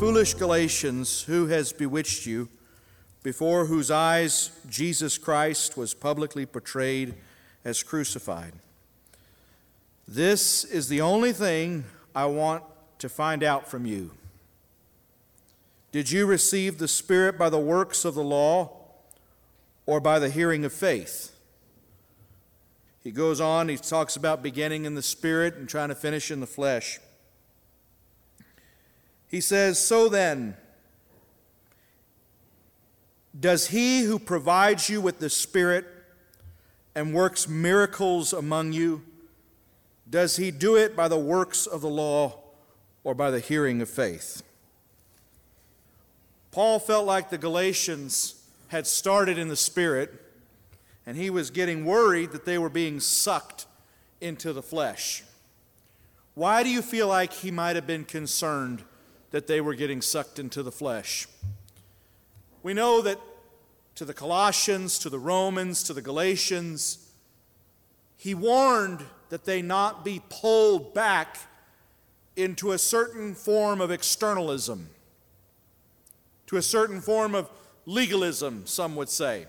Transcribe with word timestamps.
foolish 0.00 0.32
Galatians, 0.32 1.24
who 1.24 1.48
has 1.48 1.74
bewitched 1.74 2.24
you, 2.24 2.48
before 3.22 3.66
whose 3.66 3.90
eyes 3.90 4.50
Jesus 4.66 5.18
Christ 5.18 5.76
was 5.76 5.92
publicly 5.92 6.46
portrayed 6.46 7.16
as 7.66 7.82
crucified? 7.82 8.54
This 10.08 10.64
is 10.64 10.88
the 10.88 11.02
only 11.02 11.34
thing 11.34 11.84
I 12.14 12.24
want 12.24 12.64
to 13.00 13.10
find 13.10 13.44
out 13.44 13.68
from 13.68 13.84
you. 13.84 14.12
Did 15.92 16.10
you 16.10 16.24
receive 16.24 16.78
the 16.78 16.88
Spirit 16.88 17.36
by 17.36 17.50
the 17.50 17.58
works 17.58 18.06
of 18.06 18.14
the 18.14 18.24
law 18.24 18.70
or 19.84 20.00
by 20.00 20.18
the 20.18 20.30
hearing 20.30 20.64
of 20.64 20.72
faith? 20.72 21.36
He 23.04 23.10
goes 23.10 23.38
on, 23.38 23.68
he 23.68 23.76
talks 23.76 24.16
about 24.16 24.42
beginning 24.42 24.86
in 24.86 24.94
the 24.94 25.02
Spirit 25.02 25.56
and 25.56 25.68
trying 25.68 25.90
to 25.90 25.94
finish 25.94 26.30
in 26.30 26.40
the 26.40 26.46
flesh. 26.46 27.00
He 29.30 29.40
says, 29.40 29.78
So 29.78 30.08
then, 30.08 30.56
does 33.38 33.68
he 33.68 34.02
who 34.02 34.18
provides 34.18 34.90
you 34.90 35.00
with 35.00 35.20
the 35.20 35.30
Spirit 35.30 35.86
and 36.96 37.14
works 37.14 37.48
miracles 37.48 38.32
among 38.32 38.72
you, 38.72 39.02
does 40.08 40.36
he 40.36 40.50
do 40.50 40.74
it 40.74 40.96
by 40.96 41.06
the 41.06 41.18
works 41.18 41.66
of 41.66 41.80
the 41.80 41.88
law 41.88 42.40
or 43.04 43.14
by 43.14 43.30
the 43.30 43.38
hearing 43.38 43.80
of 43.80 43.88
faith? 43.88 44.42
Paul 46.50 46.80
felt 46.80 47.06
like 47.06 47.30
the 47.30 47.38
Galatians 47.38 48.34
had 48.68 48.88
started 48.88 49.38
in 49.38 49.46
the 49.46 49.56
Spirit, 49.56 50.12
and 51.06 51.16
he 51.16 51.30
was 51.30 51.50
getting 51.50 51.84
worried 51.84 52.32
that 52.32 52.44
they 52.44 52.58
were 52.58 52.68
being 52.68 52.98
sucked 52.98 53.66
into 54.20 54.52
the 54.52 54.62
flesh. 54.62 55.22
Why 56.34 56.64
do 56.64 56.68
you 56.68 56.82
feel 56.82 57.06
like 57.06 57.32
he 57.32 57.52
might 57.52 57.76
have 57.76 57.86
been 57.86 58.04
concerned 58.04 58.82
that 59.30 59.46
they 59.46 59.60
were 59.60 59.74
getting 59.74 60.02
sucked 60.02 60.38
into 60.38 60.62
the 60.62 60.72
flesh. 60.72 61.26
We 62.62 62.74
know 62.74 63.00
that 63.02 63.18
to 63.94 64.04
the 64.04 64.14
Colossians, 64.14 64.98
to 65.00 65.10
the 65.10 65.18
Romans, 65.18 65.82
to 65.84 65.94
the 65.94 66.02
Galatians, 66.02 67.10
he 68.16 68.34
warned 68.34 69.04
that 69.30 69.44
they 69.44 69.62
not 69.62 70.04
be 70.04 70.20
pulled 70.28 70.92
back 70.92 71.38
into 72.36 72.72
a 72.72 72.78
certain 72.78 73.34
form 73.34 73.80
of 73.80 73.90
externalism, 73.90 74.90
to 76.46 76.56
a 76.56 76.62
certain 76.62 77.00
form 77.00 77.34
of 77.34 77.48
legalism, 77.86 78.66
some 78.66 78.96
would 78.96 79.08
say. 79.08 79.46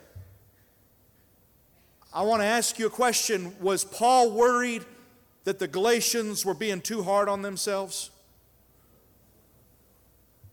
I 2.14 2.23
want 2.23 2.42
to 2.42 2.45
ask 2.45 2.78
you 2.78 2.88
a 2.88 2.90
question 2.92 3.56
Was 3.60 3.84
Paul 3.84 4.32
worried 4.32 4.84
that 5.44 5.60
the 5.60 5.68
Galatians 5.68 6.45
were 6.45 6.54
being 6.54 6.82
too 6.82 7.04
hard 7.04 7.30
on 7.30 7.42
themselves? 7.42 8.12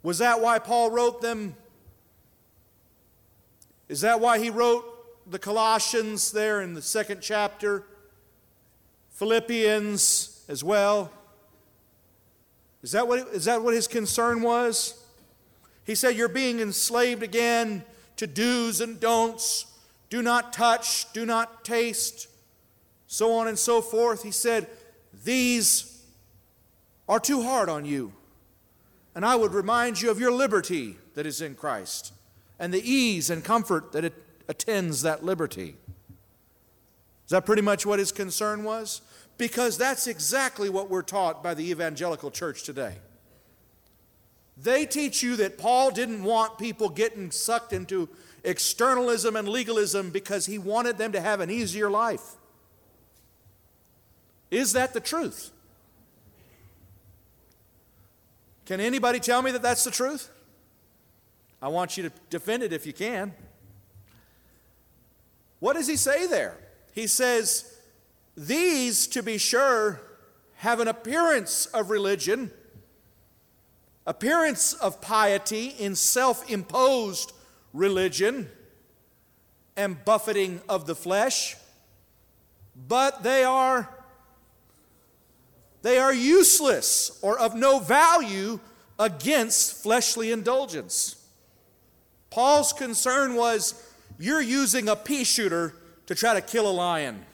Was 0.09 0.17
that 0.21 0.41
why 0.41 0.59
Paul 0.59 0.91
wrote 0.91 1.21
them? 1.21 1.55
Is 3.91 4.01
that 4.01 4.21
why 4.21 4.39
he 4.39 4.49
wrote 4.49 4.87
the 5.31 5.39
Colossians 5.39 6.33
there 6.33 6.63
in 6.63 6.73
the 6.73 6.81
second 6.81 7.21
chapter? 7.21 7.85
Philippians 9.11 10.47
as 10.49 10.65
well? 10.65 11.13
Is 12.83 12.93
that 12.93 13.07
what, 13.07 13.19
is 13.35 13.45
that 13.45 13.63
what 13.63 13.75
his 13.75 13.87
concern 13.87 14.41
was? 14.41 14.99
He 15.85 15.95
said, 15.95 16.17
You're 16.17 16.29
being 16.29 16.61
enslaved 16.61 17.23
again 17.23 17.85
to 18.17 18.27
do's 18.27 18.81
and 18.81 18.99
don'ts. 18.99 19.67
Do 20.09 20.23
not 20.23 20.55
touch, 20.55 21.13
do 21.13 21.27
not 21.27 21.67
taste, 21.67 22.29
so 23.09 23.35
on 23.35 23.47
and 23.47 23.59
so 23.59 23.83
forth. 23.83 24.23
He 24.23 24.31
said, 24.31 24.69
These 25.23 26.03
are 27.07 27.21
too 27.21 27.43
hard 27.43 27.69
on 27.69 27.85
you. 27.85 28.15
And 29.15 29.25
I 29.25 29.37
would 29.37 29.53
remind 29.53 30.01
you 30.01 30.11
of 30.11 30.21
your 30.21 30.33
liberty 30.33 30.97
that 31.15 31.27
is 31.27 31.41
in 31.41 31.55
Christ 31.55 32.13
and 32.59 32.73
the 32.73 32.89
ease 32.89 33.31
and 33.31 33.45
comfort 33.45 33.93
that 33.93 34.05
it 34.05 34.15
attends 34.49 35.03
that 35.03 35.25
liberty. 35.25 35.77
Is 37.25 37.31
that 37.31 37.45
pretty 37.45 37.63
much 37.63 37.85
what 37.85 37.99
his 37.99 38.13
concern 38.13 38.65
was? 38.65 39.03
Because 39.37 39.77
that's 39.77 40.07
exactly 40.07 40.69
what 40.69 40.91
we're 40.91 41.03
taught 41.03 41.43
by 41.43 41.55
the 41.55 41.71
evangelical 41.71 42.31
church 42.31 42.63
today. 42.63 42.97
They 44.57 44.87
teach 44.87 45.23
you 45.23 45.37
that 45.37 45.59
Paul 45.59 45.91
didn't 45.91 46.25
want 46.25 46.59
people 46.59 46.89
getting 46.89 47.31
sucked 47.31 47.73
into 47.73 48.09
externalism 48.43 49.37
and 49.37 49.49
legalism 49.49 50.11
because 50.11 50.47
he 50.47 50.59
wanted 50.59 50.99
them 50.99 51.13
to 51.13 51.21
have 51.21 51.41
an 51.41 51.51
easier 51.51 51.91
life. 51.91 52.37
Is 54.51 54.73
that 54.73 54.95
the 54.95 55.01
truth? 55.01 55.51
Can 58.69 58.81
anybody 58.81 59.19
tell 59.19 59.41
me 59.41 59.51
that 59.53 59.63
that's 59.63 59.85
the 59.85 59.91
truth? 59.91 60.29
I 61.63 61.69
want 61.69 61.97
you 61.97 62.03
to 62.03 62.13
defend 62.29 62.63
it 62.63 62.71
if 62.71 62.85
you 62.85 62.93
can. 62.93 63.33
What 65.59 65.73
does 65.73 65.87
he 65.87 65.97
say 65.97 66.27
there? 66.27 66.59
He 66.93 67.07
says, 67.07 67.79
These, 68.37 69.07
to 69.07 69.23
be 69.23 69.39
sure, 69.39 70.03
have 70.57 70.81
an 70.81 70.89
appearance 70.89 71.65
of 71.65 71.89
religion, 71.89 72.51
appearance 74.07 74.75
of 74.75 75.01
piety 75.01 75.69
in 75.69 75.95
self 75.95 76.51
imposed 76.51 77.33
religion 77.73 78.51
and 79.79 80.05
buffeting 80.05 80.61
of 80.69 80.87
the 80.87 80.95
flesh, 80.95 81.57
but 82.77 83.23
they 83.23 83.45
are 83.45 83.98
they 85.83 85.99
are 85.99 86.13
useless 86.13 87.19
or 87.23 87.39
of 87.39 87.55
no 87.55 87.79
value 87.79 88.61
against 88.99 89.83
fleshly 89.83 90.33
indulgence. 90.33 91.17
Paul's 92.31 92.73
concern 92.73 93.35
was 93.35 93.83
you're 94.19 94.43
using 94.43 94.89
a 94.89 94.97
pea 94.97 95.25
shooter 95.25 95.75
to 96.07 96.15
try 96.15 96.35
to 96.35 96.41
kill 96.41 96.69
a 96.69 96.73
lion. 96.73 97.25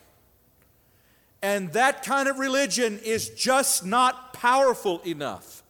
And 1.42 1.72
that 1.72 2.02
kind 2.02 2.28
of 2.28 2.38
religion 2.38 2.98
is 3.04 3.28
just 3.30 3.84
not 3.84 4.32
powerful 4.32 5.00
enough. 5.02 5.62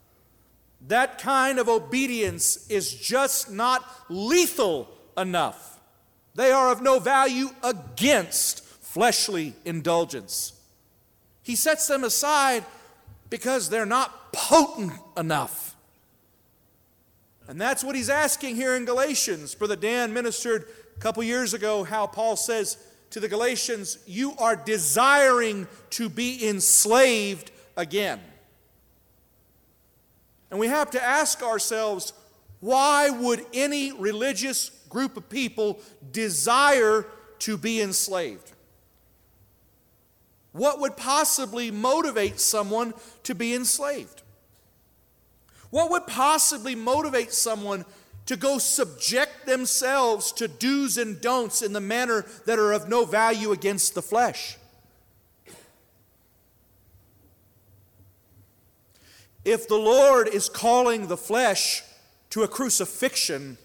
That 0.89 1.19
kind 1.19 1.59
of 1.59 1.69
obedience 1.69 2.69
is 2.69 2.95
just 2.95 3.51
not 3.51 3.85
lethal 4.09 4.89
enough. 5.17 5.81
They 6.35 6.51
are 6.51 6.71
of 6.71 6.83
no 6.83 6.99
value 6.99 7.51
against 7.63 8.65
fleshly 8.65 9.55
indulgence. 9.65 10.53
He 11.45 11.55
sets 11.55 11.87
them 11.87 12.03
aside 12.03 12.65
because 13.31 13.69
they're 13.69 13.87
not 13.87 14.33
potent 14.33 14.95
enough. 15.17 15.77
And 17.47 17.61
that's 17.61 17.85
what 17.85 17.95
he's 17.95 18.11
asking 18.11 18.57
here 18.57 18.75
in 18.75 18.85
Galatians. 18.85 19.55
Brother 19.55 19.77
Dan 19.77 20.13
ministered 20.13 20.67
a 20.97 21.01
couple 21.01 21.23
years 21.23 21.55
ago 21.55 21.85
how 21.85 22.07
Paul 22.09 22.35
says 22.35 22.79
to 23.11 23.21
the 23.21 23.29
Galatians, 23.29 23.99
You 24.07 24.35
are 24.39 24.57
desiring 24.57 25.69
to 25.91 26.09
be 26.09 26.49
enslaved 26.49 27.53
again. 27.77 28.21
And 30.51 30.59
we 30.59 30.69
have 30.69 30.91
to 30.93 31.03
ask 31.03 31.43
ourselves, 31.43 32.15
why 32.61 33.11
would 33.11 33.45
any 33.53 33.93
religious 33.93 34.71
group 34.89 35.19
of 35.19 35.29
people 35.29 35.81
desire 36.13 37.05
to 37.41 37.59
be 37.59 37.83
enslaved? 37.83 38.53
What 40.55 40.79
would 40.79 40.97
possibly 40.97 41.73
motivate 41.73 42.39
someone 42.39 42.95
to 43.25 43.35
be 43.35 43.57
enslaved? 43.57 44.23
What 45.71 45.91
would 45.91 46.07
possibly 46.07 46.77
motivate 46.77 47.33
someone 47.33 47.85
to 48.27 48.37
go 48.37 48.59
subject 48.59 49.47
themselves 49.47 50.31
to 50.35 50.47
do's 50.47 50.97
and 50.97 51.21
don'ts 51.21 51.61
in 51.61 51.73
the 51.73 51.81
manner 51.81 52.25
that 52.47 52.61
are 52.61 52.73
of 52.73 52.89
no 52.89 53.05
value 53.05 53.51
against 53.51 53.97
the 53.97 54.01
flesh? 54.01 54.57
If 59.45 59.67
the 59.67 59.75
Lord 59.75 60.29
is 60.29 60.49
calling 60.49 61.09
the 61.09 61.17
flesh 61.17 61.83
to 62.31 62.45
a 62.45 62.49
crucifixion, 62.49 63.59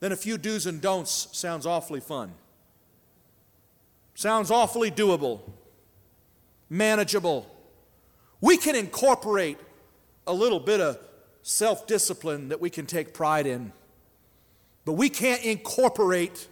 then 0.00 0.12
a 0.12 0.16
few 0.16 0.36
do's 0.36 0.66
and 0.66 0.82
don'ts 0.82 1.28
sounds 1.32 1.64
awfully 1.64 2.00
fun. 2.00 2.34
Sounds 4.14 4.50
awfully 4.50 4.90
doable 4.90 5.40
manageable. 6.68 7.50
We 8.40 8.56
can 8.56 8.74
incorporate 8.74 9.58
a 10.26 10.32
little 10.32 10.60
bit 10.60 10.80
of 10.80 10.98
self 11.42 11.86
discipline 11.86 12.48
that 12.48 12.60
we 12.60 12.70
can 12.70 12.86
take 12.86 13.14
pride 13.14 13.46
in, 13.46 13.72
but 14.84 14.92
we 14.92 15.08
can't 15.08 15.42
incorporate 15.44 16.48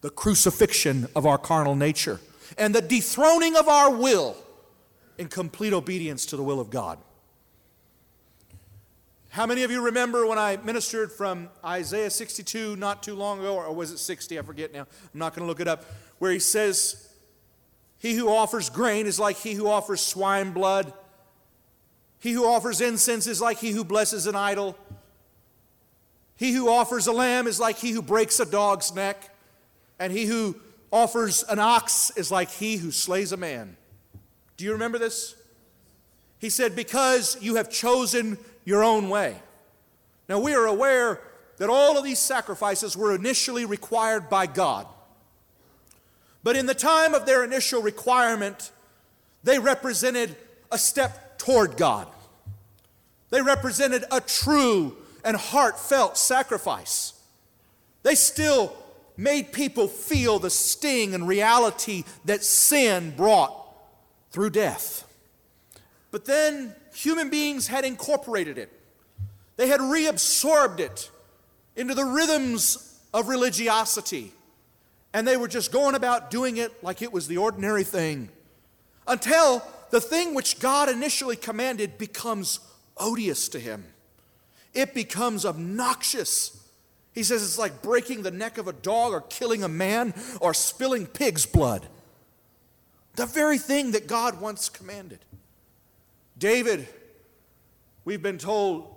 the 0.00 0.10
crucifixion 0.10 1.08
of 1.16 1.24
our 1.24 1.38
carnal 1.38 1.74
nature 1.74 2.20
and 2.58 2.74
the 2.74 2.82
dethroning 2.82 3.56
of 3.56 3.68
our 3.68 3.90
will 3.90 4.36
in 5.18 5.28
complete 5.28 5.72
obedience 5.72 6.26
to 6.26 6.36
the 6.36 6.42
will 6.42 6.60
of 6.60 6.70
God. 6.70 6.98
How 9.30 9.46
many 9.46 9.64
of 9.64 9.70
you 9.70 9.82
remember 9.82 10.26
when 10.26 10.38
I 10.38 10.58
ministered 10.58 11.10
from 11.10 11.48
Isaiah 11.64 12.10
62 12.10 12.76
not 12.76 13.02
too 13.02 13.14
long 13.16 13.40
ago, 13.40 13.56
or 13.56 13.74
was 13.74 13.90
it 13.90 13.98
60? 13.98 14.38
I 14.38 14.42
forget 14.42 14.72
now. 14.72 14.82
I'm 14.82 15.18
not 15.18 15.34
going 15.34 15.42
to 15.42 15.48
look 15.48 15.58
it 15.58 15.66
up. 15.66 15.84
Where 16.18 16.30
he 16.30 16.38
says, 16.38 17.03
he 18.04 18.12
who 18.12 18.28
offers 18.28 18.68
grain 18.68 19.06
is 19.06 19.18
like 19.18 19.38
he 19.38 19.54
who 19.54 19.66
offers 19.66 20.02
swine 20.02 20.50
blood. 20.50 20.92
He 22.18 22.32
who 22.32 22.44
offers 22.44 22.82
incense 22.82 23.26
is 23.26 23.40
like 23.40 23.56
he 23.56 23.70
who 23.70 23.82
blesses 23.82 24.26
an 24.26 24.36
idol. 24.36 24.76
He 26.36 26.52
who 26.52 26.68
offers 26.68 27.06
a 27.06 27.12
lamb 27.12 27.46
is 27.46 27.58
like 27.58 27.78
he 27.78 27.92
who 27.92 28.02
breaks 28.02 28.38
a 28.40 28.44
dog's 28.44 28.94
neck, 28.94 29.34
and 29.98 30.12
he 30.12 30.26
who 30.26 30.54
offers 30.92 31.44
an 31.48 31.58
ox 31.58 32.12
is 32.14 32.30
like 32.30 32.50
he 32.50 32.76
who 32.76 32.90
slays 32.90 33.32
a 33.32 33.38
man. 33.38 33.74
Do 34.58 34.66
you 34.66 34.72
remember 34.72 34.98
this? 34.98 35.34
He 36.38 36.50
said, 36.50 36.76
Because 36.76 37.38
you 37.40 37.54
have 37.54 37.70
chosen 37.70 38.36
your 38.66 38.84
own 38.84 39.08
way. 39.08 39.34
Now, 40.28 40.40
we 40.40 40.54
are 40.54 40.66
aware 40.66 41.22
that 41.56 41.70
all 41.70 41.96
of 41.96 42.04
these 42.04 42.18
sacrifices 42.18 42.98
were 42.98 43.14
initially 43.14 43.64
required 43.64 44.28
by 44.28 44.46
God. 44.46 44.86
But 46.44 46.56
in 46.56 46.66
the 46.66 46.74
time 46.74 47.14
of 47.14 47.24
their 47.24 47.42
initial 47.42 47.82
requirement, 47.82 48.70
they 49.42 49.58
represented 49.58 50.36
a 50.70 50.78
step 50.78 51.38
toward 51.38 51.76
God. 51.76 52.06
They 53.30 53.40
represented 53.42 54.04
a 54.12 54.20
true 54.20 54.96
and 55.24 55.36
heartfelt 55.36 56.18
sacrifice. 56.18 57.14
They 58.02 58.14
still 58.14 58.76
made 59.16 59.52
people 59.52 59.88
feel 59.88 60.38
the 60.38 60.50
sting 60.50 61.14
and 61.14 61.26
reality 61.26 62.04
that 62.26 62.44
sin 62.44 63.14
brought 63.16 63.52
through 64.30 64.50
death. 64.50 65.10
But 66.10 66.26
then 66.26 66.74
human 66.94 67.30
beings 67.30 67.68
had 67.68 67.84
incorporated 67.84 68.58
it, 68.58 68.70
they 69.56 69.68
had 69.68 69.80
reabsorbed 69.80 70.80
it 70.80 71.10
into 71.74 71.94
the 71.94 72.04
rhythms 72.04 73.00
of 73.14 73.28
religiosity. 73.28 74.32
And 75.14 75.26
they 75.26 75.36
were 75.36 75.48
just 75.48 75.70
going 75.70 75.94
about 75.94 76.30
doing 76.30 76.56
it 76.56 76.82
like 76.82 77.00
it 77.00 77.12
was 77.12 77.28
the 77.28 77.36
ordinary 77.36 77.84
thing 77.84 78.28
until 79.06 79.62
the 79.90 80.00
thing 80.00 80.34
which 80.34 80.58
God 80.58 80.88
initially 80.88 81.36
commanded 81.36 81.96
becomes 81.98 82.58
odious 82.96 83.48
to 83.50 83.60
him. 83.60 83.84
It 84.74 84.92
becomes 84.92 85.46
obnoxious. 85.46 86.60
He 87.12 87.22
says 87.22 87.44
it's 87.44 87.58
like 87.58 87.80
breaking 87.80 88.22
the 88.22 88.32
neck 88.32 88.58
of 88.58 88.66
a 88.66 88.72
dog 88.72 89.12
or 89.12 89.20
killing 89.20 89.62
a 89.62 89.68
man 89.68 90.14
or 90.40 90.52
spilling 90.52 91.06
pig's 91.06 91.46
blood. 91.46 91.86
The 93.14 93.26
very 93.26 93.58
thing 93.58 93.92
that 93.92 94.08
God 94.08 94.40
once 94.40 94.68
commanded. 94.68 95.20
David, 96.36 96.88
we've 98.04 98.22
been 98.22 98.38
told 98.38 98.92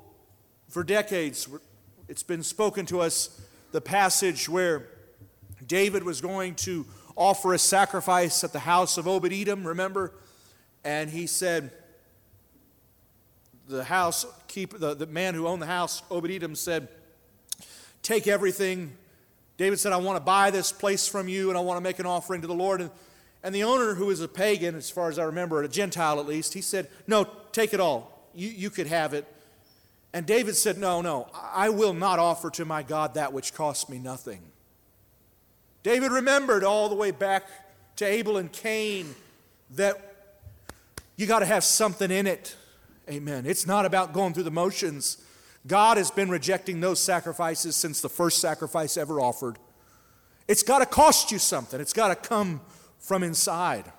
for 0.68 0.84
decades, 0.84 1.48
it's 2.08 2.24
been 2.24 2.42
spoken 2.42 2.88
to 2.88 3.02
us 3.02 3.40
the 3.72 3.81
passage 3.81 4.50
where 4.50 4.88
David 5.65 6.04
was 6.04 6.21
going 6.21 6.56
to 6.56 6.86
offer 7.15 7.54
a 7.54 7.59
sacrifice 7.59 8.44
at 8.44 8.54
the 8.54 8.59
house 8.59 8.98
of 8.98 9.07
Obed 9.07 9.33
Edom, 9.33 9.65
remember? 9.65 10.13
And 10.83 11.09
he 11.09 11.27
said, 11.27 11.71
the 13.68 13.83
house 13.83 14.25
keep 14.48 14.77
the, 14.77 14.94
the 14.94 15.06
man 15.06 15.33
who 15.33 15.48
owned 15.48 15.62
the 15.62 15.68
house, 15.68 16.01
Obed 16.09 16.31
Edom, 16.31 16.56
said, 16.56 16.88
Take 18.01 18.27
everything. 18.27 18.94
David 19.57 19.80
said, 19.80 19.92
I 19.92 19.98
want 19.98 20.18
to 20.18 20.24
buy 20.24 20.51
this 20.51 20.71
place 20.71 21.07
from 21.07 21.27
you 21.27 21.50
and 21.50 21.57
I 21.57 21.62
want 21.62 21.77
to 21.77 21.81
make 21.81 22.00
an 22.00 22.06
offering 22.06 22.42
to 22.42 22.48
the 22.48 22.53
Lord. 22.53 22.80
And, 22.80 22.92
and 23.44 23.53
the 23.53 23.63
owner, 23.63 23.95
who 23.95 24.10
is 24.12 24.21
a 24.21 24.27
pagan, 24.27 24.75
as 24.75 24.89
far 24.89 25.10
as 25.10 25.19
I 25.19 25.24
remember, 25.24 25.62
a 25.63 25.68
Gentile 25.68 26.19
at 26.19 26.27
least, 26.27 26.53
he 26.53 26.62
said, 26.62 26.88
No, 27.07 27.27
take 27.51 27.74
it 27.74 27.80
all. 27.80 28.30
You, 28.33 28.50
you 28.50 28.69
could 28.69 28.88
have 28.88 29.13
it. 29.13 29.25
And 30.13 30.25
David 30.25 30.56
said, 30.56 30.77
No, 30.77 31.01
no, 31.01 31.27
I 31.33 31.69
will 31.69 31.94
not 31.94 32.19
offer 32.19 32.50
to 32.51 32.65
my 32.65 32.83
God 32.83 33.15
that 33.15 33.33
which 33.33 33.53
costs 33.53 33.89
me 33.89 34.00
nothing. 34.00 34.42
David 35.83 36.12
remembered 36.12 36.63
all 36.63 36.89
the 36.89 36.95
way 36.95 37.12
back 37.12 37.45
to 37.97 38.06
Abel 38.06 38.38
and 38.38 38.51
Cain 38.51 39.15
that 39.71 40.15
you 41.15 41.25
got 41.25 41.39
to 41.39 41.45
have 41.45 41.63
something 41.63 42.12
in 42.12 42.27
it. 42.27 42.56
Amen. 43.09 43.45
It's 43.45 43.65
not 43.65 43.85
about 43.85 44.13
going 44.13 44.33
through 44.33 44.44
the 44.44 44.51
motions. 44.51 45.18
God 45.65 45.97
has 45.97 46.12
been 46.12 46.29
rejecting 46.29 46.79
those 46.79 47.01
sacrifices 47.01 47.75
since 47.75 48.01
the 48.01 48.09
first 48.09 48.39
sacrifice 48.39 48.97
ever 48.97 49.19
offered. 49.19 49.57
It's 50.47 50.63
got 50.63 50.79
to 50.79 50.85
cost 50.85 51.31
you 51.31 51.39
something, 51.39 51.81
it's 51.81 51.94
got 51.94 52.09
to 52.09 52.15
come 52.15 52.62
from 53.00 53.24
inside. 53.24 53.91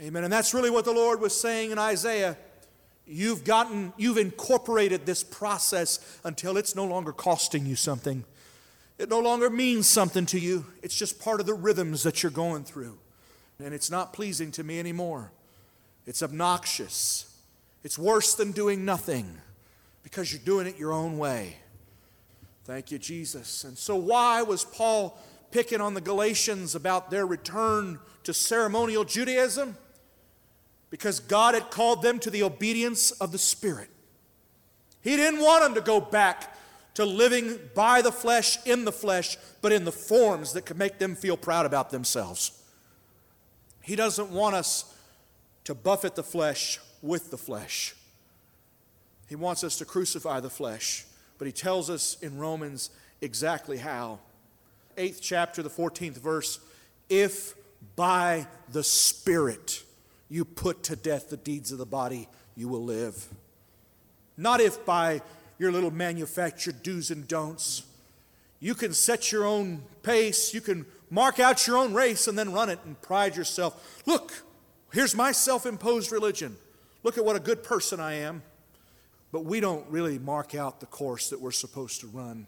Amen. 0.00 0.24
And 0.24 0.32
that's 0.32 0.52
really 0.52 0.70
what 0.70 0.84
the 0.84 0.92
Lord 0.92 1.20
was 1.20 1.38
saying 1.38 1.70
in 1.70 1.78
Isaiah. 1.78 2.36
You've 3.06 3.44
gotten, 3.44 3.92
you've 3.96 4.18
incorporated 4.18 5.06
this 5.06 5.22
process 5.22 6.18
until 6.24 6.56
it's 6.56 6.74
no 6.74 6.84
longer 6.84 7.12
costing 7.12 7.64
you 7.66 7.76
something. 7.76 8.24
It 8.98 9.08
no 9.08 9.18
longer 9.18 9.50
means 9.50 9.88
something 9.88 10.26
to 10.26 10.38
you. 10.38 10.66
It's 10.82 10.96
just 10.96 11.20
part 11.20 11.40
of 11.40 11.46
the 11.46 11.54
rhythms 11.54 12.02
that 12.04 12.22
you're 12.22 12.30
going 12.30 12.64
through. 12.64 12.98
And 13.58 13.74
it's 13.74 13.90
not 13.90 14.12
pleasing 14.12 14.50
to 14.52 14.64
me 14.64 14.78
anymore. 14.78 15.32
It's 16.06 16.22
obnoxious. 16.22 17.34
It's 17.82 17.98
worse 17.98 18.34
than 18.34 18.52
doing 18.52 18.84
nothing 18.84 19.38
because 20.02 20.32
you're 20.32 20.42
doing 20.44 20.66
it 20.66 20.78
your 20.78 20.92
own 20.92 21.18
way. 21.18 21.56
Thank 22.64 22.90
you, 22.90 22.98
Jesus. 22.98 23.64
And 23.64 23.76
so, 23.76 23.96
why 23.96 24.42
was 24.42 24.64
Paul 24.64 25.18
picking 25.50 25.80
on 25.80 25.94
the 25.94 26.00
Galatians 26.00 26.74
about 26.74 27.10
their 27.10 27.26
return 27.26 27.98
to 28.22 28.32
ceremonial 28.32 29.04
Judaism? 29.04 29.76
Because 30.88 31.20
God 31.20 31.54
had 31.54 31.70
called 31.70 32.02
them 32.02 32.18
to 32.20 32.30
the 32.30 32.42
obedience 32.42 33.10
of 33.12 33.32
the 33.32 33.38
Spirit. 33.38 33.90
He 35.02 35.16
didn't 35.16 35.40
want 35.40 35.62
them 35.62 35.74
to 35.74 35.80
go 35.80 36.00
back 36.00 36.56
to 36.94 37.04
living 37.04 37.58
by 37.74 38.02
the 38.02 38.12
flesh, 38.12 38.58
in 38.66 38.84
the 38.84 38.92
flesh, 38.92 39.36
but 39.60 39.72
in 39.72 39.84
the 39.84 39.92
forms 39.92 40.52
that 40.52 40.64
could 40.64 40.78
make 40.78 40.98
them 40.98 41.14
feel 41.14 41.36
proud 41.36 41.66
about 41.66 41.90
themselves. 41.90 42.62
He 43.82 43.96
doesn't 43.96 44.30
want 44.30 44.54
us 44.54 44.94
to 45.64 45.74
buffet 45.74 46.14
the 46.14 46.22
flesh 46.22 46.78
with 47.02 47.30
the 47.30 47.36
flesh. 47.36 47.94
He 49.28 49.36
wants 49.36 49.64
us 49.64 49.78
to 49.78 49.84
crucify 49.84 50.40
the 50.40 50.50
flesh, 50.50 51.04
but 51.38 51.46
he 51.46 51.52
tells 51.52 51.90
us 51.90 52.16
in 52.22 52.38
Romans 52.38 52.90
exactly 53.20 53.78
how. 53.78 54.20
Eighth 54.96 55.20
chapter, 55.20 55.62
the 55.62 55.70
14th 55.70 56.18
verse 56.18 56.60
if 57.08 57.54
by 57.96 58.46
the 58.70 58.84
Spirit 58.84 59.82
you 60.28 60.44
put 60.44 60.82
to 60.84 60.96
death 60.96 61.30
the 61.30 61.36
deeds 61.36 61.72
of 61.72 61.78
the 61.78 61.86
body, 61.86 62.28
you 62.56 62.68
will 62.68 62.82
live. 62.82 63.28
Not 64.36 64.60
if 64.60 64.84
by 64.84 65.22
your 65.58 65.72
little 65.72 65.90
manufactured 65.90 66.82
do's 66.82 67.10
and 67.10 67.26
don'ts. 67.26 67.84
You 68.60 68.74
can 68.74 68.92
set 68.92 69.30
your 69.30 69.44
own 69.44 69.82
pace, 70.02 70.54
you 70.54 70.60
can 70.60 70.86
mark 71.10 71.38
out 71.38 71.66
your 71.66 71.76
own 71.76 71.94
race 71.94 72.26
and 72.26 72.38
then 72.38 72.52
run 72.52 72.70
it 72.70 72.78
and 72.84 73.00
pride 73.00 73.36
yourself. 73.36 74.02
Look, 74.06 74.32
here's 74.92 75.14
my 75.14 75.32
self 75.32 75.66
imposed 75.66 76.12
religion. 76.12 76.56
Look 77.02 77.18
at 77.18 77.24
what 77.24 77.36
a 77.36 77.40
good 77.40 77.62
person 77.62 78.00
I 78.00 78.14
am. 78.14 78.42
But 79.30 79.44
we 79.44 79.58
don't 79.58 79.84
really 79.90 80.18
mark 80.18 80.54
out 80.54 80.78
the 80.78 80.86
course 80.86 81.30
that 81.30 81.40
we're 81.40 81.50
supposed 81.50 82.00
to 82.02 82.06
run. 82.06 82.46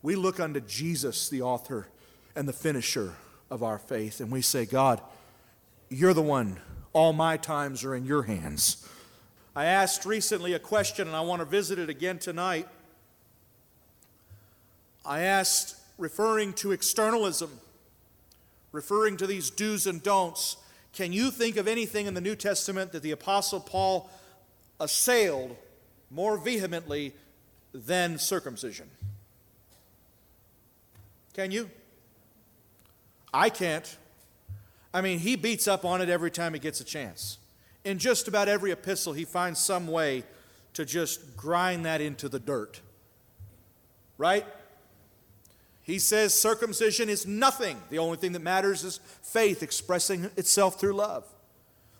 We 0.00 0.14
look 0.14 0.38
unto 0.38 0.60
Jesus, 0.60 1.28
the 1.28 1.42
author 1.42 1.88
and 2.36 2.48
the 2.48 2.52
finisher 2.52 3.14
of 3.50 3.64
our 3.64 3.78
faith, 3.78 4.20
and 4.20 4.30
we 4.30 4.40
say, 4.40 4.64
God, 4.64 5.00
you're 5.88 6.14
the 6.14 6.22
one. 6.22 6.60
All 6.92 7.12
my 7.12 7.36
times 7.36 7.84
are 7.84 7.96
in 7.96 8.04
your 8.04 8.22
hands. 8.22 8.88
I 9.54 9.64
asked 9.64 10.04
recently 10.04 10.52
a 10.52 10.58
question, 10.58 11.08
and 11.08 11.16
I 11.16 11.22
want 11.22 11.40
to 11.40 11.46
visit 11.46 11.78
it 11.78 11.90
again 11.90 12.18
tonight. 12.18 12.68
I 15.04 15.20
asked, 15.20 15.76
referring 15.98 16.52
to 16.54 16.72
externalism, 16.72 17.58
referring 18.70 19.16
to 19.16 19.26
these 19.26 19.50
do's 19.50 19.86
and 19.86 20.02
don'ts, 20.02 20.56
can 20.92 21.12
you 21.12 21.30
think 21.30 21.56
of 21.56 21.66
anything 21.66 22.06
in 22.06 22.14
the 22.14 22.20
New 22.20 22.36
Testament 22.36 22.92
that 22.92 23.02
the 23.02 23.10
Apostle 23.10 23.60
Paul 23.60 24.08
assailed 24.78 25.56
more 26.10 26.36
vehemently 26.38 27.12
than 27.72 28.18
circumcision? 28.18 28.88
Can 31.34 31.50
you? 31.50 31.70
I 33.32 33.50
can't. 33.50 33.96
I 34.92 35.00
mean, 35.00 35.20
he 35.20 35.36
beats 35.36 35.66
up 35.68 35.84
on 35.84 36.00
it 36.00 36.08
every 36.08 36.30
time 36.30 36.54
he 36.54 36.60
gets 36.60 36.80
a 36.80 36.84
chance. 36.84 37.38
In 37.84 37.98
just 37.98 38.28
about 38.28 38.48
every 38.48 38.70
epistle, 38.70 39.12
he 39.12 39.24
finds 39.24 39.58
some 39.58 39.86
way 39.86 40.24
to 40.74 40.84
just 40.84 41.36
grind 41.36 41.86
that 41.86 42.00
into 42.00 42.28
the 42.28 42.38
dirt. 42.38 42.80
Right? 44.18 44.46
He 45.82 45.98
says 45.98 46.34
circumcision 46.34 47.08
is 47.08 47.26
nothing. 47.26 47.80
The 47.90 47.98
only 47.98 48.16
thing 48.16 48.32
that 48.32 48.42
matters 48.42 48.84
is 48.84 49.00
faith 49.22 49.62
expressing 49.62 50.24
itself 50.36 50.78
through 50.78 50.92
love. 50.92 51.24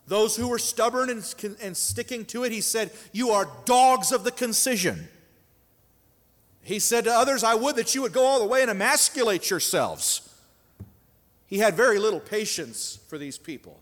Those 0.07 0.37
who 0.37 0.49
were 0.49 0.59
stubborn 0.59 1.09
and, 1.09 1.57
and 1.63 1.77
sticking 1.77 2.25
to 2.27 2.45
it, 2.45 2.53
he 2.53 2.61
said, 2.61 2.91
You 3.13 3.31
are 3.31 3.49
dogs 3.65 4.13
of 4.13 4.25
the 4.25 4.31
concision. 4.31 5.09
He 6.63 6.79
said 6.79 7.05
to 7.05 7.13
others, 7.13 7.43
I 7.43 7.55
would 7.55 7.77
that 7.77 7.95
you 7.95 8.03
would 8.03 8.13
go 8.13 8.25
all 8.25 8.39
the 8.39 8.47
way 8.47 8.63
and 8.63 8.71
emasculate 8.71 9.49
yourselves. 9.49 10.29
He 11.47 11.59
had 11.59 11.75
very 11.75 11.99
little 11.99 12.21
patience 12.21 12.99
for 13.09 13.19
these 13.19 13.39
people. 13.39 13.81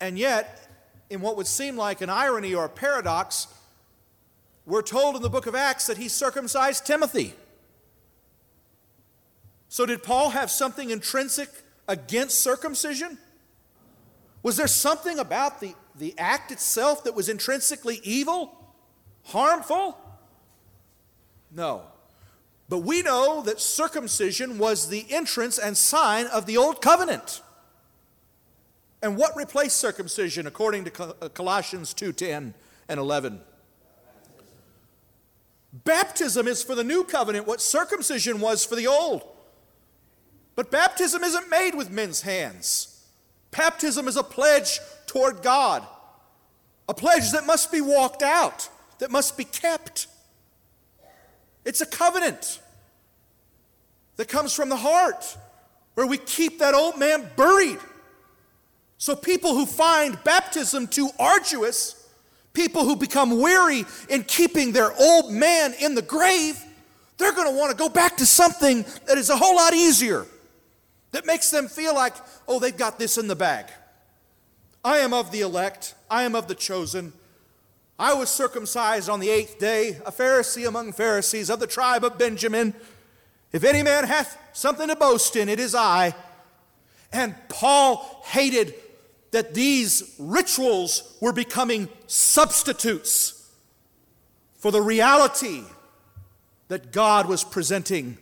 And 0.00 0.18
yet, 0.18 0.65
in 1.10 1.20
what 1.20 1.36
would 1.36 1.46
seem 1.46 1.76
like 1.76 2.00
an 2.00 2.10
irony 2.10 2.54
or 2.54 2.64
a 2.64 2.68
paradox, 2.68 3.48
we're 4.64 4.82
told 4.82 5.16
in 5.16 5.22
the 5.22 5.30
book 5.30 5.46
of 5.46 5.54
Acts 5.54 5.86
that 5.86 5.96
he 5.96 6.08
circumcised 6.08 6.86
Timothy. 6.86 7.34
So, 9.68 9.86
did 9.86 10.02
Paul 10.02 10.30
have 10.30 10.50
something 10.50 10.90
intrinsic 10.90 11.48
against 11.88 12.40
circumcision? 12.40 13.18
Was 14.42 14.56
there 14.56 14.68
something 14.68 15.18
about 15.18 15.60
the, 15.60 15.74
the 15.96 16.14
act 16.18 16.52
itself 16.52 17.04
that 17.04 17.14
was 17.14 17.28
intrinsically 17.28 18.00
evil, 18.02 18.56
harmful? 19.24 19.98
No. 21.50 21.82
But 22.68 22.78
we 22.78 23.02
know 23.02 23.42
that 23.42 23.60
circumcision 23.60 24.58
was 24.58 24.88
the 24.88 25.06
entrance 25.10 25.58
and 25.58 25.76
sign 25.76 26.26
of 26.26 26.46
the 26.46 26.56
old 26.56 26.82
covenant. 26.82 27.40
And 29.02 29.16
what 29.16 29.36
replaced 29.36 29.76
circumcision 29.76 30.46
according 30.46 30.84
to 30.84 31.04
uh, 31.04 31.28
Colossians 31.28 31.94
2:10 31.94 32.54
and 32.88 33.00
11? 33.00 33.40
Baptism 35.84 36.48
is 36.48 36.62
for 36.62 36.74
the 36.74 36.84
new 36.84 37.04
covenant 37.04 37.46
what 37.46 37.60
circumcision 37.60 38.40
was 38.40 38.64
for 38.64 38.76
the 38.76 38.86
old. 38.86 39.22
But 40.54 40.70
baptism 40.70 41.22
isn't 41.22 41.50
made 41.50 41.74
with 41.74 41.90
men's 41.90 42.22
hands. 42.22 43.04
Baptism 43.50 44.08
is 44.08 44.16
a 44.16 44.22
pledge 44.22 44.80
toward 45.06 45.42
God, 45.42 45.86
a 46.88 46.94
pledge 46.94 47.30
that 47.32 47.46
must 47.46 47.70
be 47.70 47.80
walked 47.80 48.22
out, 48.22 48.68
that 48.98 49.10
must 49.10 49.36
be 49.36 49.44
kept. 49.44 50.06
It's 51.64 51.80
a 51.80 51.86
covenant 51.86 52.60
that 54.16 54.28
comes 54.28 54.54
from 54.54 54.68
the 54.68 54.76
heart 54.76 55.36
where 55.94 56.06
we 56.06 56.18
keep 56.18 56.58
that 56.58 56.74
old 56.74 56.98
man 56.98 57.28
buried. 57.36 57.78
So, 58.98 59.14
people 59.14 59.54
who 59.54 59.66
find 59.66 60.18
baptism 60.24 60.88
too 60.88 61.10
arduous, 61.18 62.08
people 62.54 62.84
who 62.84 62.96
become 62.96 63.40
weary 63.40 63.84
in 64.08 64.24
keeping 64.24 64.72
their 64.72 64.92
old 64.98 65.30
man 65.30 65.74
in 65.80 65.94
the 65.94 66.02
grave, 66.02 66.62
they're 67.18 67.32
going 67.32 67.50
to 67.50 67.56
want 67.56 67.70
to 67.70 67.76
go 67.76 67.88
back 67.88 68.16
to 68.18 68.26
something 68.26 68.84
that 69.06 69.18
is 69.18 69.28
a 69.28 69.36
whole 69.36 69.56
lot 69.56 69.74
easier, 69.74 70.26
that 71.12 71.26
makes 71.26 71.50
them 71.50 71.68
feel 71.68 71.94
like, 71.94 72.14
oh, 72.48 72.58
they've 72.58 72.76
got 72.76 72.98
this 72.98 73.18
in 73.18 73.28
the 73.28 73.36
bag. 73.36 73.66
I 74.82 74.98
am 74.98 75.12
of 75.12 75.30
the 75.30 75.42
elect, 75.42 75.94
I 76.10 76.22
am 76.22 76.34
of 76.34 76.48
the 76.48 76.54
chosen. 76.54 77.12
I 77.98 78.14
was 78.14 78.30
circumcised 78.30 79.08
on 79.08 79.20
the 79.20 79.30
eighth 79.30 79.58
day, 79.58 79.98
a 80.04 80.12
Pharisee 80.12 80.68
among 80.68 80.92
Pharisees 80.92 81.48
of 81.48 81.60
the 81.60 81.66
tribe 81.66 82.04
of 82.04 82.18
Benjamin. 82.18 82.74
If 83.52 83.64
any 83.64 83.82
man 83.82 84.04
hath 84.04 84.38
something 84.52 84.88
to 84.88 84.96
boast 84.96 85.34
in, 85.34 85.48
it 85.48 85.58
is 85.58 85.74
I. 85.74 86.14
And 87.10 87.34
Paul 87.48 88.22
hated 88.26 88.74
that 89.36 89.52
these 89.52 90.14
rituals 90.18 91.14
were 91.20 91.30
becoming 91.30 91.90
substitutes 92.06 93.52
for 94.54 94.70
the 94.70 94.80
reality 94.80 95.60
that 96.68 96.90
God 96.90 97.28
was 97.28 97.44
presenting 97.44 98.16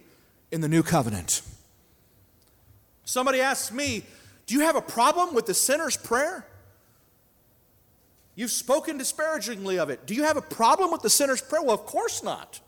in 0.50 0.60
the 0.60 0.66
new 0.66 0.82
covenant. 0.82 1.42
Somebody 3.04 3.40
asked 3.40 3.72
me, 3.72 4.02
Do 4.46 4.54
you 4.54 4.62
have 4.62 4.74
a 4.74 4.82
problem 4.82 5.36
with 5.36 5.46
the 5.46 5.54
sinner's 5.54 5.96
prayer? 5.96 6.44
You've 8.34 8.50
spoken 8.50 8.98
disparagingly 8.98 9.78
of 9.78 9.90
it. 9.90 10.06
Do 10.06 10.16
you 10.16 10.24
have 10.24 10.36
a 10.36 10.42
problem 10.42 10.90
with 10.90 11.02
the 11.02 11.10
sinner's 11.10 11.40
prayer? 11.40 11.62
Well, 11.62 11.74
of 11.74 11.86
course 11.86 12.24
not. 12.24 12.58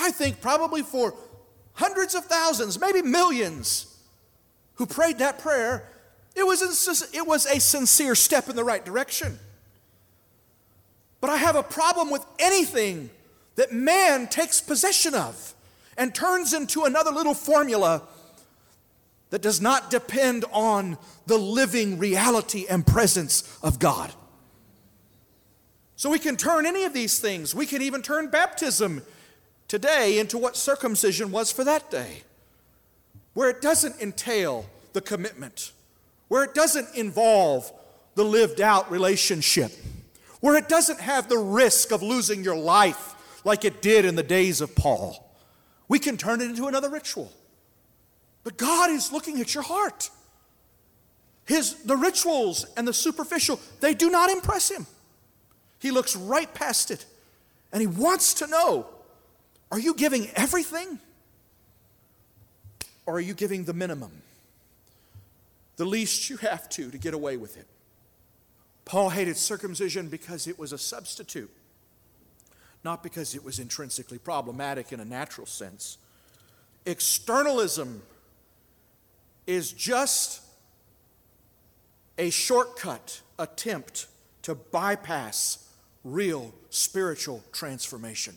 I 0.00 0.12
think 0.12 0.40
probably 0.40 0.80
for 0.80 1.12
hundreds 1.74 2.14
of 2.14 2.24
thousands, 2.24 2.80
maybe 2.80 3.02
millions, 3.02 3.94
who 4.76 4.86
prayed 4.86 5.18
that 5.18 5.40
prayer, 5.40 5.86
it 6.38 6.46
was, 6.46 6.62
a, 6.62 7.16
it 7.16 7.26
was 7.26 7.46
a 7.46 7.60
sincere 7.60 8.14
step 8.14 8.48
in 8.48 8.56
the 8.56 8.64
right 8.64 8.84
direction. 8.84 9.38
But 11.20 11.30
I 11.30 11.36
have 11.36 11.56
a 11.56 11.62
problem 11.62 12.10
with 12.10 12.24
anything 12.38 13.10
that 13.56 13.72
man 13.72 14.28
takes 14.28 14.60
possession 14.60 15.14
of 15.14 15.54
and 15.96 16.14
turns 16.14 16.52
into 16.52 16.84
another 16.84 17.10
little 17.10 17.34
formula 17.34 18.02
that 19.30 19.42
does 19.42 19.60
not 19.60 19.90
depend 19.90 20.44
on 20.52 20.96
the 21.26 21.36
living 21.36 21.98
reality 21.98 22.66
and 22.68 22.86
presence 22.86 23.58
of 23.62 23.78
God. 23.78 24.12
So 25.96 26.08
we 26.08 26.20
can 26.20 26.36
turn 26.36 26.64
any 26.64 26.84
of 26.84 26.94
these 26.94 27.18
things. 27.18 27.54
We 27.54 27.66
can 27.66 27.82
even 27.82 28.02
turn 28.02 28.28
baptism 28.28 29.02
today 29.66 30.18
into 30.18 30.38
what 30.38 30.56
circumcision 30.56 31.30
was 31.32 31.50
for 31.52 31.64
that 31.64 31.90
day, 31.90 32.22
where 33.34 33.50
it 33.50 33.60
doesn't 33.60 34.00
entail 34.00 34.66
the 34.92 35.00
commitment, 35.00 35.72
where 36.28 36.44
it 36.44 36.54
doesn't 36.54 36.94
involve 36.94 37.72
the 38.14 38.24
lived 38.24 38.60
out 38.60 38.90
relationship, 38.90 39.72
where 40.40 40.56
it 40.56 40.68
doesn't 40.68 41.00
have 41.00 41.28
the 41.28 41.38
risk 41.38 41.92
of 41.92 42.02
losing 42.02 42.44
your 42.44 42.56
life 42.56 43.40
like 43.44 43.64
it 43.64 43.82
did 43.82 44.04
in 44.04 44.14
the 44.14 44.22
days 44.22 44.60
of 44.60 44.74
Paul. 44.74 45.24
We 45.88 45.98
can 45.98 46.16
turn 46.16 46.40
it 46.40 46.44
into 46.44 46.66
another 46.66 46.90
ritual. 46.90 47.32
But 48.44 48.56
God 48.56 48.90
is 48.90 49.12
looking 49.12 49.40
at 49.40 49.54
your 49.54 49.62
heart. 49.62 50.10
His, 51.46 51.74
the 51.84 51.96
rituals 51.96 52.66
and 52.76 52.86
the 52.86 52.92
superficial, 52.92 53.58
they 53.80 53.94
do 53.94 54.10
not 54.10 54.30
impress 54.30 54.70
him. 54.70 54.86
He 55.78 55.90
looks 55.90 56.14
right 56.14 56.52
past 56.52 56.90
it 56.90 57.06
and 57.72 57.80
he 57.80 57.86
wants 57.86 58.34
to 58.34 58.46
know 58.46 58.86
are 59.70 59.78
you 59.78 59.94
giving 59.94 60.28
everything? 60.34 60.98
Or 63.04 63.16
are 63.16 63.20
you 63.20 63.34
giving 63.34 63.64
the 63.64 63.74
minimum? 63.74 64.10
The 65.78 65.86
least 65.86 66.28
you 66.28 66.36
have 66.38 66.68
to 66.70 66.90
to 66.90 66.98
get 66.98 67.14
away 67.14 67.36
with 67.36 67.56
it. 67.56 67.66
Paul 68.84 69.10
hated 69.10 69.36
circumcision 69.36 70.08
because 70.08 70.46
it 70.46 70.58
was 70.58 70.72
a 70.72 70.78
substitute, 70.78 71.50
not 72.84 73.02
because 73.02 73.34
it 73.34 73.44
was 73.44 73.58
intrinsically 73.58 74.18
problematic 74.18 74.92
in 74.92 75.00
a 75.00 75.04
natural 75.04 75.46
sense. 75.46 75.98
Externalism 76.84 78.02
is 79.46 79.72
just 79.72 80.42
a 82.18 82.30
shortcut 82.30 83.20
attempt 83.38 84.06
to 84.42 84.54
bypass 84.54 85.68
real 86.02 86.52
spiritual 86.70 87.44
transformation. 87.52 88.34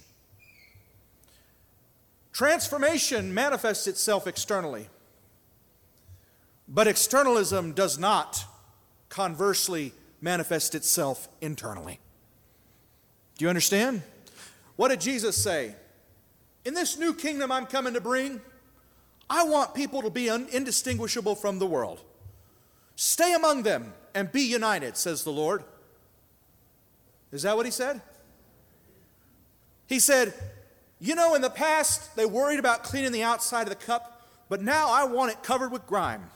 Transformation 2.34 3.34
manifests 3.34 3.88
itself 3.88 4.28
externally, 4.28 4.88
but 6.74 6.88
externalism 6.88 7.74
does 7.74 8.00
not 8.00 8.46
conversely 9.10 9.92
manifest 10.22 10.74
itself 10.74 11.28
internally. 11.42 12.00
Do 13.38 13.44
you 13.44 13.50
understand? 13.50 14.02
What 14.78 14.88
did 14.88 15.02
Jesus 15.02 15.36
say? 15.36 15.76
In 16.64 16.74
this 16.74 16.98
new 16.98 17.14
kingdom 17.14 17.52
I'm 17.52 17.66
coming 17.66 17.94
to 17.94 18.02
bring, 18.02 18.40
I 19.30 19.44
want 19.44 19.76
people 19.76 20.02
to 20.02 20.10
be 20.10 20.30
indistinguishable 20.30 21.36
from 21.36 21.60
the 21.60 21.68
world. 21.68 22.02
Stay 22.96 23.34
among 23.34 23.64
them 23.64 23.94
and 24.16 24.32
be 24.32 24.42
united, 24.42 24.96
says 24.96 25.24
the 25.26 25.32
Lord. 25.32 25.64
Is 27.34 27.42
that 27.44 27.58
what 27.58 27.66
he 27.66 27.72
said? 27.72 28.02
He 29.88 30.00
said, 30.00 30.34
you 31.00 31.16
know, 31.16 31.36
in 31.36 31.42
the 31.42 31.50
past, 31.50 32.16
they 32.16 32.26
worried 32.26 32.60
about 32.60 32.84
cleaning 32.84 33.12
the 33.12 33.24
outside 33.24 33.64
of 33.64 33.70
the 33.70 33.76
cup, 33.76 34.30
but 34.48 34.62
now 34.62 34.90
I 34.90 35.04
want 35.04 35.32
it 35.32 35.44
covered 35.44 35.72
with 35.72 35.86
grime. 35.86 36.30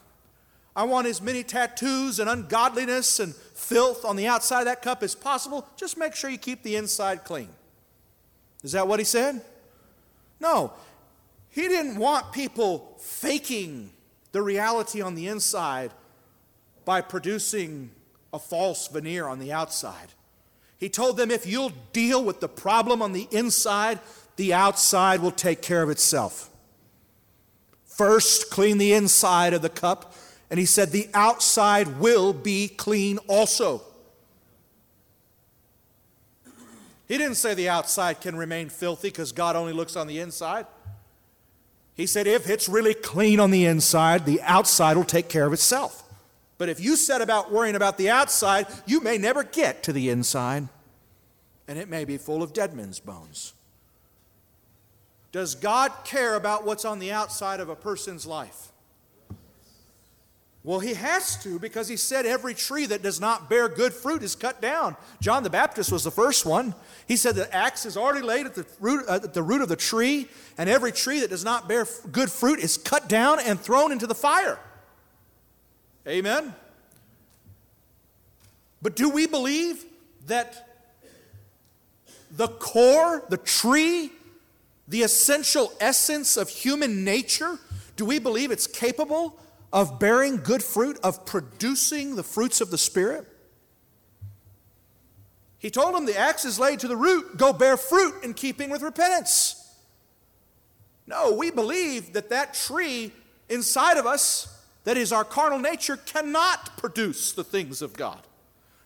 I 0.75 0.83
want 0.83 1.07
as 1.07 1.21
many 1.21 1.43
tattoos 1.43 2.19
and 2.19 2.29
ungodliness 2.29 3.19
and 3.19 3.33
filth 3.33 4.03
on 4.03 4.15
the 4.15 4.27
outside 4.27 4.59
of 4.59 4.65
that 4.65 4.81
cup 4.81 5.03
as 5.03 5.15
possible. 5.15 5.67
Just 5.77 5.97
make 5.97 6.15
sure 6.15 6.29
you 6.29 6.37
keep 6.37 6.63
the 6.63 6.75
inside 6.75 7.23
clean. 7.23 7.49
Is 8.63 8.73
that 8.73 8.87
what 8.87 8.99
he 8.99 9.05
said? 9.05 9.41
No. 10.39 10.73
He 11.49 11.61
didn't 11.61 11.97
want 11.97 12.33
people 12.33 12.97
faking 12.99 13.91
the 14.33 14.41
reality 14.41 15.01
on 15.01 15.15
the 15.15 15.27
inside 15.27 15.91
by 16.83 16.99
producing 16.99 17.91
a 18.33 18.39
false 18.39 18.89
veneer 18.89 19.27
on 19.27 19.39
the 19.39 19.53
outside. 19.53 20.09
He 20.77 20.89
told 20.89 21.15
them 21.15 21.31
if 21.31 21.47
you'll 21.47 21.71
deal 21.93 22.21
with 22.21 22.41
the 22.41 22.49
problem 22.49 23.01
on 23.01 23.13
the 23.13 23.29
inside, 23.31 23.99
the 24.35 24.53
outside 24.53 25.21
will 25.21 25.31
take 25.31 25.61
care 25.61 25.81
of 25.81 25.89
itself. 25.89 26.49
First, 27.85 28.51
clean 28.51 28.77
the 28.77 28.91
inside 28.91 29.53
of 29.53 29.61
the 29.61 29.69
cup, 29.69 30.13
and 30.55 30.59
he 30.61 30.65
said, 30.65 30.93
the 30.93 31.09
outside 31.13 31.99
will 31.99 32.31
be 32.31 32.69
clean 32.69 33.17
also. 33.27 33.81
He 37.09 37.17
didn't 37.17 37.35
say 37.35 37.53
the 37.53 37.67
outside 37.67 38.21
can 38.21 38.37
remain 38.37 38.69
filthy 38.69 39.09
because 39.09 39.33
God 39.33 39.57
only 39.57 39.73
looks 39.73 39.97
on 39.97 40.07
the 40.07 40.21
inside. 40.21 40.65
He 41.93 42.07
said, 42.07 42.25
if 42.25 42.49
it's 42.49 42.69
really 42.69 42.93
clean 42.93 43.41
on 43.41 43.51
the 43.51 43.65
inside, 43.65 44.25
the 44.25 44.41
outside 44.43 44.95
will 44.95 45.03
take 45.03 45.27
care 45.27 45.45
of 45.45 45.51
itself. 45.51 46.03
But 46.57 46.69
if 46.69 46.79
you 46.79 46.95
set 46.95 47.21
about 47.21 47.51
worrying 47.51 47.75
about 47.75 47.97
the 47.97 48.09
outside, 48.09 48.65
you 48.85 49.01
may 49.01 49.17
never 49.17 49.43
get 49.43 49.83
to 49.83 49.91
the 49.91 50.09
inside, 50.09 50.69
and 51.67 51.77
it 51.77 51.89
may 51.89 52.05
be 52.05 52.17
full 52.17 52.41
of 52.41 52.53
dead 52.53 52.73
men's 52.73 53.01
bones. 53.01 53.51
Does 55.33 55.53
God 55.53 55.91
care 56.05 56.35
about 56.35 56.65
what's 56.65 56.85
on 56.85 56.99
the 56.99 57.11
outside 57.11 57.59
of 57.59 57.67
a 57.67 57.75
person's 57.75 58.25
life? 58.25 58.71
Well, 60.65 60.79
he 60.79 60.95
has 60.95 61.37
to 61.43 61.59
because 61.59 61.87
he 61.87 61.95
said 61.95 62.25
every 62.25 62.55
tree 62.55 62.87
that 62.87 63.03
does 63.03 63.21
not 63.21 63.51
bear 63.51 63.69
good 63.69 63.93
fruit 63.93 64.23
is 64.23 64.35
cut 64.35 64.61
down. 64.61 64.97
John 65.21 65.43
the 65.43 65.49
Baptist 65.51 65.91
was 65.91 66.03
the 66.03 66.09
first 66.09 66.43
one. 66.43 66.73
He 67.07 67.17
said 67.17 67.35
the 67.35 67.53
axe 67.55 67.85
is 67.85 67.95
already 67.95 68.25
laid 68.25 68.47
at 68.47 68.55
the 68.55 68.65
root, 68.79 69.05
uh, 69.07 69.19
at 69.23 69.35
the 69.35 69.43
root 69.43 69.61
of 69.61 69.69
the 69.69 69.75
tree, 69.75 70.27
and 70.57 70.67
every 70.67 70.91
tree 70.91 71.19
that 71.19 71.29
does 71.29 71.45
not 71.45 71.69
bear 71.69 71.85
good 72.11 72.31
fruit 72.31 72.57
is 72.57 72.77
cut 72.77 73.07
down 73.07 73.39
and 73.39 73.59
thrown 73.59 73.91
into 73.91 74.07
the 74.07 74.15
fire. 74.15 74.57
Amen? 76.07 76.55
But 78.81 78.95
do 78.95 79.11
we 79.11 79.27
believe 79.27 79.85
that 80.25 80.67
the 82.31 82.47
core, 82.47 83.23
the 83.29 83.37
tree 83.37 84.11
the 84.87 85.03
essential 85.03 85.73
essence 85.79 86.37
of 86.37 86.49
human 86.49 87.03
nature? 87.03 87.59
Do 87.95 88.05
we 88.05 88.19
believe 88.19 88.51
it's 88.51 88.67
capable 88.67 89.39
of 89.73 89.99
bearing 89.99 90.37
good 90.37 90.63
fruit, 90.63 90.97
of 91.03 91.25
producing 91.25 92.15
the 92.15 92.23
fruits 92.23 92.61
of 92.61 92.71
the 92.71 92.77
Spirit? 92.77 93.27
He 95.57 95.69
told 95.71 95.95
them 95.95 96.05
the 96.05 96.17
axe 96.17 96.45
is 96.45 96.59
laid 96.59 96.79
to 96.81 96.87
the 96.87 96.95
root, 96.97 97.37
go 97.37 97.51
bear 97.51 97.75
fruit 97.75 98.23
in 98.23 98.33
keeping 98.33 98.69
with 98.69 98.81
repentance. 98.81 99.61
No, 101.07 101.33
we 101.33 101.51
believe 101.51 102.13
that 102.13 102.29
that 102.29 102.53
tree 102.53 103.11
inside 103.49 103.97
of 103.97 104.05
us, 104.05 104.63
that 104.83 104.97
is 104.97 105.11
our 105.11 105.23
carnal 105.23 105.59
nature, 105.59 105.97
cannot 105.97 106.77
produce 106.77 107.31
the 107.31 107.43
things 107.43 107.81
of 107.81 107.93
God. 107.93 108.19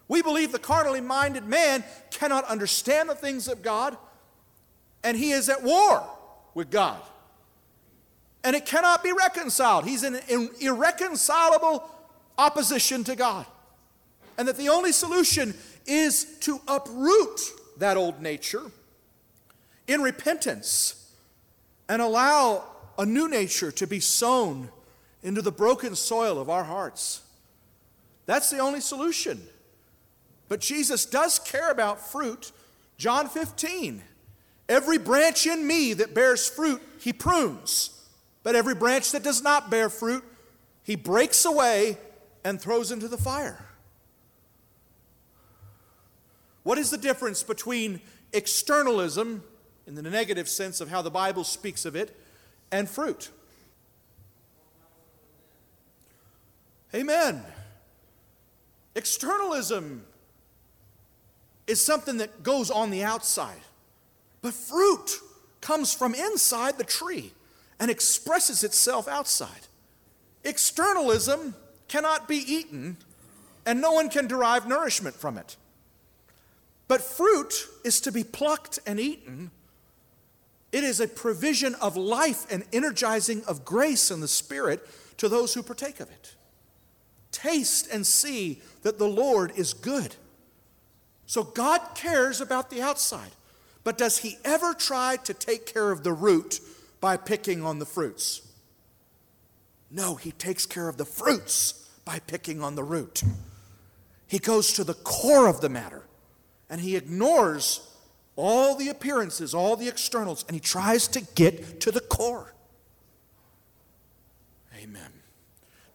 We 0.07 0.21
believe 0.21 0.51
the 0.51 0.59
carnally 0.59 1.01
minded 1.01 1.45
man 1.45 1.83
cannot 2.11 2.45
understand 2.45 3.09
the 3.09 3.15
things 3.15 3.47
of 3.47 3.61
God, 3.61 3.97
and 5.03 5.15
he 5.15 5.31
is 5.31 5.49
at 5.49 5.63
war 5.63 6.03
with 6.53 6.71
God. 6.71 7.01
And 8.43 8.55
it 8.55 8.65
cannot 8.65 9.03
be 9.03 9.11
reconciled. 9.11 9.85
He's 9.85 10.03
in 10.03 10.15
an 10.15 10.49
irreconcilable 10.61 11.89
opposition 12.37 13.03
to 13.05 13.15
God. 13.15 13.45
And 14.37 14.47
that 14.47 14.57
the 14.57 14.69
only 14.69 14.93
solution 14.93 15.53
is 15.85 16.37
to 16.41 16.61
uproot 16.67 17.41
that 17.77 17.97
old 17.97 18.21
nature 18.21 18.71
in 19.87 20.01
repentance 20.01 21.11
and 21.89 22.01
allow 22.01 22.63
a 22.97 23.05
new 23.05 23.27
nature 23.27 23.71
to 23.71 23.87
be 23.87 23.99
sown 23.99 24.69
into 25.23 25.41
the 25.41 25.51
broken 25.51 25.95
soil 25.95 26.39
of 26.39 26.49
our 26.49 26.63
hearts. 26.63 27.21
That's 28.25 28.49
the 28.49 28.59
only 28.59 28.79
solution. 28.79 29.41
But 30.47 30.61
Jesus 30.61 31.05
does 31.05 31.39
care 31.39 31.71
about 31.71 31.99
fruit. 31.99 32.51
John 32.97 33.27
15. 33.27 34.03
Every 34.67 34.97
branch 34.97 35.47
in 35.47 35.65
me 35.65 35.93
that 35.93 36.13
bears 36.13 36.47
fruit, 36.47 36.81
he 36.99 37.11
prunes. 37.11 37.98
But 38.43 38.55
every 38.55 38.75
branch 38.75 39.11
that 39.11 39.23
does 39.23 39.41
not 39.41 39.69
bear 39.69 39.89
fruit, 39.89 40.23
he 40.83 40.95
breaks 40.95 41.45
away 41.45 41.97
and 42.43 42.59
throws 42.59 42.91
into 42.91 43.07
the 43.07 43.17
fire. 43.17 43.65
What 46.63 46.77
is 46.77 46.89
the 46.89 46.97
difference 46.97 47.43
between 47.43 48.01
externalism, 48.31 49.43
in 49.87 49.95
the 49.95 50.01
negative 50.01 50.47
sense 50.47 50.81
of 50.81 50.89
how 50.89 51.01
the 51.01 51.11
Bible 51.11 51.43
speaks 51.43 51.85
of 51.85 51.95
it, 51.95 52.15
and 52.71 52.89
fruit? 52.89 53.29
Amen. 56.93 57.43
Externalism 58.95 60.05
is 61.67 61.83
something 61.83 62.17
that 62.17 62.41
goes 62.41 62.71
on 62.71 62.89
the 62.89 63.03
outside, 63.03 63.61
but 64.41 64.53
fruit 64.53 65.19
comes 65.61 65.93
from 65.93 66.15
inside 66.15 66.77
the 66.77 66.83
tree 66.83 67.31
and 67.79 67.89
expresses 67.89 68.63
itself 68.63 69.07
outside. 69.07 69.67
Externalism 70.43 71.55
cannot 71.87 72.27
be 72.27 72.37
eaten, 72.37 72.97
and 73.65 73.81
no 73.81 73.91
one 73.93 74.09
can 74.09 74.27
derive 74.27 74.67
nourishment 74.67 75.15
from 75.15 75.37
it. 75.37 75.57
But 76.87 77.01
fruit 77.01 77.67
is 77.83 78.01
to 78.01 78.11
be 78.11 78.23
plucked 78.23 78.79
and 78.85 78.99
eaten. 78.99 79.51
It 80.71 80.83
is 80.83 80.99
a 80.99 81.07
provision 81.07 81.75
of 81.75 81.95
life 81.95 82.51
and 82.51 82.63
energizing 82.73 83.43
of 83.45 83.65
grace 83.65 84.11
in 84.11 84.21
the 84.21 84.27
Spirit 84.27 84.87
to 85.17 85.29
those 85.29 85.53
who 85.53 85.63
partake 85.63 85.99
of 85.99 86.09
it. 86.09 86.35
Taste 87.31 87.87
and 87.91 88.05
see 88.05 88.61
that 88.81 88.97
the 88.97 89.07
Lord 89.07 89.51
is 89.55 89.73
good. 89.73 90.15
So 91.25 91.43
God 91.43 91.81
cares 91.93 92.41
about 92.41 92.71
the 92.71 92.81
outside, 92.81 93.31
but 93.83 93.97
does 93.97 94.19
He 94.19 94.37
ever 94.43 94.73
try 94.73 95.17
to 95.17 95.33
take 95.33 95.65
care 95.71 95.91
of 95.91 96.03
the 96.03 96.13
root 96.13 96.59
by 97.01 97.17
picking 97.17 97.63
on 97.63 97.79
the 97.79 97.85
fruits? 97.85 98.41
No, 99.91 100.15
He 100.15 100.31
takes 100.31 100.65
care 100.65 100.87
of 100.87 100.97
the 100.97 101.05
fruits 101.05 101.89
by 102.05 102.19
picking 102.19 102.61
on 102.61 102.75
the 102.75 102.83
root. 102.83 103.23
He 104.27 104.39
goes 104.39 104.73
to 104.73 104.83
the 104.83 104.93
core 104.93 105.47
of 105.47 105.61
the 105.61 105.69
matter 105.69 106.03
and 106.69 106.79
he 106.79 106.95
ignores 106.95 107.81
all 108.35 108.75
the 108.75 108.89
appearances, 108.89 109.53
all 109.53 109.75
the 109.75 109.87
externals, 109.87 110.45
and 110.47 110.55
he 110.55 110.59
tries 110.59 111.07
to 111.09 111.21
get 111.35 111.81
to 111.81 111.91
the 111.91 111.99
core. 111.99 112.53
Amen. 114.81 115.11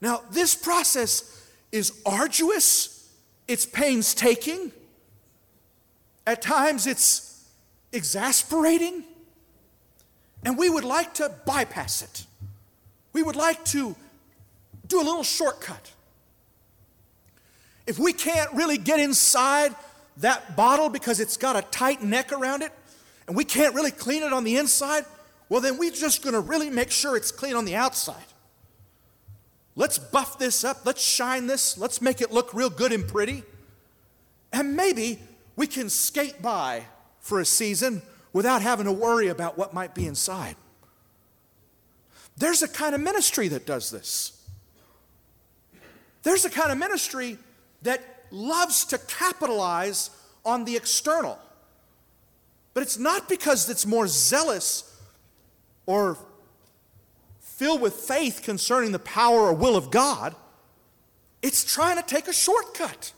Now, 0.00 0.22
this 0.30 0.54
process 0.54 1.48
is 1.72 2.02
arduous, 2.04 3.10
it's 3.48 3.64
painstaking, 3.64 4.72
at 6.26 6.42
times 6.42 6.86
it's 6.86 7.48
exasperating, 7.92 9.04
and 10.44 10.58
we 10.58 10.68
would 10.68 10.84
like 10.84 11.14
to 11.14 11.32
bypass 11.46 12.02
it. 12.02 12.26
We 13.12 13.22
would 13.22 13.36
like 13.36 13.64
to 13.66 13.96
do 14.86 15.00
a 15.00 15.04
little 15.04 15.22
shortcut. 15.22 15.92
If 17.86 17.98
we 17.98 18.12
can't 18.12 18.52
really 18.52 18.78
get 18.78 19.00
inside 19.00 19.74
that 20.18 20.56
bottle 20.56 20.88
because 20.88 21.20
it's 21.20 21.36
got 21.36 21.56
a 21.56 21.62
tight 21.62 22.02
neck 22.02 22.32
around 22.32 22.62
it 22.62 22.72
and 23.26 23.36
we 23.36 23.44
can't 23.44 23.74
really 23.74 23.90
clean 23.90 24.22
it 24.22 24.32
on 24.32 24.44
the 24.44 24.56
inside, 24.56 25.04
well, 25.48 25.60
then 25.60 25.78
we're 25.78 25.90
just 25.90 26.22
going 26.22 26.34
to 26.34 26.40
really 26.40 26.70
make 26.70 26.90
sure 26.90 27.16
it's 27.16 27.30
clean 27.30 27.54
on 27.54 27.64
the 27.64 27.76
outside. 27.76 28.16
Let's 29.76 29.98
buff 29.98 30.38
this 30.38 30.64
up. 30.64 30.86
Let's 30.86 31.02
shine 31.02 31.46
this. 31.46 31.76
Let's 31.76 32.00
make 32.00 32.20
it 32.20 32.30
look 32.30 32.54
real 32.54 32.70
good 32.70 32.92
and 32.92 33.06
pretty. 33.06 33.42
And 34.52 34.76
maybe 34.76 35.18
we 35.56 35.66
can 35.66 35.90
skate 35.90 36.40
by 36.40 36.84
for 37.20 37.40
a 37.40 37.44
season 37.44 38.02
without 38.34 38.60
having 38.60 38.84
to 38.84 38.92
worry 38.92 39.28
about 39.28 39.56
what 39.56 39.72
might 39.72 39.94
be 39.94 40.06
inside. 40.06 40.56
There's 42.36 42.62
a 42.62 42.68
kind 42.68 42.94
of 42.94 43.00
ministry 43.00 43.48
that 43.48 43.64
does 43.64 43.90
this. 43.90 44.32
There's 46.24 46.44
a 46.44 46.50
kind 46.50 46.72
of 46.72 46.76
ministry 46.76 47.38
that 47.82 48.02
loves 48.30 48.84
to 48.86 48.98
capitalize 48.98 50.10
on 50.44 50.64
the 50.64 50.76
external. 50.76 51.38
But 52.74 52.82
it's 52.82 52.98
not 52.98 53.28
because 53.28 53.70
it's 53.70 53.86
more 53.86 54.08
zealous 54.08 55.00
or 55.86 56.18
filled 57.40 57.80
with 57.80 57.94
faith 57.94 58.42
concerning 58.42 58.90
the 58.90 58.98
power 58.98 59.42
or 59.42 59.54
will 59.54 59.76
of 59.76 59.92
God. 59.92 60.34
It's 61.40 61.62
trying 61.64 61.98
to 61.98 62.02
take 62.02 62.26
a 62.26 62.32
shortcut. 62.32 63.12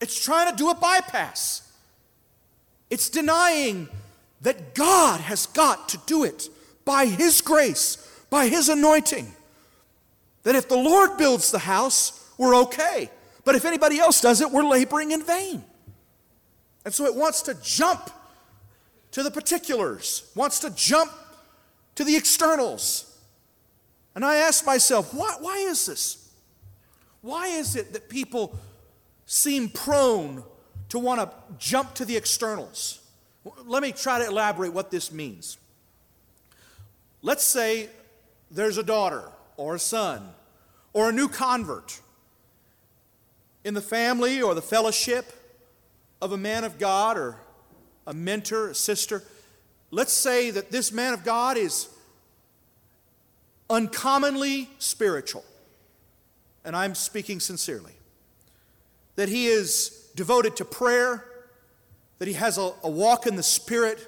It's 0.00 0.20
trying 0.20 0.50
to 0.50 0.56
do 0.56 0.68
a 0.70 0.74
bypass. 0.74 1.70
It's 2.90 3.08
denying 3.08 3.88
that 4.42 4.74
God 4.74 5.20
has 5.20 5.46
got 5.46 5.88
to 5.90 5.98
do 6.06 6.24
it 6.24 6.48
by 6.84 7.06
His 7.06 7.40
grace, 7.40 7.96
by 8.28 8.48
His 8.48 8.68
anointing. 8.68 9.32
That 10.42 10.56
if 10.56 10.68
the 10.68 10.76
Lord 10.76 11.16
builds 11.16 11.50
the 11.50 11.60
house, 11.60 12.28
we're 12.36 12.56
okay. 12.62 13.10
But 13.44 13.54
if 13.54 13.64
anybody 13.64 13.98
else 13.98 14.20
does 14.20 14.40
it, 14.40 14.50
we're 14.50 14.64
laboring 14.64 15.12
in 15.12 15.22
vain. 15.22 15.64
And 16.84 16.92
so 16.92 17.04
it 17.06 17.14
wants 17.14 17.42
to 17.42 17.54
jump 17.62 18.10
to 19.12 19.22
the 19.22 19.30
particulars, 19.30 20.30
wants 20.34 20.58
to 20.60 20.70
jump 20.70 21.12
to 21.94 22.04
the 22.04 22.16
externals. 22.16 23.20
And 24.14 24.24
I 24.24 24.36
ask 24.36 24.66
myself, 24.66 25.14
why, 25.14 25.36
why 25.40 25.58
is 25.58 25.86
this? 25.86 26.32
Why 27.20 27.46
is 27.46 27.76
it 27.76 27.92
that 27.92 28.08
people 28.08 28.58
seem 29.26 29.68
prone 29.68 30.42
to 30.88 30.98
want 30.98 31.20
to 31.20 31.30
jump 31.58 31.94
to 31.94 32.04
the 32.04 32.16
externals? 32.16 33.01
Let 33.44 33.82
me 33.82 33.92
try 33.92 34.20
to 34.20 34.26
elaborate 34.26 34.72
what 34.72 34.90
this 34.90 35.10
means. 35.10 35.58
Let's 37.22 37.44
say 37.44 37.88
there's 38.50 38.78
a 38.78 38.82
daughter 38.82 39.24
or 39.56 39.76
a 39.76 39.78
son 39.78 40.28
or 40.92 41.10
a 41.10 41.12
new 41.12 41.28
convert 41.28 42.00
in 43.64 43.74
the 43.74 43.80
family 43.80 44.42
or 44.42 44.54
the 44.54 44.62
fellowship 44.62 45.32
of 46.20 46.32
a 46.32 46.36
man 46.36 46.64
of 46.64 46.78
God 46.78 47.16
or 47.16 47.36
a 48.06 48.14
mentor, 48.14 48.68
a 48.68 48.74
sister, 48.74 49.22
let's 49.90 50.12
say 50.12 50.50
that 50.50 50.70
this 50.70 50.92
man 50.92 51.14
of 51.14 51.24
God 51.24 51.56
is 51.56 51.88
uncommonly 53.70 54.68
spiritual, 54.78 55.44
and 56.64 56.76
I'm 56.76 56.94
speaking 56.94 57.40
sincerely, 57.40 57.92
that 59.16 59.28
he 59.28 59.46
is 59.46 60.10
devoted 60.14 60.56
to 60.56 60.64
prayer, 60.64 61.24
that 62.22 62.28
he 62.28 62.34
has 62.34 62.56
a, 62.56 62.70
a 62.84 62.88
walk 62.88 63.26
in 63.26 63.34
the 63.34 63.42
Spirit, 63.42 63.98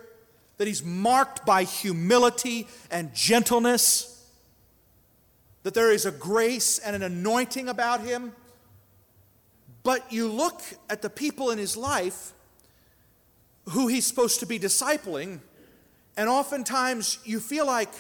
that 0.58 0.68
he's 0.68 0.84
marked 0.84 1.44
by 1.44 1.64
humility 1.64 2.68
and 2.88 3.12
gentleness, 3.12 4.24
that 5.64 5.74
there 5.74 5.90
is 5.90 6.06
a 6.06 6.12
grace 6.12 6.78
and 6.78 6.94
an 6.94 7.02
anointing 7.02 7.68
about 7.68 8.00
him 8.02 8.32
but 9.84 10.10
you 10.10 10.28
look 10.28 10.62
at 10.90 11.02
the 11.02 11.10
people 11.10 11.50
in 11.50 11.58
his 11.58 11.76
life 11.76 12.32
who 13.70 13.86
he's 13.86 14.06
supposed 14.06 14.40
to 14.40 14.46
be 14.46 14.58
discipling, 14.58 15.40
and 16.16 16.28
oftentimes 16.28 17.18
you 17.24 17.38
feel 17.38 17.66
like, 17.66 17.90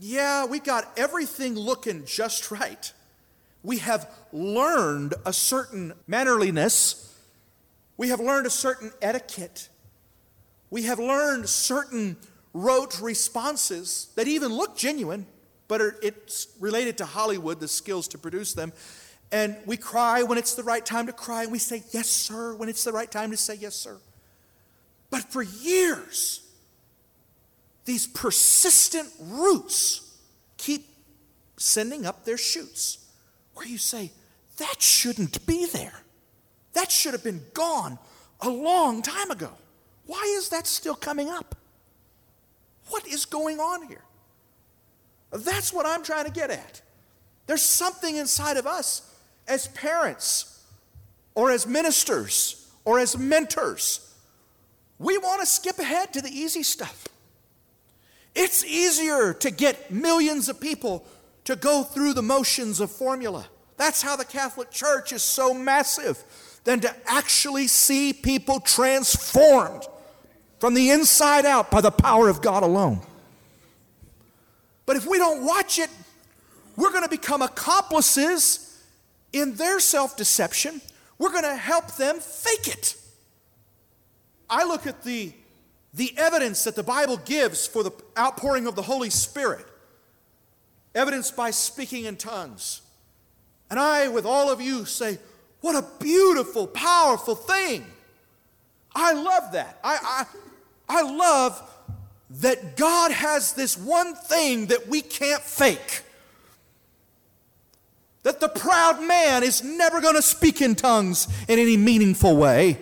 yeah, 0.00 0.46
we 0.46 0.60
got 0.60 0.90
everything 0.96 1.54
looking 1.54 2.04
just 2.06 2.50
right. 2.50 2.92
We 3.62 3.78
have 3.78 4.10
learned 4.32 5.14
a 5.26 5.32
certain 5.32 5.92
mannerliness, 6.06 7.07
we 7.98 8.08
have 8.08 8.20
learned 8.20 8.46
a 8.46 8.50
certain 8.50 8.90
etiquette, 9.02 9.68
We 10.70 10.84
have 10.84 10.98
learned 10.98 11.48
certain 11.48 12.16
rote 12.54 13.00
responses 13.00 14.08
that 14.14 14.28
even 14.28 14.52
look 14.52 14.76
genuine, 14.76 15.26
but 15.66 15.80
are, 15.80 15.96
it's 16.02 16.48
related 16.60 16.98
to 16.98 17.06
Hollywood, 17.06 17.58
the 17.60 17.68
skills 17.68 18.08
to 18.08 18.18
produce 18.18 18.54
them. 18.54 18.72
And 19.32 19.56
we 19.66 19.76
cry 19.76 20.22
when 20.22 20.38
it's 20.38 20.54
the 20.54 20.62
right 20.62 20.84
time 20.84 21.06
to 21.06 21.12
cry, 21.12 21.42
and 21.42 21.52
we 21.52 21.58
say, 21.58 21.82
Yes, 21.90 22.08
sir, 22.08 22.54
when 22.54 22.68
it's 22.68 22.84
the 22.84 22.92
right 22.92 23.10
time 23.10 23.30
to 23.32 23.36
say, 23.36 23.56
Yes, 23.56 23.74
sir. 23.74 23.96
But 25.10 25.24
for 25.24 25.42
years, 25.42 26.42
these 27.84 28.06
persistent 28.06 29.08
roots 29.18 30.16
keep 30.56 30.86
sending 31.56 32.06
up 32.06 32.24
their 32.24 32.38
shoots 32.38 32.98
where 33.54 33.66
you 33.66 33.78
say, 33.78 34.12
That 34.58 34.80
shouldn't 34.80 35.44
be 35.46 35.66
there. 35.66 36.02
That 36.78 36.92
should 36.92 37.12
have 37.12 37.24
been 37.24 37.42
gone 37.54 37.98
a 38.40 38.48
long 38.48 39.02
time 39.02 39.32
ago. 39.32 39.50
Why 40.06 40.22
is 40.38 40.50
that 40.50 40.64
still 40.68 40.94
coming 40.94 41.28
up? 41.28 41.56
What 42.90 43.04
is 43.04 43.24
going 43.24 43.58
on 43.58 43.88
here? 43.88 44.04
That's 45.32 45.72
what 45.72 45.86
I'm 45.86 46.04
trying 46.04 46.26
to 46.26 46.30
get 46.30 46.52
at. 46.52 46.80
There's 47.48 47.62
something 47.62 48.14
inside 48.14 48.56
of 48.56 48.64
us 48.64 49.12
as 49.48 49.66
parents 49.66 50.62
or 51.34 51.50
as 51.50 51.66
ministers 51.66 52.70
or 52.84 53.00
as 53.00 53.18
mentors. 53.18 54.14
We 55.00 55.18
want 55.18 55.40
to 55.40 55.46
skip 55.46 55.80
ahead 55.80 56.12
to 56.12 56.22
the 56.22 56.30
easy 56.30 56.62
stuff. 56.62 57.08
It's 58.36 58.64
easier 58.64 59.34
to 59.34 59.50
get 59.50 59.90
millions 59.90 60.48
of 60.48 60.60
people 60.60 61.04
to 61.42 61.56
go 61.56 61.82
through 61.82 62.12
the 62.12 62.22
motions 62.22 62.78
of 62.78 62.92
formula. 62.92 63.48
That's 63.76 64.00
how 64.00 64.14
the 64.14 64.24
Catholic 64.24 64.70
Church 64.70 65.12
is 65.12 65.22
so 65.24 65.52
massive, 65.52 66.22
than 66.68 66.80
to 66.80 66.94
actually 67.06 67.66
see 67.66 68.12
people 68.12 68.60
transformed 68.60 69.84
from 70.58 70.74
the 70.74 70.90
inside 70.90 71.46
out 71.46 71.70
by 71.70 71.80
the 71.80 71.90
power 71.90 72.28
of 72.28 72.42
God 72.42 72.62
alone. 72.62 73.00
But 74.84 74.96
if 74.96 75.06
we 75.06 75.16
don't 75.16 75.46
watch 75.46 75.78
it, 75.78 75.88
we're 76.76 76.90
going 76.90 77.04
to 77.04 77.08
become 77.08 77.40
accomplices 77.40 78.78
in 79.32 79.54
their 79.54 79.80
self 79.80 80.14
deception. 80.18 80.82
We're 81.18 81.30
going 81.32 81.44
to 81.44 81.56
help 81.56 81.96
them 81.96 82.20
fake 82.20 82.68
it. 82.68 82.96
I 84.50 84.66
look 84.66 84.86
at 84.86 85.04
the, 85.04 85.32
the 85.94 86.12
evidence 86.18 86.64
that 86.64 86.76
the 86.76 86.82
Bible 86.82 87.16
gives 87.16 87.66
for 87.66 87.82
the 87.82 87.92
outpouring 88.18 88.66
of 88.66 88.74
the 88.74 88.82
Holy 88.82 89.08
Spirit, 89.08 89.64
evidence 90.94 91.30
by 91.30 91.50
speaking 91.50 92.04
in 92.04 92.16
tongues. 92.16 92.82
And 93.70 93.80
I, 93.80 94.08
with 94.08 94.26
all 94.26 94.50
of 94.50 94.60
you, 94.60 94.84
say, 94.84 95.16
What 95.60 95.74
a 95.74 95.86
beautiful, 96.02 96.66
powerful 96.66 97.34
thing. 97.34 97.84
I 98.94 99.12
love 99.12 99.52
that. 99.52 99.78
I, 99.82 100.26
I, 100.88 100.98
I 101.00 101.02
love 101.02 101.62
that 102.30 102.76
God 102.76 103.10
has 103.10 103.54
this 103.54 103.76
one 103.76 104.14
thing 104.14 104.66
that 104.66 104.88
we 104.88 105.00
can't 105.00 105.42
fake. 105.42 106.02
That 108.22 108.40
the 108.40 108.48
proud 108.48 109.02
man 109.02 109.42
is 109.42 109.62
never 109.62 110.00
going 110.00 110.16
to 110.16 110.22
speak 110.22 110.60
in 110.60 110.74
tongues 110.74 111.28
in 111.48 111.58
any 111.58 111.76
meaningful 111.76 112.36
way. 112.36 112.78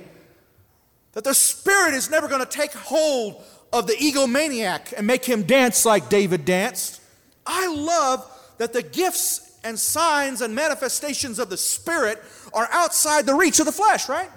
That 1.13 1.25
the 1.25 1.35
Spirit 1.35 1.95
is 1.95 2.11
never 2.11 2.29
going 2.29 2.45
to 2.45 2.51
take 2.51 2.73
hold 2.73 3.43
of 3.73 3.87
the 3.87 3.95
egomaniac 3.95 4.93
and 4.97 5.07
make 5.07 5.25
him 5.25 5.43
dance 5.45 5.85
like 5.85 6.09
David 6.09 6.45
danced. 6.45 7.01
I 7.47 7.69
love 7.69 8.29
that 8.59 8.73
the 8.73 8.83
gifts 8.83 9.59
and 9.63 9.79
signs 9.79 10.41
and 10.41 10.55
manifestations 10.55 11.39
of 11.39 11.51
the 11.51 11.57
Spirit 11.57 12.23
are 12.57 12.69
outside 12.73 13.27
the 13.27 13.35
reach 13.35 13.61
of 13.61 13.67
the 13.67 13.73
flesh, 13.73 14.09
right? 14.09 14.31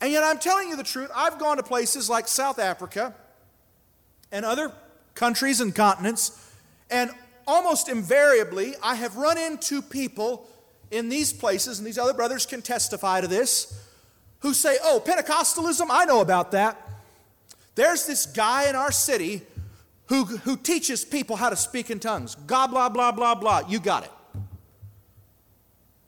And 0.00 0.12
yet, 0.12 0.22
I'm 0.22 0.38
telling 0.38 0.68
you 0.68 0.76
the 0.76 0.84
truth. 0.84 1.10
I've 1.14 1.38
gone 1.38 1.56
to 1.56 1.62
places 1.62 2.10
like 2.10 2.28
South 2.28 2.58
Africa 2.58 3.14
and 4.30 4.44
other 4.44 4.70
countries 5.14 5.62
and 5.62 5.74
continents, 5.74 6.52
and 6.90 7.10
almost 7.46 7.88
invariably, 7.88 8.74
I 8.82 8.94
have 8.96 9.16
run 9.16 9.38
into 9.38 9.80
people 9.80 10.46
in 10.90 11.08
these 11.08 11.32
places, 11.32 11.78
and 11.78 11.86
these 11.86 11.98
other 11.98 12.12
brothers 12.12 12.44
can 12.44 12.60
testify 12.60 13.22
to 13.22 13.26
this, 13.26 13.82
who 14.40 14.52
say, 14.52 14.76
Oh, 14.84 15.02
Pentecostalism, 15.04 15.86
I 15.90 16.04
know 16.04 16.20
about 16.20 16.52
that. 16.52 16.80
There's 17.74 18.06
this 18.06 18.26
guy 18.26 18.68
in 18.68 18.76
our 18.76 18.92
city 18.92 19.42
who, 20.06 20.24
who 20.24 20.56
teaches 20.56 21.04
people 21.04 21.36
how 21.36 21.48
to 21.48 21.56
speak 21.56 21.90
in 21.90 22.00
tongues. 22.00 22.34
God, 22.34 22.68
blah, 22.68 22.90
blah, 22.90 23.12
blah, 23.12 23.34
blah. 23.34 23.62
You 23.66 23.80
got 23.80 24.04
it. 24.04 24.12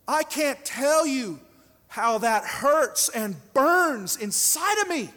I 0.08 0.22
can't 0.22 0.64
tell 0.64 1.06
you 1.06 1.38
how 1.88 2.18
that 2.18 2.44
hurts 2.44 3.10
and 3.10 3.36
burns 3.52 4.16
inside 4.16 4.80
of 4.80 4.88
me. 4.88 5.10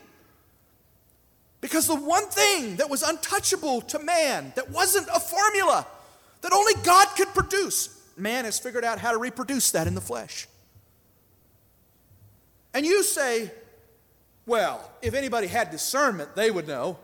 Because 1.62 1.88
the 1.88 1.96
one 1.96 2.26
thing 2.26 2.76
that 2.76 2.90
was 2.90 3.02
untouchable 3.02 3.82
to 3.82 4.00
man, 4.00 4.52
that 4.56 4.70
wasn't 4.70 5.08
a 5.14 5.20
formula, 5.20 5.88
that 6.42 6.52
only 6.52 6.74
God 6.84 7.08
could 7.16 7.30
produce, 7.30 8.02
man 8.18 8.46
has 8.46 8.60
figured 8.60 8.84
out 8.84 9.00
how 9.00 9.12
to 9.12 9.18
reproduce 9.18 9.72
that 9.72 9.88
in 9.88 9.96
the 9.96 10.02
flesh. 10.02 10.48
And 12.74 12.86
you 12.86 13.04
say, 13.04 13.52
well, 14.46 14.92
if 15.02 15.14
anybody 15.14 15.48
had 15.48 15.72
discernment, 15.72 16.36
they 16.36 16.52
would 16.52 16.68
know. 16.68 16.98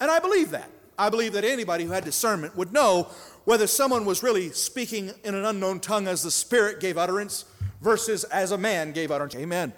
And 0.00 0.10
I 0.10 0.18
believe 0.18 0.50
that. 0.50 0.70
I 0.98 1.10
believe 1.10 1.34
that 1.34 1.44
anybody 1.44 1.84
who 1.84 1.92
had 1.92 2.04
discernment 2.04 2.56
would 2.56 2.72
know 2.72 3.08
whether 3.48 3.66
someone 3.66 4.04
was 4.04 4.22
really 4.22 4.50
speaking 4.50 5.10
in 5.24 5.34
an 5.34 5.46
unknown 5.46 5.80
tongue 5.80 6.06
as 6.06 6.22
the 6.22 6.30
Spirit 6.30 6.80
gave 6.80 6.98
utterance 6.98 7.46
versus 7.80 8.24
as 8.24 8.52
a 8.52 8.58
man 8.58 8.92
gave 8.92 9.10
utterance. 9.10 9.34
Amen. 9.34 9.72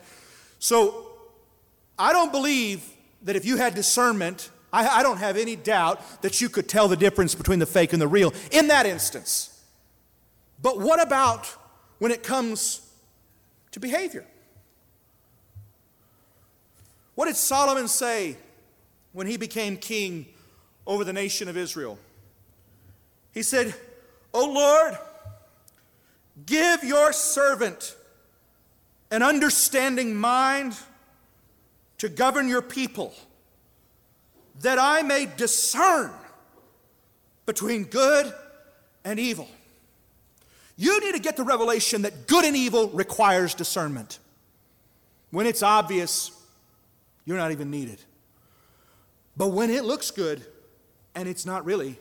So 0.59 1.07
I 1.97 2.13
don't 2.13 2.33
believe 2.33 2.85
that 3.23 3.37
if 3.37 3.45
you 3.45 3.59
had 3.59 3.77
discernment, 3.77 4.51
I, 4.73 4.89
I, 4.89 5.03
don't 5.05 5.19
have 5.19 5.37
any 5.37 5.55
doubt 5.55 6.01
that 6.23 6.41
you 6.41 6.49
could 6.49 6.69
tell 6.69 6.89
the 6.89 6.97
difference 6.97 7.37
between 7.37 7.61
the 7.61 7.67
fake 7.67 7.93
and 7.93 8.03
the 8.03 8.09
real 8.09 8.35
in 8.51 8.67
that 8.67 8.87
instance. 8.87 9.63
But 10.61 10.81
what 10.81 11.01
about 11.01 11.47
when 12.01 12.11
it 12.11 12.25
comes 12.25 12.81
to 13.71 13.79
behavior? 13.79 14.27
What 17.15 17.27
did 17.27 17.37
Solomon 17.37 17.87
say 17.87 18.37
when 19.13 19.29
he 19.29 19.37
became 19.37 19.77
king 19.77 20.27
over 20.89 21.05
the 21.05 21.13
nation 21.13 21.49
of 21.49 21.57
Israel? 21.57 22.01
He 23.33 23.43
said, 23.43 23.75
O 24.35 24.49
Lord, 24.51 24.99
give 26.47 26.85
your 26.85 27.12
servant 27.12 27.97
an 29.11 29.23
understanding 29.23 30.14
mind 30.14 30.77
to 31.99 32.09
govern 32.09 32.49
your 32.49 32.62
people, 32.62 33.12
that 34.61 34.79
I 34.79 35.03
may 35.03 35.27
discern 35.37 36.11
between 37.47 37.85
good 37.85 38.33
and 39.05 39.19
evil. 39.19 39.49
You 40.77 41.01
need 41.01 41.12
to 41.12 41.21
get 41.21 41.37
the 41.37 41.43
revelation 41.43 42.03
that 42.03 42.27
good 42.27 42.45
and 42.45 42.57
evil 42.57 42.88
requires 42.88 43.55
discernment. 43.55 44.19
When 45.31 45.47
it's 45.47 45.62
obvious, 45.62 46.31
you're 47.25 47.37
not 47.37 47.53
even 47.53 47.71
needed. 47.71 48.01
But 49.37 49.49
when 49.49 49.71
it 49.71 49.85
looks 49.85 50.11
good 50.11 50.45
and 51.14 51.29
it's 51.29 51.45
not 51.45 51.64
really, 51.64 51.99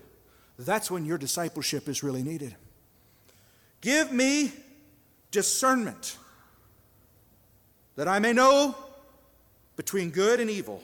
that's 0.66 0.92
when 0.92 1.06
your 1.06 1.18
discipleship 1.18 1.88
is 1.88 2.04
really 2.04 2.24
needed. 2.24 2.56
Give 3.82 4.12
me 4.12 4.52
discernment 5.32 6.18
that 7.96 8.08
I 8.08 8.20
may 8.20 8.34
know 8.34 8.76
between 9.76 10.10
good 10.10 10.40
and 10.40 10.50
evil. 10.50 10.84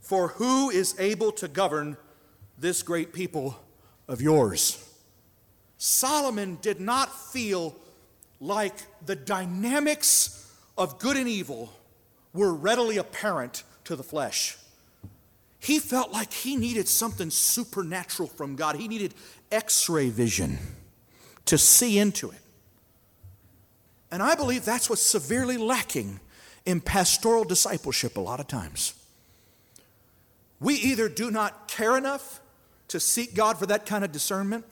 For 0.00 0.28
who 0.28 0.70
is 0.70 0.98
able 0.98 1.32
to 1.32 1.48
govern 1.48 1.96
this 2.58 2.82
great 2.82 3.12
people 3.12 3.58
of 4.08 4.22
yours? 4.22 4.82
Solomon 5.76 6.58
did 6.62 6.80
not 6.80 7.14
feel 7.32 7.76
like 8.40 8.74
the 9.04 9.16
dynamics 9.16 10.50
of 10.78 10.98
good 10.98 11.16
and 11.16 11.28
evil 11.28 11.72
were 12.32 12.52
readily 12.52 12.96
apparent 12.96 13.62
to 13.84 13.96
the 13.96 14.02
flesh. 14.02 14.56
He 15.62 15.78
felt 15.78 16.10
like 16.10 16.32
he 16.32 16.56
needed 16.56 16.88
something 16.88 17.30
supernatural 17.30 18.28
from 18.28 18.56
God. 18.56 18.74
He 18.74 18.88
needed 18.88 19.14
x 19.52 19.88
ray 19.88 20.10
vision 20.10 20.58
to 21.44 21.56
see 21.56 21.98
into 21.98 22.30
it. 22.30 22.40
And 24.10 24.24
I 24.24 24.34
believe 24.34 24.64
that's 24.64 24.90
what's 24.90 25.02
severely 25.02 25.56
lacking 25.56 26.18
in 26.66 26.80
pastoral 26.80 27.44
discipleship 27.44 28.16
a 28.16 28.20
lot 28.20 28.40
of 28.40 28.48
times. 28.48 28.94
We 30.58 30.74
either 30.74 31.08
do 31.08 31.30
not 31.30 31.68
care 31.68 31.96
enough 31.96 32.40
to 32.88 32.98
seek 32.98 33.32
God 33.32 33.56
for 33.56 33.66
that 33.66 33.86
kind 33.86 34.04
of 34.04 34.10
discernment, 34.10 34.64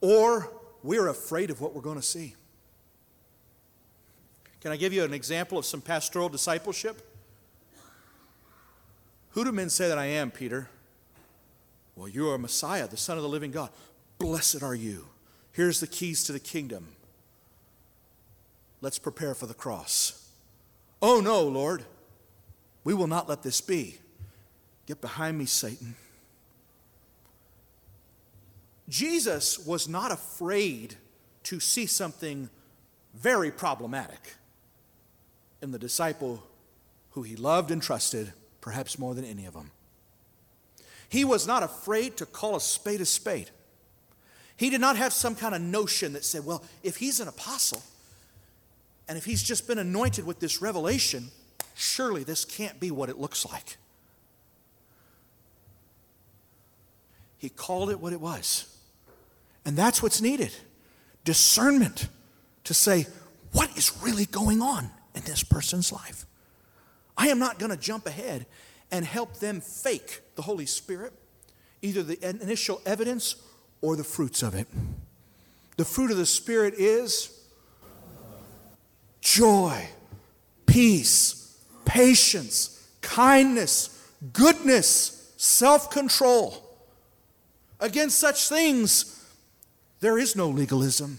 or 0.00 0.52
we're 0.84 1.08
afraid 1.08 1.50
of 1.50 1.60
what 1.60 1.74
we're 1.74 1.82
going 1.82 2.00
to 2.00 2.02
see. 2.02 2.36
Can 4.60 4.70
I 4.70 4.76
give 4.76 4.92
you 4.92 5.02
an 5.02 5.12
example 5.12 5.58
of 5.58 5.66
some 5.66 5.80
pastoral 5.80 6.28
discipleship? 6.28 7.09
Who 9.30 9.44
do 9.44 9.52
men 9.52 9.70
say 9.70 9.88
that 9.88 9.98
I 9.98 10.06
am, 10.06 10.30
Peter? 10.30 10.68
Well, 11.96 12.08
you 12.08 12.28
are 12.30 12.38
Messiah, 12.38 12.88
the 12.88 12.96
Son 12.96 13.16
of 13.16 13.22
the 13.22 13.28
living 13.28 13.50
God. 13.50 13.70
Blessed 14.18 14.62
are 14.62 14.74
you. 14.74 15.06
Here's 15.52 15.80
the 15.80 15.86
keys 15.86 16.24
to 16.24 16.32
the 16.32 16.40
kingdom. 16.40 16.88
Let's 18.80 18.98
prepare 18.98 19.34
for 19.34 19.46
the 19.46 19.54
cross. 19.54 20.30
Oh, 21.02 21.20
no, 21.20 21.42
Lord. 21.42 21.84
We 22.84 22.94
will 22.94 23.06
not 23.06 23.28
let 23.28 23.42
this 23.42 23.60
be. 23.60 23.98
Get 24.86 25.00
behind 25.00 25.38
me, 25.38 25.44
Satan. 25.44 25.94
Jesus 28.88 29.58
was 29.58 29.86
not 29.86 30.10
afraid 30.10 30.96
to 31.44 31.60
see 31.60 31.86
something 31.86 32.50
very 33.14 33.50
problematic 33.50 34.34
in 35.62 35.70
the 35.70 35.78
disciple 35.78 36.42
who 37.10 37.22
he 37.22 37.36
loved 37.36 37.70
and 37.70 37.82
trusted, 37.82 38.32
perhaps 38.60 38.98
more 38.98 39.14
than 39.14 39.24
any 39.24 39.46
of 39.46 39.54
them. 39.54 39.70
He 41.08 41.24
was 41.24 41.46
not 41.46 41.62
afraid 41.62 42.16
to 42.18 42.26
call 42.26 42.56
a 42.56 42.60
spade 42.60 43.00
a 43.00 43.06
spade. 43.06 43.50
He 44.56 44.70
did 44.70 44.80
not 44.80 44.96
have 44.96 45.12
some 45.12 45.34
kind 45.34 45.54
of 45.54 45.60
notion 45.60 46.12
that 46.12 46.24
said, 46.24 46.44
well, 46.44 46.62
if 46.82 46.96
he's 46.96 47.18
an 47.18 47.28
apostle 47.28 47.82
and 49.08 49.16
if 49.16 49.24
he's 49.24 49.42
just 49.42 49.66
been 49.66 49.78
anointed 49.78 50.26
with 50.26 50.38
this 50.38 50.60
revelation, 50.60 51.30
surely 51.74 52.22
this 52.22 52.44
can't 52.44 52.78
be 52.78 52.90
what 52.90 53.08
it 53.08 53.18
looks 53.18 53.44
like. 53.46 53.76
He 57.38 57.48
called 57.48 57.90
it 57.90 57.98
what 57.98 58.12
it 58.12 58.20
was. 58.20 58.66
And 59.64 59.76
that's 59.76 60.02
what's 60.02 60.20
needed 60.20 60.52
discernment 61.24 62.08
to 62.64 62.74
say, 62.74 63.06
what 63.52 63.76
is 63.76 63.92
really 64.02 64.26
going 64.26 64.62
on 64.62 64.90
in 65.14 65.22
this 65.22 65.42
person's 65.42 65.92
life? 65.92 66.26
I 67.20 67.28
am 67.28 67.38
not 67.38 67.58
going 67.58 67.70
to 67.70 67.76
jump 67.76 68.06
ahead 68.06 68.46
and 68.90 69.04
help 69.04 69.40
them 69.40 69.60
fake 69.60 70.22
the 70.36 70.42
Holy 70.42 70.64
Spirit, 70.64 71.12
either 71.82 72.02
the 72.02 72.18
initial 72.26 72.80
evidence 72.86 73.36
or 73.82 73.94
the 73.94 74.04
fruits 74.04 74.42
of 74.42 74.54
it. 74.54 74.66
The 75.76 75.84
fruit 75.84 76.10
of 76.10 76.16
the 76.16 76.24
Spirit 76.24 76.72
is 76.78 77.38
joy, 79.20 79.86
peace, 80.64 81.62
patience, 81.84 82.88
kindness, 83.02 84.02
goodness, 84.32 85.34
self 85.36 85.90
control. 85.90 86.66
Against 87.80 88.18
such 88.18 88.48
things, 88.48 89.26
there 90.00 90.16
is 90.16 90.34
no 90.34 90.48
legalism. 90.48 91.18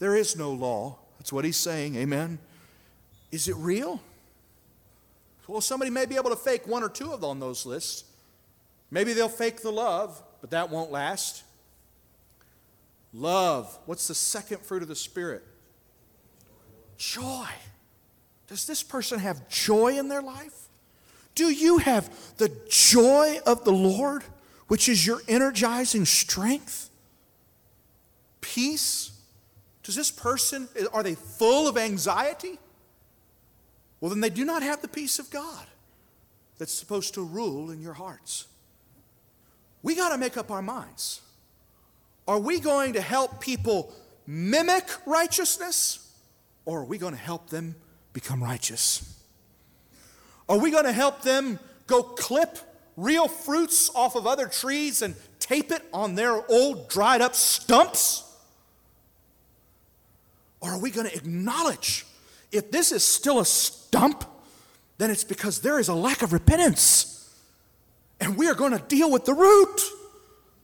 There 0.00 0.16
is 0.16 0.36
no 0.36 0.50
law. 0.50 0.98
That's 1.20 1.32
what 1.32 1.44
he's 1.44 1.56
saying. 1.56 1.94
Amen. 1.94 2.40
Is 3.30 3.48
it 3.48 3.56
real? 3.56 4.00
Well, 5.48 5.60
somebody 5.60 5.90
may 5.90 6.06
be 6.06 6.16
able 6.16 6.30
to 6.30 6.36
fake 6.36 6.66
one 6.66 6.82
or 6.82 6.88
two 6.88 7.12
of 7.12 7.20
them 7.20 7.30
on 7.30 7.40
those 7.40 7.66
lists. 7.66 8.04
Maybe 8.90 9.12
they'll 9.12 9.28
fake 9.28 9.62
the 9.62 9.70
love, 9.70 10.20
but 10.40 10.50
that 10.50 10.70
won't 10.70 10.90
last. 10.90 11.44
Love. 13.12 13.78
What's 13.86 14.08
the 14.08 14.14
second 14.14 14.60
fruit 14.60 14.82
of 14.82 14.88
the 14.88 14.96
Spirit? 14.96 15.44
Joy. 16.98 17.46
Does 18.48 18.66
this 18.66 18.82
person 18.82 19.18
have 19.18 19.48
joy 19.48 19.98
in 19.98 20.08
their 20.08 20.22
life? 20.22 20.68
Do 21.34 21.50
you 21.50 21.78
have 21.78 22.10
the 22.38 22.48
joy 22.68 23.38
of 23.46 23.64
the 23.64 23.72
Lord, 23.72 24.24
which 24.68 24.88
is 24.88 25.06
your 25.06 25.20
energizing 25.28 26.04
strength? 26.04 26.90
Peace? 28.40 29.12
Does 29.82 29.94
this 29.94 30.10
person, 30.10 30.68
are 30.92 31.02
they 31.02 31.14
full 31.14 31.68
of 31.68 31.76
anxiety? 31.76 32.58
Well, 34.06 34.14
then 34.14 34.20
they 34.20 34.30
do 34.30 34.44
not 34.44 34.62
have 34.62 34.82
the 34.82 34.88
peace 34.88 35.18
of 35.18 35.30
God 35.30 35.66
that's 36.58 36.72
supposed 36.72 37.14
to 37.14 37.22
rule 37.24 37.72
in 37.72 37.80
your 37.80 37.94
hearts. 37.94 38.46
We 39.82 39.96
got 39.96 40.10
to 40.10 40.16
make 40.16 40.36
up 40.36 40.48
our 40.48 40.62
minds. 40.62 41.22
Are 42.28 42.38
we 42.38 42.60
going 42.60 42.92
to 42.92 43.00
help 43.00 43.40
people 43.40 43.92
mimic 44.24 44.84
righteousness 45.06 46.08
or 46.66 46.82
are 46.82 46.84
we 46.84 46.98
going 46.98 47.14
to 47.14 47.18
help 47.18 47.50
them 47.50 47.74
become 48.12 48.40
righteous? 48.40 49.12
Are 50.48 50.58
we 50.58 50.70
going 50.70 50.84
to 50.84 50.92
help 50.92 51.22
them 51.22 51.58
go 51.88 52.04
clip 52.04 52.58
real 52.96 53.26
fruits 53.26 53.90
off 53.92 54.14
of 54.14 54.24
other 54.24 54.46
trees 54.46 55.02
and 55.02 55.16
tape 55.40 55.72
it 55.72 55.82
on 55.92 56.14
their 56.14 56.48
old 56.48 56.88
dried 56.88 57.22
up 57.22 57.34
stumps? 57.34 58.22
Or 60.60 60.70
are 60.70 60.78
we 60.78 60.92
going 60.92 61.08
to 61.08 61.16
acknowledge 61.16 62.06
if 62.52 62.70
this 62.70 62.92
is 62.92 63.02
still 63.02 63.40
a 63.40 63.44
stump, 63.86 64.24
then 64.98 65.10
it's 65.10 65.24
because 65.24 65.60
there 65.60 65.78
is 65.78 65.88
a 65.88 65.94
lack 65.94 66.22
of 66.22 66.32
repentance. 66.32 67.34
And 68.20 68.36
we 68.36 68.48
are 68.48 68.54
going 68.54 68.72
to 68.72 68.82
deal 68.88 69.10
with 69.10 69.24
the 69.24 69.34
root. 69.34 69.80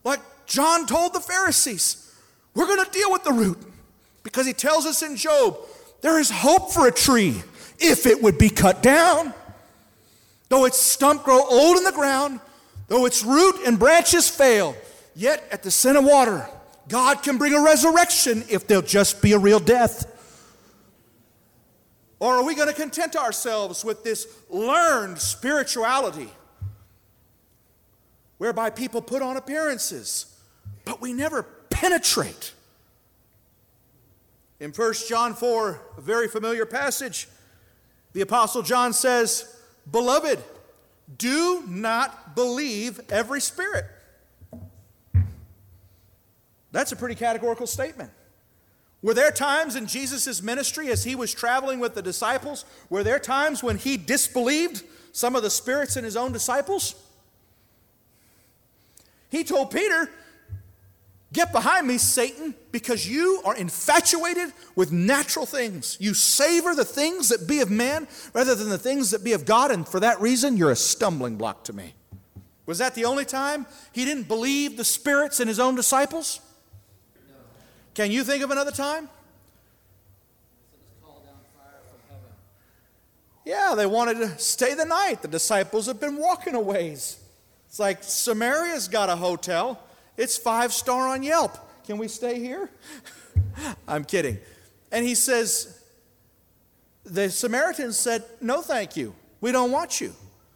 Like 0.05 0.21
John 0.47 0.87
told 0.87 1.13
the 1.13 1.21
Pharisees, 1.21 2.15
we're 2.55 2.67
going 2.67 2.85
to 2.85 2.91
deal 2.91 3.13
with 3.13 3.25
the 3.25 3.33
root 3.33 3.59
because 4.23 4.47
he 4.47 4.53
tells 4.53 4.87
us 4.87 5.03
in 5.03 5.17
Job, 5.17 5.57
there 6.01 6.19
is 6.19 6.31
hope 6.31 6.73
for 6.73 6.87
a 6.87 6.93
tree 6.93 7.43
if 7.79 8.07
it 8.07 8.23
would 8.23 8.39
be 8.39 8.51
cut 8.51 8.83
down. 8.83 9.33
Though 10.49 10.65
its 10.65 10.79
stump 10.79 11.25
grow 11.25 11.43
old 11.43 11.77
in 11.79 11.85
the 11.85 11.93
ground, 11.93 12.41
though 12.89 13.07
its 13.07 13.25
root 13.25 13.57
and 13.67 13.79
branches 13.79 14.29
fail, 14.29 14.77
yet 15.15 15.47
at 15.51 15.63
the 15.63 15.71
scent 15.71 15.97
of 15.97 16.05
water, 16.05 16.49
God 16.89 17.23
can 17.23 17.39
bring 17.39 17.55
a 17.55 17.63
resurrection 17.63 18.45
if 18.51 18.67
there'll 18.67 18.83
just 18.83 19.23
be 19.23 19.33
a 19.33 19.39
real 19.39 19.61
death. 19.61 20.12
Or 22.23 22.37
are 22.37 22.45
we 22.45 22.55
going 22.55 22.69
to 22.69 22.75
content 22.75 23.17
ourselves 23.17 23.85
with 23.85 24.05
this 24.05 24.29
learned 24.49 25.19
spirituality 25.19 26.29
whereby 28.39 28.71
people 28.71 29.03
put 29.03 29.23
on 29.23 29.37
appearances, 29.37 30.33
but 30.85 31.01
we 31.01 31.13
never 31.13 31.43
penetrate? 31.43 32.53
In 34.61 34.71
1 34.71 34.95
John 35.09 35.35
4, 35.35 35.81
a 35.99 36.01
very 36.01 36.29
familiar 36.29 36.65
passage, 36.65 37.27
the 38.13 38.21
Apostle 38.21 38.63
John 38.63 38.93
says, 38.93 39.57
Beloved, 39.91 40.39
do 41.19 41.65
not 41.67 42.37
believe 42.37 43.01
every 43.11 43.41
spirit 43.41 43.87
that's 46.71 46.93
a 46.93 46.97
pretty 46.97 47.17
categorical 47.17 47.67
statement. 47.67 48.13
Were 49.03 49.15
there 49.15 49.33
times 49.33 49.75
in 49.75 49.87
Jesus' 49.87 50.43
ministry 50.43 50.89
as 50.89 51.03
he 51.03 51.17
was 51.17 51.35
traveling 51.35 51.81
with 51.81 51.95
the 51.95 52.03
disciples, 52.03 52.65
were 52.89 53.03
there 53.03 53.19
times 53.19 53.63
when 53.63 53.77
he 53.77 53.97
disbelieved 53.97 54.85
some 55.11 55.35
of 55.35 55.43
the 55.43 55.51
spirits 55.51 55.97
in 55.97 56.05
his 56.05 56.17
own 56.17 56.33
disciples? 56.33 56.95
He 59.29 59.43
told 59.43 59.71
Peter, 59.71 60.09
Get 61.33 61.51
behind 61.51 61.87
me, 61.87 61.97
Satan, 61.97 62.55
because 62.73 63.09
you 63.09 63.41
are 63.47 63.57
infatuated 63.57 64.53
with 64.77 64.93
natural 64.93 65.47
things. 65.47 65.97
You 65.99 66.13
savor 66.13 66.75
the 66.75 66.85
things 66.85 67.31
that 67.31 67.49
be 67.49 67.61
of 67.61 67.71
man 67.71 68.07
rather 68.35 68.55
than 68.55 68.69
the 68.69 68.77
things 68.77 69.13
that 69.13 69.25
be 69.25 69.33
of 69.33 69.47
God, 69.47 69.71
and 69.71 69.89
for 69.89 69.99
that 70.01 70.21
reason, 70.21 70.59
you're 70.59 70.71
a 70.71 70.77
stumbling 70.77 71.37
block 71.37 71.65
to 71.65 71.73
me. 71.73 71.95
Was 72.67 72.79
that 72.79 72.95
the 72.95 73.07
only 73.07 73.25
time 73.25 73.67
he 73.93 74.05
didn't 74.05 74.29
believe 74.29 74.77
the 74.77 74.85
spirits 74.85 75.41
in 75.41 75.49
his 75.49 75.59
own 75.59 75.75
disciples? 75.75 76.41
Can 77.95 78.11
you 78.11 78.25
think 78.25 78.43
of 78.43 78.51
another 78.51 78.71
time? 78.71 79.09
Yeah, 83.45 83.75
they 83.77 83.87
wanted 83.87 84.19
to 84.19 84.39
stay 84.39 84.75
the 84.75 84.85
night. 84.85 85.23
The 85.23 85.29
disciples 85.29 85.87
have 85.87 85.99
been 85.99 86.17
walking 86.17 86.55
a 86.55 86.61
ways. 86.61 87.19
It's 87.69 87.79
like 87.79 88.03
Samaria's 88.03 88.87
got 88.87 89.09
a 89.09 89.17
hotel. 89.17 89.81
It's 90.17 90.37
five 90.37 90.73
star 90.73 91.09
on 91.09 91.23
Yelp. 91.23 91.59
Can 91.85 91.99
we 91.99 92.07
stay 92.07 92.39
here? 92.39 92.71
I'm 93.89 94.05
kidding. 94.05 94.39
And 94.93 95.05
he 95.05 95.15
says, 95.15 95.83
the 97.05 97.31
Samaritans 97.31 97.99
said, 97.99 98.25
No, 98.41 98.63
thank 98.63 98.97
you. 98.97 99.15
We 99.41 99.51
don't 99.51 99.73
want 99.73 100.01
you. 100.01 100.13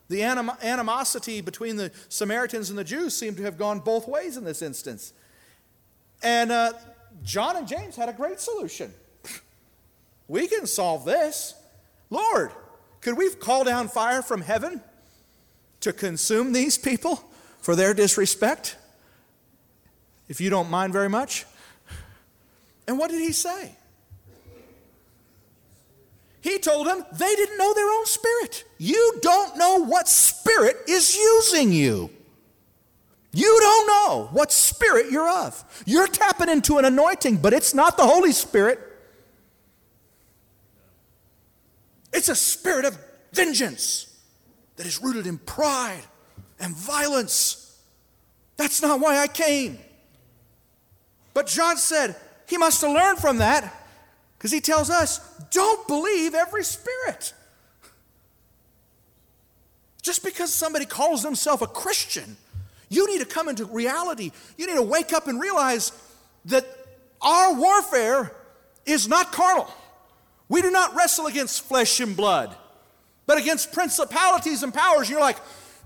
The 0.09 0.23
anim- 0.23 0.53
animosity 0.63 1.41
between 1.41 1.77
the 1.77 1.91
Samaritans 2.09 2.71
and 2.71 2.79
the 2.79 2.85
Jews 2.85 3.17
seemed 3.17 3.37
to 3.39 3.43
have 3.43 3.59
gone 3.59 3.81
both 3.81 4.07
ways 4.07 4.37
in 4.37 4.45
this 4.45 4.63
instance. 4.63 5.13
And 6.23 6.53
uh, 6.53 6.75
John 7.25 7.57
and 7.57 7.67
James 7.67 7.97
had 7.97 8.09
a 8.09 8.13
great 8.13 8.41
solution. 8.41 8.93
We 10.29 10.49
can 10.49 10.67
solve 10.67 11.05
this. 11.05 11.55
Lord, 12.11 12.51
could 13.01 13.17
we 13.17 13.33
call 13.35 13.65
down 13.65 13.89
fire 13.89 14.23
from 14.23 14.41
heaven 14.41 14.81
to 15.81 15.93
consume 15.93 16.53
these 16.53 16.77
people 16.79 17.23
for 17.61 17.77
their 17.77 17.95
disrespect? 17.95 18.77
If 20.29 20.41
you 20.41 20.51
don't 20.51 20.71
mind 20.71 20.93
very 20.93 21.09
much. 21.09 21.47
And 22.89 22.99
what 22.99 23.11
did 23.11 23.21
he 23.21 23.33
say? 23.33 23.77
He 26.41 26.59
told 26.59 26.87
them 26.87 27.05
they 27.13 27.35
didn't 27.35 27.59
know 27.59 27.75
their 27.75 27.91
own 27.91 28.07
spirit. 28.07 28.65
You 28.79 29.19
don't 29.21 29.57
know 29.57 29.85
what 29.85 30.09
spirit 30.09 30.77
is 30.89 31.17
using 31.17 31.73
you. 31.73 32.11
You 33.37 33.59
don't 33.61 33.87
know 33.87 34.29
what 34.33 34.51
spirit 34.51 35.11
you're 35.11 35.29
of. 35.29 35.63
You're 35.85 36.09
tapping 36.09 36.49
into 36.49 36.79
an 36.79 36.87
anointing, 36.87 37.37
but 37.37 37.53
it's 37.53 37.75
not 37.75 37.99
the 37.99 38.07
Holy 38.07 38.33
Spirit. 38.33 38.81
It's 42.15 42.31
a 42.31 42.35
spirit 42.35 42.87
of 42.87 42.97
vengeance 43.35 44.19
that 44.77 44.87
is 44.87 45.03
rooted 45.03 45.27
in 45.27 45.37
pride 45.37 46.01
and 46.59 46.75
violence. 46.75 47.79
That's 48.57 48.81
not 48.81 49.01
why 49.01 49.19
I 49.19 49.27
came. 49.27 49.81
But 51.35 51.47
John 51.47 51.77
said 51.77 52.17
he 52.49 52.57
must 52.57 52.81
have 52.81 52.91
learned 52.91 53.19
from 53.19 53.37
that 53.37 53.71
because 54.39 54.51
he 54.51 54.63
tells 54.63 54.89
us 54.89 55.19
don't 55.51 55.87
believe 55.87 56.35
every 56.35 56.65
spirit. 56.65 57.35
Just 60.01 60.25
because 60.25 60.55
somebody 60.55 60.87
calls 60.87 61.23
themselves 61.23 61.61
a 61.61 61.67
Christian, 61.67 62.39
you 62.89 63.07
need 63.07 63.21
to 63.21 63.27
come 63.27 63.49
into 63.49 63.65
reality. 63.65 64.33
You 64.57 64.67
need 64.67 64.77
to 64.77 64.83
wake 64.83 65.13
up 65.13 65.29
and 65.29 65.41
realize 65.41 65.93
that 66.47 66.67
our 67.21 67.55
warfare 67.55 68.33
is 68.85 69.09
not 69.09 69.33
carnal. 69.33 69.69
We 70.49 70.63
do 70.63 70.71
not 70.71 70.95
wrestle 70.95 71.27
against 71.27 71.65
flesh 71.65 71.99
and 72.01 72.17
blood, 72.17 72.57
but 73.27 73.39
against 73.39 73.73
principalities 73.73 74.63
and 74.63 74.73
powers. 74.73 75.11
You're 75.11 75.21
like, 75.21 75.39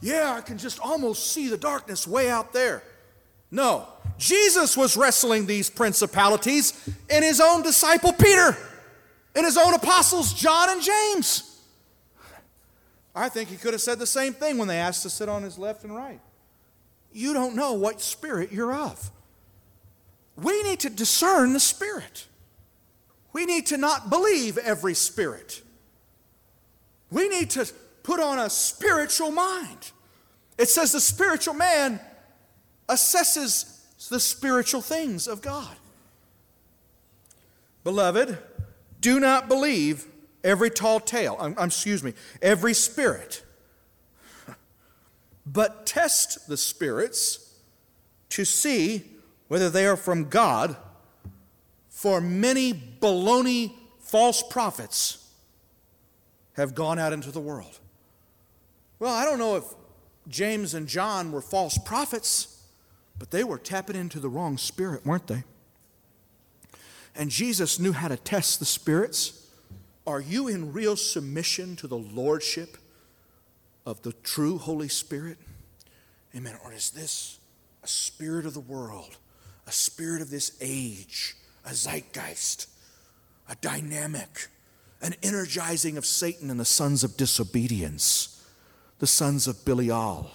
yeah, 0.03 0.35
I 0.37 0.43
can 0.43 0.59
just 0.59 0.79
almost 0.81 1.33
see 1.33 1.49
the 1.49 1.57
darkness 1.57 2.07
way 2.07 2.29
out 2.29 2.53
there. 2.53 2.83
No, 3.51 3.89
Jesus 4.19 4.77
was 4.77 4.97
wrestling 4.97 5.47
these 5.47 5.71
principalities 5.71 6.89
in 7.09 7.23
his 7.23 7.41
own 7.41 7.63
disciple 7.63 8.13
Peter, 8.13 8.57
in 9.35 9.45
his 9.45 9.57
own 9.57 9.75
apostles 9.75 10.35
John 10.35 10.71
and 10.71 10.83
James. 10.83 11.47
I 13.15 13.29
think 13.29 13.49
he 13.49 13.57
could 13.57 13.73
have 13.73 13.81
said 13.81 13.99
the 13.99 14.07
same 14.07 14.35
thing 14.35 14.57
when 14.57 14.69
they 14.69 14.77
asked 14.77 15.03
to 15.03 15.11
sit 15.11 15.29
on 15.29 15.43
his 15.43 15.59
left 15.59 15.83
and 15.85 15.95
right. 15.95 16.21
You 17.13 17.33
don't 17.33 17.57
know 17.57 17.73
what 17.73 18.01
spirit 18.01 18.53
you're 18.53 18.73
of. 18.73 19.11
We 20.37 20.63
need 20.63 20.81
to 20.81 20.91
discern 20.91 21.53
the 21.53 21.61
spirit. 21.61 22.27
We 23.33 23.47
need 23.47 23.67
to 23.67 23.77
not 23.77 24.11
believe 24.11 24.59
every 24.59 24.95
spirit. 24.95 25.63
We 27.11 27.29
need 27.29 27.51
to 27.51 27.71
put 28.03 28.21
on 28.21 28.39
a 28.39 28.49
spiritual 28.49 29.31
mind. 29.31 29.91
It 30.59 30.69
says 30.69 30.93
the 30.93 31.01
spiritual 31.01 31.55
man 31.55 32.01
assesses 32.89 33.77
the 34.09 34.21
spiritual 34.21 34.81
things 34.81 35.27
of 35.27 35.43
God. 35.43 35.77
Beloved, 37.85 38.39
do 39.01 39.21
not 39.21 39.49
believe 39.49 40.07
every 40.45 40.71
tall 40.71 41.01
tale, 41.01 41.37
um, 41.39 41.55
um, 41.59 41.67
excuse 41.67 42.03
me, 42.03 42.15
every 42.43 42.75
spirit, 42.75 43.43
but 45.53 45.87
test 45.87 46.49
the 46.49 46.57
spirits 46.57 47.55
to 48.31 48.45
see 48.45 49.05
whether 49.49 49.71
they 49.71 49.87
are 49.87 49.97
from 49.97 50.29
God, 50.29 50.77
for 51.89 52.21
many 52.21 52.73
baloney 52.73 53.73
false 54.01 54.43
prophets 54.43 55.29
have 56.55 56.75
gone 56.75 56.99
out 56.99 57.13
into 57.13 57.33
the 57.33 57.41
world. 57.41 57.79
Well, 58.99 59.13
I 59.13 59.25
don't 59.25 59.39
know 59.39 59.57
if 59.57 59.65
James 60.29 60.75
and 60.75 60.87
John 60.87 61.33
were 61.33 61.41
false 61.41 61.79
prophets, 61.79 62.63
but 63.19 63.31
they 63.31 63.43
were 63.43 63.59
tapping 63.59 63.97
into 63.97 64.21
the 64.21 64.29
wrong 64.29 64.57
spirit, 64.57 65.05
weren't 65.05 65.27
they? 65.27 65.43
And 67.17 67.31
Jesus 67.31 67.81
knew 67.81 67.93
how 67.93 68.09
to 68.09 68.17
test 68.17 68.61
the 68.61 68.65
spirits. 68.65 69.49
Are 70.07 70.21
you 70.21 70.49
in 70.49 70.73
real 70.73 70.97
submission 70.97 71.77
to 71.77 71.89
the 71.89 71.99
lordship 71.99 72.77
of 73.87 74.03
the 74.03 74.13
true 74.13 74.59
Holy 74.59 74.89
Spirit? 74.89 75.39
Amen. 76.37 76.57
Or 76.65 76.73
is 76.73 76.91
this 76.91 77.39
a 77.83 77.89
spirit 77.89 78.47
of 78.47 78.55
the 78.55 78.61
world, 78.61 79.17
a 79.67 79.73
spirit 79.73 80.23
of 80.23 80.31
this 80.31 80.57
age, 80.61 81.37
a 81.65 81.75
zeitgeist, 81.75 82.69
a 83.49 83.57
dynamic, 83.57 84.49
an 85.03 85.15
energizing 85.23 85.97
of 85.97 86.05
Satan 86.05 86.51
and 86.51 86.61
the 86.61 86.65
sons 86.65 87.03
of 87.03 87.17
disobedience? 87.17 88.37
the 89.01 89.07
sons 89.07 89.49
of 89.49 89.65
Belial. 89.65 90.31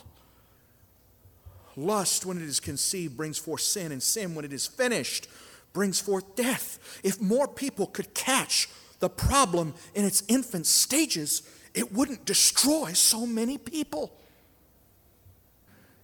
Lust, 1.78 2.26
when 2.26 2.38
it 2.38 2.44
is 2.44 2.60
conceived, 2.60 3.16
brings 3.16 3.38
forth 3.38 3.62
sin, 3.62 3.92
and 3.92 4.04
sin, 4.04 4.36
when 4.36 4.44
it 4.44 4.52
is 4.52 4.68
finished, 4.68 5.28
brings 5.72 6.00
forth 6.00 6.36
death. 6.36 7.00
If 7.04 7.22
more 7.22 7.48
people 7.48 7.88
could 7.88 8.14
catch 8.14 8.68
the 9.00 9.10
problem 9.10 9.74
in 9.94 10.04
its 10.04 10.24
infant 10.28 10.66
stages, 10.66 11.44
it 11.76 11.92
wouldn't 11.92 12.26
destroy 12.26 12.94
so 12.94 13.26
many 13.26 13.58
people. 13.58 14.12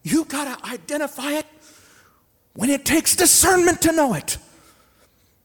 You 0.04 0.26
got 0.26 0.60
to 0.60 0.70
identify 0.70 1.32
it 1.32 1.46
when 2.54 2.70
it 2.70 2.86
takes 2.86 3.16
discernment 3.16 3.82
to 3.84 3.94
know 3.94 4.14
it. 4.14 4.38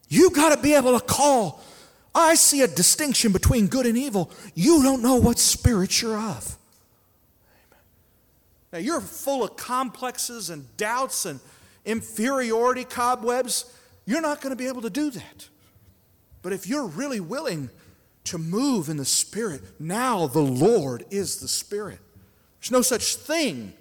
You 0.09 0.29
got 0.31 0.53
to 0.53 0.61
be 0.61 0.73
able 0.73 0.99
to 0.99 1.05
call. 1.05 1.63
I 2.13 2.35
see 2.35 2.61
a 2.61 2.67
distinction 2.67 3.31
between 3.31 3.67
good 3.67 3.85
and 3.85 3.97
evil. 3.97 4.31
You 4.53 4.83
don't 4.83 5.01
know 5.01 5.15
what 5.15 5.39
spirit 5.39 6.01
you're 6.01 6.17
of. 6.17 6.57
Now, 8.73 8.79
you're 8.79 9.01
full 9.01 9.43
of 9.43 9.55
complexes 9.55 10.49
and 10.49 10.65
doubts 10.75 11.25
and 11.25 11.39
inferiority 11.85 12.83
cobwebs. 12.83 13.71
You're 14.05 14.21
not 14.21 14.41
going 14.41 14.51
to 14.51 14.57
be 14.57 14.67
able 14.67 14.81
to 14.81 14.89
do 14.89 15.09
that. 15.11 15.47
But 16.41 16.51
if 16.51 16.67
you're 16.67 16.87
really 16.87 17.19
willing 17.19 17.69
to 18.27 18.37
move 18.37 18.89
in 18.89 18.97
the 18.97 19.05
Spirit, 19.05 19.61
now 19.79 20.27
the 20.27 20.39
Lord 20.39 21.05
is 21.09 21.37
the 21.37 21.47
Spirit. 21.47 21.99
There's 22.59 22.71
no 22.71 22.81
such 22.81 23.15
thing 23.15 23.73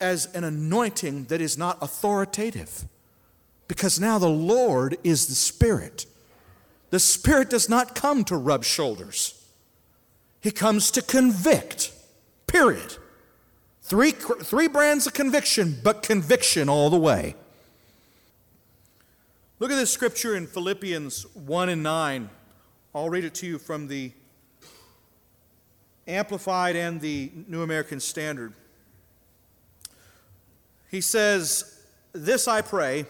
as 0.00 0.26
an 0.34 0.44
anointing 0.44 1.24
that 1.24 1.40
is 1.40 1.56
not 1.56 1.78
authoritative 1.80 2.84
because 3.68 3.98
now 3.98 4.18
the 4.18 4.28
Lord 4.28 4.96
is 5.02 5.26
the 5.26 5.34
Spirit. 5.34 6.06
The 6.90 7.00
Spirit 7.00 7.50
does 7.50 7.68
not 7.68 7.94
come 7.94 8.24
to 8.24 8.36
rub 8.36 8.64
shoulders, 8.64 9.44
He 10.40 10.50
comes 10.50 10.90
to 10.92 11.02
convict, 11.02 11.92
period. 12.46 12.96
Three, 13.82 14.10
three 14.10 14.66
brands 14.66 15.06
of 15.06 15.14
conviction, 15.14 15.78
but 15.84 16.02
conviction 16.02 16.68
all 16.68 16.90
the 16.90 16.98
way. 16.98 17.36
Look 19.60 19.70
at 19.70 19.76
this 19.76 19.92
scripture 19.92 20.34
in 20.34 20.48
Philippians 20.48 21.22
1 21.34 21.68
and 21.68 21.84
9. 21.84 22.28
I'll 22.96 23.10
read 23.10 23.24
it 23.24 23.34
to 23.34 23.46
you 23.46 23.58
from 23.58 23.88
the 23.88 24.10
Amplified 26.08 26.76
and 26.76 26.98
the 26.98 27.30
New 27.46 27.60
American 27.60 28.00
Standard. 28.00 28.54
He 30.90 31.02
says, 31.02 31.78
This 32.14 32.48
I 32.48 32.62
pray, 32.62 33.04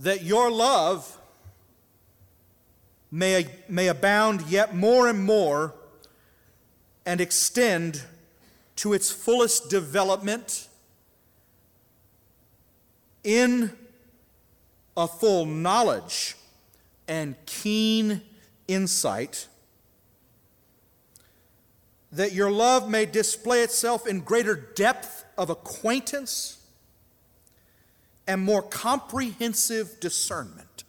that 0.00 0.24
your 0.24 0.50
love 0.50 1.16
may, 3.12 3.46
may 3.68 3.86
abound 3.86 4.42
yet 4.48 4.74
more 4.74 5.06
and 5.06 5.24
more 5.24 5.72
and 7.06 7.20
extend 7.20 8.02
to 8.74 8.94
its 8.94 9.12
fullest 9.12 9.70
development 9.70 10.66
in 13.22 13.70
a 14.96 15.06
full 15.06 15.46
knowledge 15.46 16.34
and 17.06 17.36
keen 17.46 18.22
insight, 18.68 19.46
that 22.12 22.32
your 22.32 22.50
love 22.50 22.88
may 22.88 23.06
display 23.06 23.62
itself 23.62 24.06
in 24.06 24.20
greater 24.20 24.54
depth 24.54 25.24
of 25.36 25.50
acquaintance 25.50 26.58
and 28.26 28.40
more 28.40 28.62
comprehensive 28.62 30.00
discernment, 30.00 30.84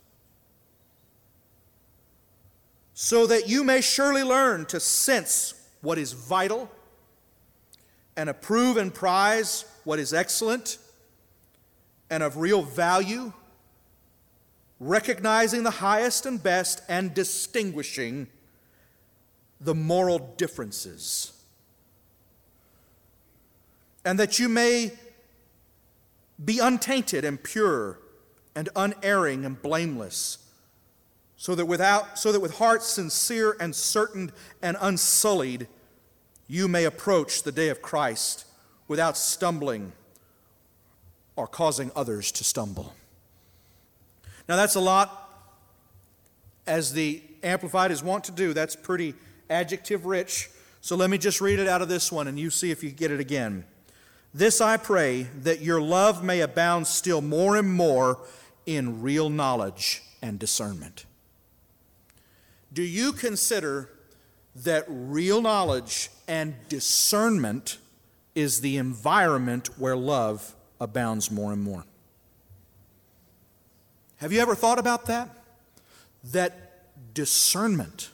so 2.93 3.27
that 3.27 3.49
you 3.49 3.63
may 3.63 3.81
surely 3.81 4.23
learn 4.23 4.65
to 4.65 4.79
sense 4.79 5.53
what 5.81 5.97
is 5.97 6.13
vital 6.13 6.71
and 8.15 8.29
approve 8.29 8.77
and 8.77 8.93
prize 8.93 9.65
what 9.83 9.99
is 9.99 10.13
excellent 10.13 10.77
and 12.09 12.23
of 12.23 12.37
real 12.37 12.61
value, 12.61 13.33
recognizing 14.79 15.63
the 15.63 15.71
highest 15.71 16.25
and 16.25 16.41
best 16.41 16.81
and 16.89 17.13
distinguishing 17.13 18.27
the 19.59 19.75
moral 19.75 20.19
differences. 20.37 21.31
And 24.03 24.19
that 24.19 24.37
you 24.37 24.49
may 24.49 24.91
be 26.43 26.59
untainted 26.59 27.23
and 27.23 27.41
pure 27.41 27.99
and 28.55 28.69
unerring 28.75 29.45
and 29.45 29.61
blameless 29.61 30.37
so 31.37 31.55
that 31.55 31.65
without 31.65 32.17
so 32.17 32.31
that 32.31 32.39
with 32.39 32.57
hearts 32.57 32.87
sincere 32.87 33.55
and 33.59 33.75
certain 33.75 34.31
and 34.61 34.77
unsullied 34.79 35.67
you 36.47 36.67
may 36.67 36.85
approach 36.85 37.43
the 37.43 37.51
day 37.51 37.69
of 37.69 37.81
Christ 37.81 38.45
without 38.87 39.17
stumbling 39.17 39.93
or 41.35 41.47
causing 41.47 41.91
others 41.95 42.31
to 42.33 42.43
stumble. 42.43 42.93
Now, 44.47 44.55
that's 44.55 44.75
a 44.75 44.79
lot, 44.79 45.31
as 46.67 46.93
the 46.93 47.21
Amplified 47.43 47.91
is 47.91 48.03
wont 48.03 48.23
to 48.25 48.31
do. 48.31 48.53
That's 48.53 48.75
pretty 48.75 49.13
adjective 49.49 50.05
rich. 50.05 50.49
So 50.81 50.95
let 50.95 51.09
me 51.09 51.17
just 51.17 51.41
read 51.41 51.59
it 51.59 51.67
out 51.67 51.81
of 51.81 51.89
this 51.89 52.11
one 52.11 52.27
and 52.27 52.39
you 52.39 52.49
see 52.49 52.71
if 52.71 52.83
you 52.83 52.91
get 52.91 53.11
it 53.11 53.19
again. 53.19 53.65
This 54.33 54.61
I 54.61 54.77
pray 54.77 55.23
that 55.41 55.61
your 55.61 55.79
love 55.81 56.23
may 56.23 56.41
abound 56.41 56.87
still 56.87 57.21
more 57.21 57.55
and 57.55 57.71
more 57.71 58.19
in 58.65 59.01
real 59.01 59.29
knowledge 59.29 60.01
and 60.21 60.37
discernment. 60.37 61.05
Do 62.73 62.83
you 62.83 63.13
consider 63.13 63.89
that 64.55 64.85
real 64.87 65.41
knowledge 65.41 66.09
and 66.27 66.55
discernment 66.69 67.77
is 68.35 68.61
the 68.61 68.77
environment 68.77 69.69
where 69.77 69.95
love 69.95 70.55
abounds 70.79 71.31
more 71.31 71.53
and 71.53 71.63
more. 71.63 71.85
Have 74.25 74.33
you 74.33 74.39
ever 74.39 74.55
thought 74.55 74.79
about 74.79 75.05
that? 75.05 75.29
That 76.23 77.13
discernment 77.13 78.09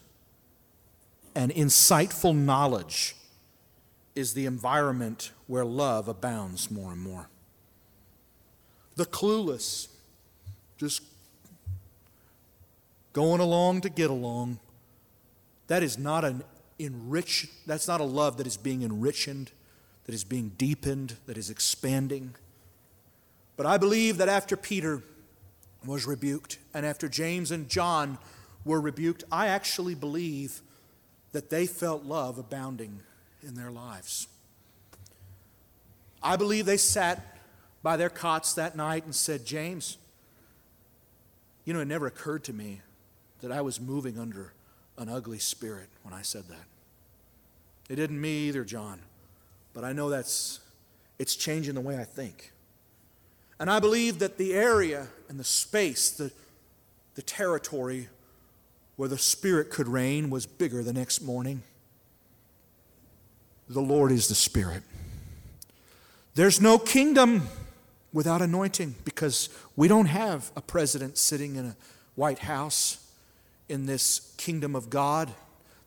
and 1.34 1.54
insightful 1.54 2.36
knowledge 2.36 3.16
is 4.14 4.34
the 4.34 4.46
environment 4.46 5.32
where 5.48 5.64
love 5.64 6.10
abounds 6.10 6.70
more 6.70 6.92
and 6.92 7.00
more. 7.00 7.30
The 8.98 9.06
clueless, 9.06 9.88
just 10.78 11.02
going 13.14 13.40
along 13.40 13.80
to 13.80 13.90
get 13.90 14.10
along, 14.10 14.60
that 15.68 15.82
is 15.82 15.98
not 15.98 16.26
an 16.26 16.44
enrich, 16.78 17.48
that's 17.66 17.88
not 17.88 18.02
a 18.02 18.04
love 18.04 18.36
that 18.36 18.48
is 18.48 18.58
being 18.58 18.84
enriched, 18.84 19.54
that 20.04 20.14
is 20.14 20.26
being 20.26 20.50
deepened, 20.58 21.16
that 21.26 21.38
is 21.38 21.50
expanding. 21.50 22.36
But 23.56 23.66
I 23.66 23.78
believe 23.78 24.18
that 24.18 24.28
after 24.28 24.58
Peter 24.58 25.04
was 25.86 26.06
rebuked 26.06 26.58
and 26.74 26.86
after 26.86 27.08
James 27.08 27.52
and 27.52 27.68
John 27.68 28.18
were 28.66 28.80
rebuked, 28.80 29.24
I 29.32 29.48
actually 29.48 29.96
believe 29.96 30.62
that 31.32 31.50
they 31.50 31.66
felt 31.66 32.04
love 32.04 32.38
abounding 32.38 33.00
in 33.42 33.56
their 33.56 33.72
lives. 33.72 34.28
I 36.22 36.36
believe 36.36 36.66
they 36.66 36.78
sat 36.78 37.38
by 37.82 37.98
their 37.98 38.10
cots 38.10 38.54
that 38.54 38.76
night 38.76 39.06
and 39.06 39.16
said, 39.16 39.46
James, 39.46 39.98
you 41.66 41.74
know, 41.74 41.80
it 41.80 41.88
never 41.88 42.06
occurred 42.06 42.44
to 42.46 42.54
me 42.54 42.82
that 43.42 43.52
I 43.52 43.62
was 43.62 43.82
moving 43.82 44.20
under 44.20 44.54
an 44.98 45.10
ugly 45.10 45.40
spirit 45.40 45.90
when 46.04 46.14
I 46.14 46.22
said 46.22 46.48
that. 46.50 46.66
It 47.90 47.96
didn't 47.96 48.22
me 48.22 48.48
either, 48.48 48.64
John, 48.64 49.00
but 49.74 49.84
I 49.84 49.94
know 49.94 50.10
that's 50.10 50.60
it's 51.18 51.36
changing 51.36 51.76
the 51.76 51.82
way 51.82 51.98
I 51.98 52.04
think. 52.04 52.52
And 53.60 53.70
I 53.70 53.80
believe 53.80 54.20
that 54.20 54.38
the 54.38 54.54
area 54.54 55.08
and 55.32 55.40
the 55.40 55.46
space, 55.46 56.12
the, 56.12 56.30
the 57.16 57.22
territory 57.22 58.10
where 58.98 59.08
the 59.08 59.18
Spirit 59.18 59.70
could 59.70 59.88
reign 59.88 60.30
was 60.30 60.46
bigger 60.46 60.84
the 60.84 60.92
next 60.92 61.22
morning. 61.22 61.64
The 63.70 63.80
Lord 63.80 64.12
is 64.12 64.28
the 64.28 64.36
Spirit. 64.36 64.84
There's 66.36 66.60
no 66.60 66.78
kingdom 66.78 67.48
without 68.12 68.42
anointing 68.42 68.96
because 69.06 69.48
we 69.78 69.88
don't 69.88 70.08
have 70.08 70.52
a 70.58 70.62
president 70.62 71.18
sitting 71.18 71.56
in 71.56 71.66
a 71.68 71.76
White 72.16 72.40
House 72.40 72.98
in 73.70 73.86
this 73.86 74.34
kingdom 74.36 74.76
of 74.76 74.90
God 74.90 75.32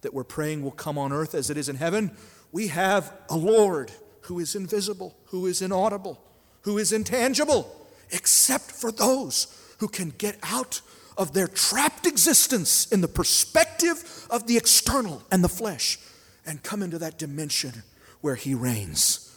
that 0.00 0.14
we're 0.14 0.24
praying 0.24 0.62
will 0.62 0.70
come 0.70 0.96
on 0.96 1.12
earth 1.12 1.34
as 1.34 1.50
it 1.50 1.58
is 1.58 1.68
in 1.68 1.76
heaven. 1.76 2.12
We 2.50 2.68
have 2.68 3.12
a 3.28 3.36
Lord 3.36 3.92
who 4.22 4.38
is 4.38 4.54
invisible, 4.54 5.14
who 5.26 5.44
is 5.44 5.60
inaudible, 5.60 6.18
who 6.62 6.78
is 6.78 6.94
intangible, 6.94 7.83
except 8.14 8.70
for 8.70 8.92
those 8.92 9.46
who 9.78 9.88
can 9.88 10.10
get 10.16 10.38
out 10.42 10.80
of 11.18 11.32
their 11.32 11.48
trapped 11.48 12.06
existence 12.06 12.90
in 12.90 13.00
the 13.00 13.08
perspective 13.08 14.26
of 14.30 14.46
the 14.46 14.56
external 14.56 15.22
and 15.30 15.44
the 15.44 15.48
flesh 15.48 15.98
and 16.46 16.62
come 16.62 16.82
into 16.82 16.98
that 16.98 17.18
dimension 17.18 17.82
where 18.20 18.34
He 18.36 18.54
reigns, 18.54 19.36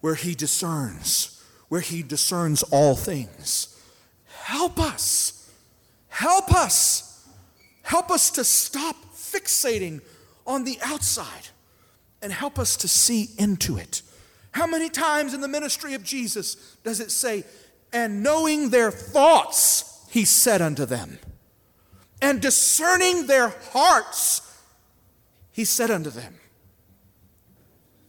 where 0.00 0.14
He 0.14 0.34
discerns, 0.34 1.42
where 1.68 1.80
He 1.80 2.02
discerns 2.02 2.62
all 2.64 2.96
things. 2.96 3.80
Help 4.26 4.78
us. 4.78 5.50
Help 6.08 6.52
us. 6.52 7.26
Help 7.82 8.10
us 8.10 8.30
to 8.32 8.44
stop 8.44 8.96
fixating 9.14 10.00
on 10.46 10.64
the 10.64 10.78
outside 10.82 11.48
and 12.22 12.32
help 12.32 12.58
us 12.58 12.76
to 12.78 12.88
see 12.88 13.28
into 13.38 13.76
it. 13.76 14.02
How 14.52 14.66
many 14.66 14.88
times 14.88 15.34
in 15.34 15.40
the 15.40 15.48
ministry 15.48 15.94
of 15.94 16.02
Jesus 16.02 16.76
does 16.82 17.00
it 17.00 17.10
say, 17.10 17.44
and 17.92 18.22
knowing 18.22 18.70
their 18.70 18.90
thoughts, 18.90 20.06
he 20.10 20.24
said 20.24 20.62
unto 20.62 20.84
them. 20.84 21.18
And 22.20 22.40
discerning 22.40 23.26
their 23.26 23.48
hearts, 23.72 24.42
he 25.52 25.64
said 25.64 25.90
unto 25.90 26.10
them. 26.10 26.34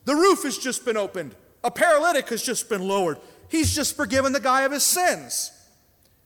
The 0.06 0.16
roof 0.16 0.44
has 0.44 0.58
just 0.58 0.86
been 0.86 0.98
opened. 0.98 1.36
A 1.64 1.72
paralytic 1.72 2.30
has 2.30 2.42
just 2.42 2.70
been 2.70 2.88
lowered. 2.88 3.18
He's 3.50 3.76
just 3.76 3.96
forgiven 3.96 4.32
the 4.32 4.40
guy 4.40 4.62
of 4.62 4.72
his 4.72 4.84
sins. 4.84 5.52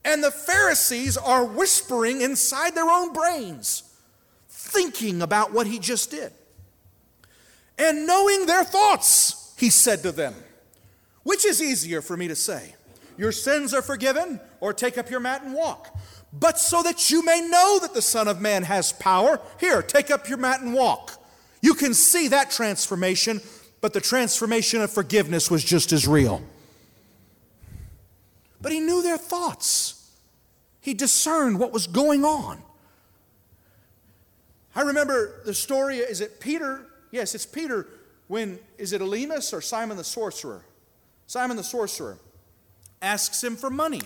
And 0.04 0.24
the 0.24 0.32
Pharisees 0.32 1.18
are 1.18 1.46
whispering 1.46 2.22
inside 2.22 2.76
their 2.76 2.90
own 2.90 3.14
brains, 3.14 3.84
thinking 4.50 5.22
about 5.22 5.54
what 5.54 5.68
he 5.68 5.80
just 5.80 6.12
did. 6.12 6.32
And 7.78 8.06
knowing 8.06 8.46
their 8.46 8.64
thoughts, 8.64 9.56
he 9.58 9.70
said 9.70 10.04
to 10.04 10.12
them, 10.12 10.36
Which 11.24 11.46
is 11.46 11.62
easier 11.62 12.02
for 12.02 12.18
me 12.18 12.28
to 12.28 12.36
say? 12.36 12.76
Your 13.18 13.32
sins 13.32 13.74
are 13.74 13.82
forgiven, 13.82 14.40
or 14.60 14.74
take 14.74 14.98
up 14.98 15.10
your 15.10 15.20
mat 15.20 15.44
and 15.44 15.54
walk. 15.54 15.96
But 16.34 16.58
so 16.58 16.82
that 16.84 17.10
you 17.10 17.24
may 17.24 17.42
know 17.42 17.80
that 17.82 17.94
the 17.94 18.02
Son 18.02 18.28
of 18.28 18.40
Man 18.40 18.64
has 18.64 18.94
power, 18.94 19.40
here, 19.60 19.82
take 19.82 20.10
up 20.10 20.30
your 20.30 20.38
mat 20.38 20.62
and 20.62 20.74
walk. 20.74 21.22
You 21.62 21.74
can 21.74 21.94
see 21.94 22.30
that 22.30 22.52
transformation, 22.52 23.42
but 23.82 23.94
the 23.94 24.02
transformation 24.02 24.82
of 24.82 24.92
forgiveness 24.92 25.52
was 25.52 25.64
just 25.64 25.92
as 25.92 26.08
real. 26.08 26.42
But 28.62 28.72
he 28.72 28.80
knew 28.80 29.02
their 29.02 29.18
thoughts, 29.18 30.12
he 30.80 30.94
discerned 30.94 31.60
what 31.60 31.72
was 31.72 31.88
going 31.88 32.24
on. 32.24 32.62
I 34.76 34.82
remember 34.82 35.42
the 35.46 35.54
story, 35.54 35.98
is 35.98 36.22
it 36.22 36.40
Peter? 36.40 36.86
Yes, 37.12 37.36
it's 37.36 37.46
Peter 37.46 37.88
when, 38.30 38.58
is 38.78 38.94
it 38.94 39.02
Elymas 39.02 39.52
or 39.54 39.60
Simon 39.60 39.98
the 39.98 40.04
sorcerer? 40.04 40.64
Simon 41.28 41.58
the 41.58 41.64
sorcerer 41.64 42.18
asks 43.02 43.44
him 43.44 43.56
for 43.56 43.70
money. 43.70 44.02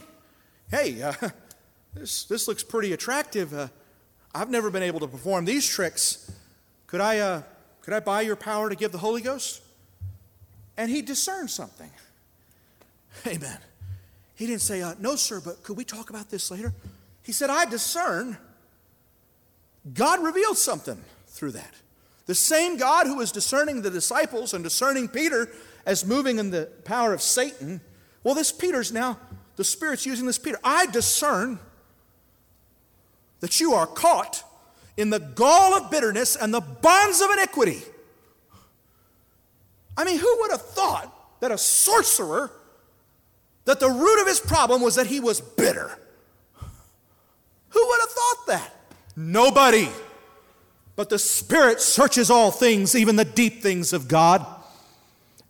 Hey, 0.70 1.02
uh, 1.02 1.14
this, 1.94 2.26
this 2.26 2.48
looks 2.48 2.64
pretty 2.64 2.94
attractive. 2.94 3.54
Uh, 3.54 3.68
I've 4.34 4.50
never 4.50 4.70
been 4.70 4.84
able 4.84 5.00
to 5.02 5.08
perform 5.08 5.46
these 5.46 5.68
tricks. 5.68 6.32
Could 6.88 7.02
I, 7.02 7.20
uh, 7.20 7.42
could 7.82 7.94
I 7.94 8.00
buy 8.00 8.22
your 8.22 8.36
power 8.36 8.70
to 8.70 8.76
give 8.76 8.92
the 8.92 8.98
Holy 8.98 9.22
Ghost? 9.22 9.62
And 10.78 10.90
he 10.90 11.02
discerned 11.02 11.50
something. 11.50 11.90
Amen. 13.28 13.58
He 14.36 14.46
didn't 14.46 14.62
say, 14.62 14.82
uh, 14.82 14.96
No, 15.00 15.16
sir, 15.16 15.42
but 15.44 15.64
could 15.64 15.78
we 15.78 15.86
talk 15.86 16.10
about 16.10 16.30
this 16.30 16.52
later? 16.52 16.74
He 17.24 17.32
said, 17.32 17.50
I 17.50 17.66
discern. 17.66 18.38
God 19.94 20.24
revealed 20.24 20.58
something 20.58 21.02
through 21.28 21.52
that. 21.52 21.74
The 22.26 22.36
same 22.36 22.78
God 22.78 23.06
who 23.08 23.18
was 23.18 23.32
discerning 23.32 23.82
the 23.82 23.92
disciples 23.92 24.54
and 24.54 24.64
discerning 24.64 25.08
Peter 25.08 25.50
as 25.86 26.06
moving 26.06 26.40
in 26.40 26.50
the 26.50 26.66
power 26.84 27.14
of 27.14 27.22
Satan 27.22 27.82
well, 28.26 28.34
this 28.34 28.52
Peter's 28.52 28.92
now, 28.92 29.20
the 29.56 29.64
Spirit's 29.64 30.04
using 30.04 30.26
this 30.26 30.40
Peter. 30.40 30.58
I 30.64 30.88
discern 30.88 31.60
that 33.40 33.60
you 33.60 33.76
are 33.76 33.86
caught 33.86 34.44
in 34.98 35.12
the 35.12 35.20
gall 35.20 35.76
of 35.76 35.92
bitterness 35.92 36.36
and 36.36 36.52
the 36.52 36.60
bonds 36.60 37.22
of 37.22 37.30
iniquity. 37.30 37.84
I 39.96 40.06
mean, 40.06 40.18
who 40.18 40.38
would 40.40 40.50
have 40.50 40.64
thought 40.64 41.40
that 41.40 41.52
a 41.52 41.58
sorcerer, 41.58 42.52
that 43.66 43.80
the 43.80 43.90
root 43.90 44.22
of 44.22 44.28
his 44.28 44.40
problem 44.40 44.82
was 44.82 44.96
that 44.96 45.06
he 45.06 45.20
was 45.20 45.40
bitter? 45.40 45.92
Who 47.70 47.88
would 47.88 48.00
have 48.02 48.10
thought 48.10 48.48
that? 48.48 48.74
Nobody. 49.16 49.88
But 50.96 51.10
the 51.10 51.20
Spirit 51.20 51.80
searches 51.80 52.32
all 52.32 52.50
things, 52.50 52.96
even 52.96 53.18
the 53.18 53.26
deep 53.26 53.62
things 53.62 53.94
of 53.94 54.08
God. 54.08 54.44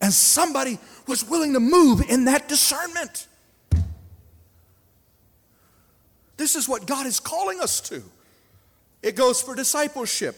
And 0.02 0.12
somebody 0.12 0.78
was 1.08 1.28
willing 1.28 1.54
to 1.54 1.60
move 1.60 2.02
in 2.10 2.26
that 2.26 2.48
discernment. 2.48 3.28
This 6.38 6.56
is 6.56 6.68
what 6.68 6.86
God 6.86 7.06
is 7.06 7.20
calling 7.20 7.62
us 7.62 7.80
to. 7.82 8.04
It 9.02 9.16
goes 9.16 9.42
for 9.42 9.56
discipleship, 9.56 10.36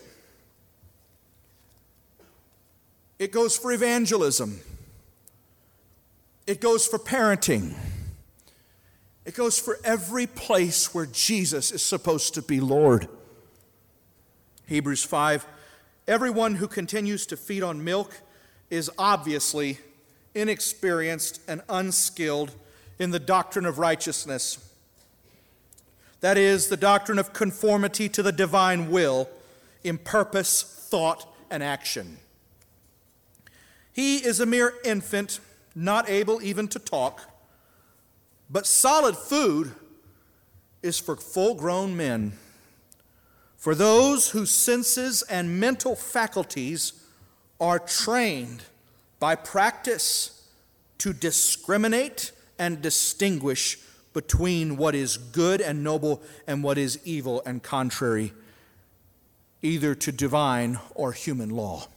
it 3.18 3.32
goes 3.32 3.58
for 3.58 3.72
evangelism, 3.72 4.60
it 6.46 6.60
goes 6.60 6.86
for 6.86 7.00
parenting, 7.00 7.74
it 9.26 9.36
goes 9.36 9.58
for 9.60 9.80
every 9.84 10.28
place 10.28 10.94
where 10.94 11.06
Jesus 11.06 11.72
is 11.72 11.82
supposed 11.82 12.34
to 12.34 12.42
be 12.42 12.60
Lord. 12.60 13.08
Hebrews 14.68 15.04
5 15.04 15.46
Everyone 16.08 16.56
who 16.56 16.70
continues 16.70 17.26
to 17.26 17.36
feed 17.36 17.64
on 17.64 17.84
milk 17.84 18.22
is 18.70 18.90
obviously 18.98 19.78
inexperienced, 20.38 21.42
and 21.48 21.62
unskilled 21.68 22.52
in 23.00 23.12
the 23.12 23.20
doctrine 23.20 23.66
of 23.66 23.80
righteousness. 23.80 24.64
That 26.22 26.38
is, 26.38 26.68
the 26.68 26.78
doctrine 26.78 27.20
of 27.20 27.34
conformity 27.34 28.10
to 28.10 28.24
the 28.24 28.32
divine 28.32 28.90
will 28.90 29.30
in 29.84 29.98
purpose, 29.98 30.64
thought, 30.64 31.28
and 31.50 31.62
action. 31.62 32.18
He 33.94 34.18
is 34.18 34.40
a 34.40 34.46
mere 34.46 34.76
infant, 34.84 35.40
not 35.76 36.10
able 36.10 36.42
even 36.42 36.68
to 36.70 36.80
talk, 36.80 37.22
but 38.50 38.66
solid 38.66 39.18
food 39.18 39.74
is 40.82 41.00
for 41.00 41.16
full 41.16 41.56
grown 41.56 41.98
men, 41.98 42.34
for 43.58 43.76
those 43.76 44.30
whose 44.30 44.52
senses 44.52 45.24
and 45.24 45.60
mental 45.60 45.96
faculties 45.96 46.94
are 47.60 47.80
trained 47.80 48.64
by 49.20 49.36
practice 49.36 50.48
to 51.00 51.14
discriminate 51.14 52.32
and 52.60 52.82
distinguish 52.82 53.78
between 54.14 54.78
what 54.78 54.96
is 54.96 55.18
good 55.18 55.62
and 55.62 55.84
noble 55.84 56.22
and 56.48 56.64
what 56.64 56.78
is 56.78 57.00
evil 57.06 57.42
and 57.46 57.62
contrary 57.62 58.34
either 59.62 59.96
to 59.96 60.12
divine 60.12 60.80
or 60.96 61.12
human 61.12 61.50
law. 61.50 61.88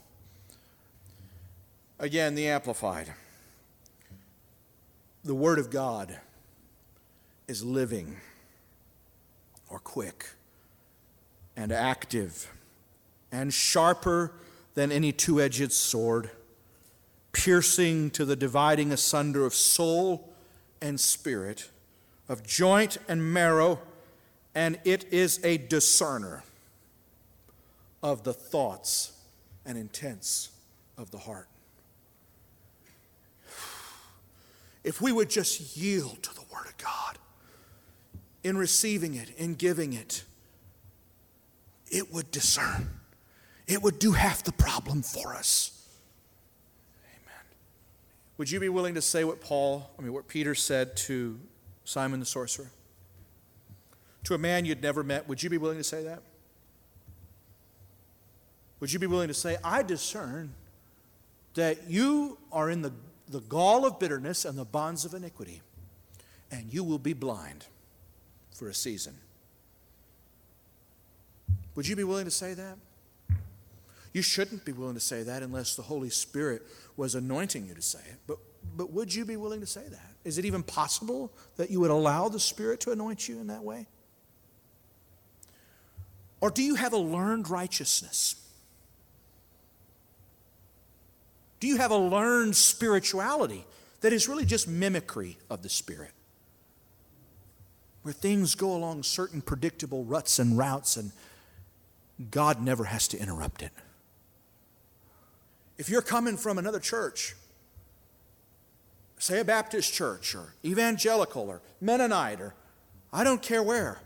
Again, 1.99 2.35
the 2.35 2.49
Amplified. 2.49 3.13
The 5.25 5.35
Word 5.35 5.59
of 5.59 5.71
God 5.71 6.19
is 7.47 7.63
living 7.63 8.17
or 9.69 9.79
quick 9.79 10.31
and 11.57 11.71
active 11.73 12.51
and 13.31 13.53
sharper 13.53 14.33
than 14.75 14.91
any 14.91 15.13
two 15.13 15.41
edged 15.41 15.73
sword, 15.73 16.31
piercing 17.33 18.11
to 18.11 18.25
the 18.25 18.37
dividing 18.37 18.93
asunder 18.93 19.45
of 19.47 19.55
soul 19.55 20.33
and 20.83 20.99
spirit, 20.99 21.71
of 22.29 22.47
joint 22.47 22.99
and 23.09 23.33
marrow, 23.33 23.81
and 24.55 24.79
it 24.85 25.05
is 25.13 25.43
a 25.45 25.59
discerner 25.59 26.43
of 28.03 28.25
the 28.25 28.33
thoughts 28.33 29.13
and 29.65 29.77
intents 29.77 30.51
of 30.97 31.11
the 31.11 31.19
heart. 31.19 31.49
If 34.83 35.01
we 35.01 35.13
would 35.13 35.29
just 35.29 35.77
yield 35.77 36.23
to 36.23 36.35
the 36.35 36.43
Word 36.53 36.67
of 36.67 36.77
God 36.79 37.19
in 38.43 38.57
receiving 38.57 39.15
it, 39.15 39.31
in 39.37 39.55
giving 39.55 39.93
it, 39.93 40.25
it 41.91 42.13
would 42.13 42.31
discern. 42.31 42.89
It 43.67 43.83
would 43.83 43.99
do 43.99 44.13
half 44.13 44.43
the 44.43 44.53
problem 44.53 45.03
for 45.03 45.35
us. 45.35 45.80
Would 48.41 48.51
you 48.51 48.59
be 48.59 48.71
willing 48.71 48.95
to 48.95 49.03
say 49.03 49.23
what 49.23 49.43
Paul, 49.43 49.91
I 49.99 50.01
mean, 50.01 50.15
what 50.15 50.27
Peter 50.27 50.55
said 50.55 50.97
to 50.97 51.39
Simon 51.85 52.21
the 52.21 52.25
sorcerer? 52.25 52.71
To 54.25 54.33
a 54.33 54.39
man 54.39 54.65
you'd 54.65 54.83
never 54.83 55.03
met, 55.03 55.29
would 55.29 55.43
you 55.43 55.51
be 55.51 55.59
willing 55.59 55.77
to 55.77 55.85
say 55.85 56.05
that? 56.05 56.23
Would 58.81 58.95
you 58.95 58.99
be 58.99 59.07
willing 59.07 59.29
to 59.29 59.35
say, 59.35 59.59
I 59.63 59.83
discern 59.83 60.55
that 61.53 61.91
you 61.91 62.39
are 62.51 62.71
in 62.71 62.81
the, 62.81 62.95
the 63.29 63.41
gall 63.41 63.85
of 63.85 63.99
bitterness 63.99 64.47
and 64.47 64.57
the 64.57 64.65
bonds 64.65 65.05
of 65.05 65.13
iniquity, 65.13 65.61
and 66.51 66.73
you 66.73 66.83
will 66.83 66.99
be 66.99 67.13
blind 67.13 67.67
for 68.53 68.71
a 68.71 68.75
season? 68.75 69.19
Would 71.75 71.87
you 71.87 71.95
be 71.95 72.05
willing 72.05 72.25
to 72.25 72.31
say 72.31 72.55
that? 72.55 72.79
You 74.13 74.23
shouldn't 74.23 74.65
be 74.65 74.73
willing 74.73 74.95
to 74.95 75.01
say 75.01 75.23
that 75.25 75.43
unless 75.43 75.77
the 75.77 75.83
Holy 75.83 76.11
Spirit 76.11 76.63
was 77.01 77.15
anointing 77.15 77.67
you 77.67 77.75
to 77.75 77.81
say 77.81 77.99
it. 77.99 78.19
But, 78.27 78.37
but 78.77 78.93
would 78.93 79.13
you 79.13 79.25
be 79.25 79.37
willing 79.37 79.61
to 79.61 79.67
say 79.67 79.83
that? 79.89 80.13
Is 80.23 80.37
it 80.37 80.45
even 80.45 80.63
possible 80.63 81.33
that 81.57 81.71
you 81.71 81.81
would 81.81 81.91
allow 81.91 82.29
the 82.29 82.39
Spirit 82.39 82.79
to 82.81 82.93
anoint 82.93 83.27
you 83.27 83.41
in 83.41 83.47
that 83.47 83.65
way? 83.65 83.87
Or 86.43 86.51
do 86.51 86.63
you 86.63 86.75
have 86.75 86.93
a 86.93 86.99
learned 86.99 87.49
righteousness? 87.49 88.37
Do 91.59 91.69
you 91.69 91.79
have 91.79 91.91
a 91.91 91.97
learned 91.97 92.55
spirituality 92.55 93.65
that 94.03 94.13
is 94.13 94.29
really 94.29 94.45
just 94.45 94.69
mimicry 94.69 95.39
of 95.49 95.63
the 95.63 95.71
Spirit? 95.71 96.13
Where 98.03 98.13
things 98.13 98.55
go 98.55 98.77
along 98.77 99.05
certain 99.05 99.41
predictable 99.41 100.05
ruts 100.05 100.39
and 100.39 100.59
routes, 100.59 100.99
and 100.99 101.13
God 102.31 102.63
never 102.63 102.85
has 102.85 103.09
to 103.09 103.19
interrupt 103.19 103.63
it. 103.63 103.73
If 105.81 105.89
you're 105.89 106.03
coming 106.03 106.37
from 106.37 106.59
another 106.59 106.79
church, 106.79 107.35
say 109.19 109.41
a 109.41 109.45
Baptist 109.47 109.95
church 109.95 110.35
or 110.35 110.53
evangelical 110.63 111.49
or 111.49 111.63
Mennonite 111.81 112.39
or 112.39 112.55
I 113.15 113.25
don't 113.25 113.41
care 113.41 113.63
where, 113.63 113.99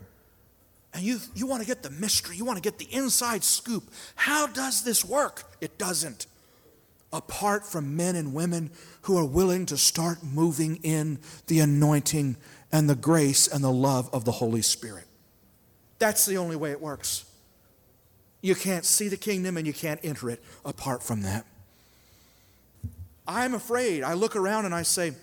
and 0.93 1.03
you, 1.03 1.19
you 1.35 1.45
want 1.45 1.63
to 1.63 1.67
get 1.67 1.83
the 1.83 1.89
mystery, 1.89 2.37
you 2.37 2.45
want 2.45 2.55
to 2.55 2.61
get 2.61 2.79
the 2.79 2.87
inside 2.95 3.43
scoop. 3.43 3.83
How 4.15 4.47
does 4.47 4.85
this 4.85 5.03
work? 5.03 5.43
It 5.59 5.77
doesn't 5.77 6.27
apart 7.11 7.65
from 7.65 7.97
men 7.97 8.15
and 8.15 8.33
women 8.33 8.71
who 9.01 9.17
are 9.17 9.25
willing 9.25 9.65
to 9.65 9.75
start 9.75 10.23
moving 10.23 10.77
in 10.77 11.19
the 11.47 11.59
anointing 11.59 12.37
and 12.71 12.89
the 12.89 12.95
grace 12.95 13.49
and 13.49 13.61
the 13.61 13.71
love 13.71 14.09
of 14.13 14.23
the 14.23 14.31
Holy 14.31 14.61
Spirit. 14.61 15.05
That's 15.99 16.25
the 16.25 16.37
only 16.37 16.55
way 16.55 16.71
it 16.71 16.79
works. 16.79 17.25
You 18.41 18.55
can't 18.55 18.85
see 18.85 19.09
the 19.09 19.17
kingdom 19.17 19.57
and 19.57 19.67
you 19.67 19.73
can't 19.73 19.99
enter 20.03 20.29
it 20.29 20.41
apart 20.63 21.03
from 21.03 21.23
that. 21.23 21.45
I'm 23.27 23.53
afraid. 23.53 24.03
I 24.03 24.13
look 24.13 24.35
around 24.35 24.65
and 24.65 24.75
I 24.75 24.83
say, 24.83 25.13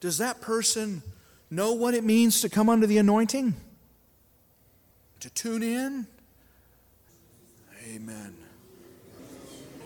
does 0.00 0.18
that 0.18 0.40
person 0.40 1.02
know 1.50 1.72
what 1.72 1.94
it 1.94 2.02
means 2.02 2.40
to 2.40 2.48
come 2.48 2.68
under 2.68 2.86
the 2.86 2.98
anointing? 2.98 3.54
To 5.20 5.30
tune 5.30 5.62
in? 5.62 6.06
Amen. 7.94 8.34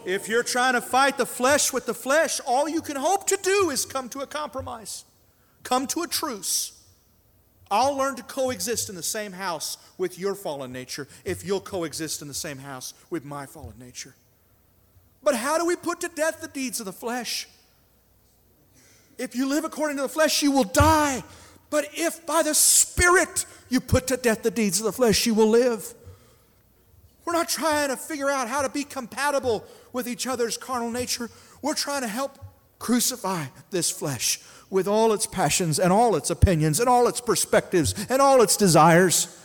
If 0.04 0.28
you're 0.28 0.44
trying 0.44 0.74
to 0.74 0.80
fight 0.80 1.18
the 1.18 1.26
flesh 1.26 1.72
with 1.72 1.86
the 1.86 1.94
flesh, 1.94 2.40
all 2.46 2.68
you 2.68 2.80
can 2.80 2.96
hope 2.96 3.26
to 3.26 3.36
do 3.42 3.70
is 3.70 3.84
come 3.84 4.08
to 4.10 4.20
a 4.20 4.26
compromise, 4.26 5.04
come 5.64 5.88
to 5.88 6.02
a 6.02 6.06
truce. 6.06 6.80
I'll 7.70 7.96
learn 7.96 8.14
to 8.14 8.22
coexist 8.22 8.88
in 8.88 8.94
the 8.94 9.02
same 9.02 9.32
house 9.32 9.76
with 9.98 10.18
your 10.18 10.36
fallen 10.36 10.72
nature 10.72 11.08
if 11.24 11.44
you'll 11.44 11.60
coexist 11.60 12.22
in 12.22 12.28
the 12.28 12.34
same 12.34 12.58
house 12.58 12.94
with 13.10 13.24
my 13.24 13.46
fallen 13.46 13.74
nature. 13.80 14.14
But 15.26 15.34
how 15.34 15.58
do 15.58 15.66
we 15.66 15.74
put 15.74 16.02
to 16.02 16.08
death 16.08 16.40
the 16.40 16.46
deeds 16.46 16.78
of 16.78 16.86
the 16.86 16.92
flesh? 16.92 17.48
If 19.18 19.34
you 19.34 19.48
live 19.48 19.64
according 19.64 19.96
to 19.96 20.04
the 20.04 20.08
flesh, 20.08 20.40
you 20.40 20.52
will 20.52 20.62
die. 20.62 21.24
But 21.68 21.88
if 21.94 22.24
by 22.24 22.44
the 22.44 22.54
Spirit 22.54 23.44
you 23.68 23.80
put 23.80 24.06
to 24.06 24.16
death 24.16 24.44
the 24.44 24.52
deeds 24.52 24.78
of 24.78 24.84
the 24.84 24.92
flesh, 24.92 25.26
you 25.26 25.34
will 25.34 25.48
live. 25.48 25.94
We're 27.24 27.32
not 27.32 27.48
trying 27.48 27.88
to 27.88 27.96
figure 27.96 28.30
out 28.30 28.46
how 28.46 28.62
to 28.62 28.68
be 28.68 28.84
compatible 28.84 29.64
with 29.92 30.06
each 30.06 30.28
other's 30.28 30.56
carnal 30.56 30.92
nature. 30.92 31.28
We're 31.60 31.74
trying 31.74 32.02
to 32.02 32.08
help 32.08 32.38
crucify 32.78 33.46
this 33.70 33.90
flesh 33.90 34.38
with 34.70 34.86
all 34.86 35.12
its 35.12 35.26
passions 35.26 35.80
and 35.80 35.92
all 35.92 36.14
its 36.14 36.30
opinions 36.30 36.78
and 36.78 36.88
all 36.88 37.08
its 37.08 37.20
perspectives 37.20 37.96
and 38.08 38.22
all 38.22 38.42
its 38.42 38.56
desires. 38.56 39.36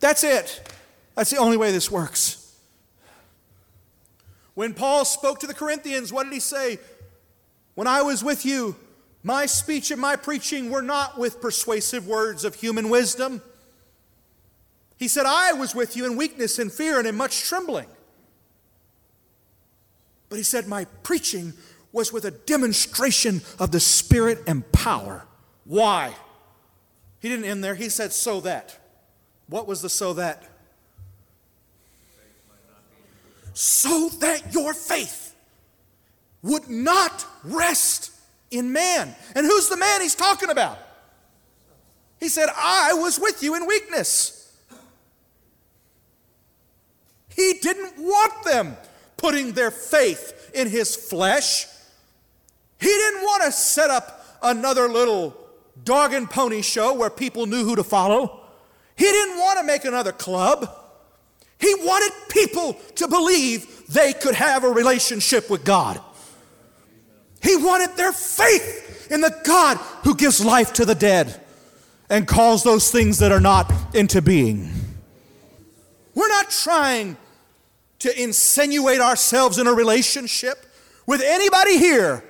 That's 0.00 0.24
it. 0.24 0.66
That's 1.14 1.28
the 1.28 1.36
only 1.36 1.58
way 1.58 1.72
this 1.72 1.90
works. 1.90 2.45
When 4.56 4.74
Paul 4.74 5.04
spoke 5.04 5.38
to 5.40 5.46
the 5.46 5.54
Corinthians, 5.54 6.12
what 6.12 6.24
did 6.24 6.32
he 6.32 6.40
say? 6.40 6.80
When 7.76 7.86
I 7.86 8.02
was 8.02 8.24
with 8.24 8.44
you, 8.44 8.74
my 9.22 9.46
speech 9.46 9.92
and 9.92 10.00
my 10.00 10.16
preaching 10.16 10.70
were 10.70 10.82
not 10.82 11.16
with 11.16 11.40
persuasive 11.40 12.08
words 12.08 12.44
of 12.44 12.56
human 12.56 12.90
wisdom 12.90 13.40
he 14.96 15.08
said, 15.08 15.26
I 15.26 15.52
was 15.52 15.74
with 15.74 15.96
you 15.96 16.06
in 16.06 16.16
weakness 16.16 16.58
and 16.58 16.72
fear 16.72 16.98
and 16.98 17.06
in 17.06 17.16
much 17.16 17.42
trembling. 17.42 17.86
But 20.28 20.36
he 20.36 20.42
said, 20.42 20.66
My 20.66 20.86
preaching 21.02 21.52
was 21.92 22.12
with 22.12 22.24
a 22.24 22.30
demonstration 22.30 23.42
of 23.58 23.70
the 23.70 23.80
Spirit 23.80 24.42
and 24.46 24.70
power. 24.72 25.26
Why? 25.64 26.14
He 27.20 27.28
didn't 27.28 27.44
end 27.44 27.62
there. 27.62 27.74
He 27.74 27.88
said, 27.88 28.12
So 28.12 28.40
that. 28.40 28.78
What 29.48 29.68
was 29.68 29.82
the 29.82 29.88
so 29.88 30.14
that? 30.14 30.42
So 33.58 34.10
that 34.20 34.52
your 34.52 34.74
faith 34.74 35.34
would 36.42 36.68
not 36.68 37.24
rest 37.42 38.10
in 38.50 38.70
man. 38.70 39.16
And 39.34 39.46
who's 39.46 39.70
the 39.70 39.78
man 39.78 40.02
he's 40.02 40.14
talking 40.14 40.50
about? 40.50 40.78
He 42.20 42.28
said, 42.28 42.50
I 42.54 42.92
was 42.92 43.18
with 43.18 43.42
you 43.42 43.54
in 43.54 43.66
weakness. 43.66 44.54
He 47.34 47.54
didn't 47.62 47.94
want 47.96 48.44
them 48.44 48.76
putting 49.16 49.52
their 49.52 49.70
faith 49.70 50.50
in 50.52 50.68
his 50.68 50.94
flesh. 50.94 51.66
He 52.78 52.88
didn't 52.88 53.22
want 53.22 53.42
to 53.44 53.52
set 53.52 53.88
up 53.88 54.38
another 54.42 54.86
little 54.86 55.34
dog 55.82 56.12
and 56.12 56.28
pony 56.28 56.60
show 56.60 56.92
where 56.92 57.08
people 57.08 57.46
knew 57.46 57.64
who 57.64 57.74
to 57.76 57.84
follow. 57.84 58.38
He 58.96 59.04
didn't 59.04 59.38
want 59.38 59.58
to 59.60 59.64
make 59.64 59.86
another 59.86 60.12
club. 60.12 60.70
He 61.58 61.74
wanted 61.76 62.12
people 62.28 62.74
to 62.96 63.08
believe 63.08 63.86
they 63.88 64.12
could 64.12 64.34
have 64.34 64.64
a 64.64 64.68
relationship 64.68 65.48
with 65.48 65.64
God. 65.64 66.00
He 67.42 67.56
wanted 67.56 67.96
their 67.96 68.12
faith 68.12 69.08
in 69.10 69.20
the 69.20 69.34
God 69.44 69.76
who 70.04 70.14
gives 70.14 70.44
life 70.44 70.72
to 70.74 70.84
the 70.84 70.94
dead 70.94 71.40
and 72.10 72.26
calls 72.26 72.62
those 72.62 72.90
things 72.90 73.18
that 73.18 73.32
are 73.32 73.40
not 73.40 73.72
into 73.94 74.20
being. 74.20 74.70
We're 76.14 76.28
not 76.28 76.50
trying 76.50 77.16
to 78.00 78.22
insinuate 78.22 79.00
ourselves 79.00 79.58
in 79.58 79.66
a 79.66 79.72
relationship 79.72 80.66
with 81.06 81.20
anybody 81.22 81.78
here 81.78 82.24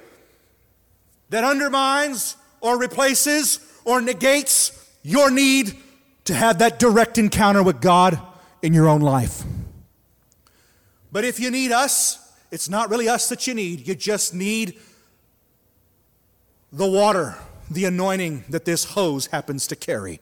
that 1.31 1.45
undermines 1.45 2.37
or 2.61 2.79
replaces 2.79 3.61
or 3.85 4.01
negates 4.01 4.73
your 5.03 5.31
need 5.31 5.77
to 6.25 6.35
have 6.35 6.59
that 6.59 6.79
direct 6.79 7.19
encounter 7.19 7.63
with 7.63 7.81
God 7.81 8.21
in 8.63 8.73
your 8.73 8.89
own 8.89 9.01
life. 9.01 9.43
But 11.13 11.25
if 11.25 11.41
you 11.41 11.51
need 11.51 11.73
us, 11.73 12.23
it's 12.51 12.69
not 12.69 12.91
really 12.91 13.09
us 13.09 13.29
that 13.29 13.47
you 13.47 13.55
need. 13.55 13.87
You 13.87 13.95
just 13.95 14.35
need 14.35 14.79
the 16.73 16.87
water, 16.87 17.37
the 17.71 17.85
anointing 17.85 18.45
that 18.49 18.65
this 18.65 18.85
hose 18.85 19.27
happens 19.27 19.67
to 19.69 19.77
carry. 19.77 20.21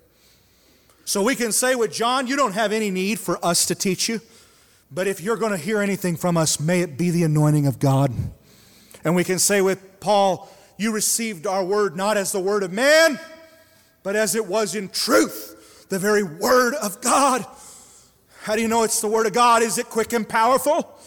So 1.04 1.22
we 1.22 1.34
can 1.34 1.52
say 1.52 1.74
with 1.74 1.92
John, 1.92 2.26
you 2.26 2.36
don't 2.36 2.52
have 2.52 2.72
any 2.72 2.90
need 2.90 3.18
for 3.18 3.44
us 3.44 3.66
to 3.66 3.74
teach 3.74 4.08
you. 4.08 4.20
But 4.90 5.06
if 5.06 5.20
you're 5.20 5.36
going 5.36 5.52
to 5.52 5.58
hear 5.58 5.80
anything 5.80 6.16
from 6.16 6.36
us, 6.36 6.60
may 6.60 6.80
it 6.80 6.96
be 6.96 7.10
the 7.10 7.24
anointing 7.24 7.66
of 7.66 7.78
God 7.78 8.12
And 9.02 9.16
we 9.16 9.24
can 9.24 9.38
say 9.38 9.60
with 9.60 10.00
Paul, 10.00 10.48
You 10.78 10.92
received 10.92 11.46
our 11.46 11.64
word 11.64 11.96
not 11.96 12.16
as 12.16 12.32
the 12.32 12.40
word 12.40 12.62
of 12.62 12.72
man, 12.72 13.18
but 14.02 14.16
as 14.16 14.34
it 14.34 14.46
was 14.46 14.74
in 14.74 14.88
truth, 14.88 15.88
the 15.88 15.98
very 15.98 16.22
word 16.22 16.74
of 16.74 17.00
God. 17.00 17.44
How 18.44 18.54
do 18.54 18.60
you 18.60 18.68
know 18.68 18.82
it's 18.82 19.00
the 19.00 19.08
word 19.08 19.26
of 19.26 19.32
God? 19.32 19.62
Is 19.62 19.78
it 19.78 19.88
quick 19.88 20.12
and 20.12 20.28
powerful? 20.28 21.00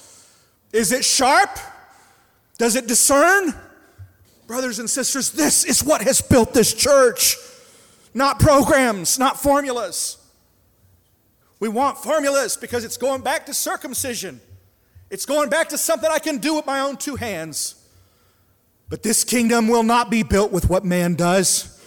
Is 0.73 0.91
it 0.91 1.05
sharp? 1.05 1.51
Does 2.57 2.75
it 2.75 2.87
discern? 2.87 3.53
Brothers 4.47 4.79
and 4.79 4.89
sisters, 4.89 5.29
this 5.33 5.63
is 5.63 5.83
what 5.83 6.01
has 6.01 6.19
built 6.19 6.55
this 6.55 6.73
church. 6.73 7.37
Not 8.15 8.39
programs, 8.39 9.19
not 9.19 9.39
formulas. 9.39 10.17
We 11.59 11.69
want 11.69 11.99
formulas 11.99 12.57
because 12.57 12.83
it's 12.83 12.97
going 12.97 13.21
back 13.21 13.45
to 13.45 13.53
circumcision. 13.53 14.41
It's 15.11 15.27
going 15.27 15.49
back 15.49 15.69
to 15.69 15.77
something 15.77 16.09
I 16.11 16.17
can 16.17 16.39
do 16.39 16.55
with 16.55 16.65
my 16.65 16.79
own 16.79 16.97
two 16.97 17.17
hands. 17.17 17.87
But 18.89 19.03
this 19.03 19.23
kingdom 19.23 19.67
will 19.67 19.83
not 19.83 20.09
be 20.09 20.23
built 20.23 20.51
with 20.51 20.71
what 20.71 20.83
man 20.83 21.13
does. 21.13 21.79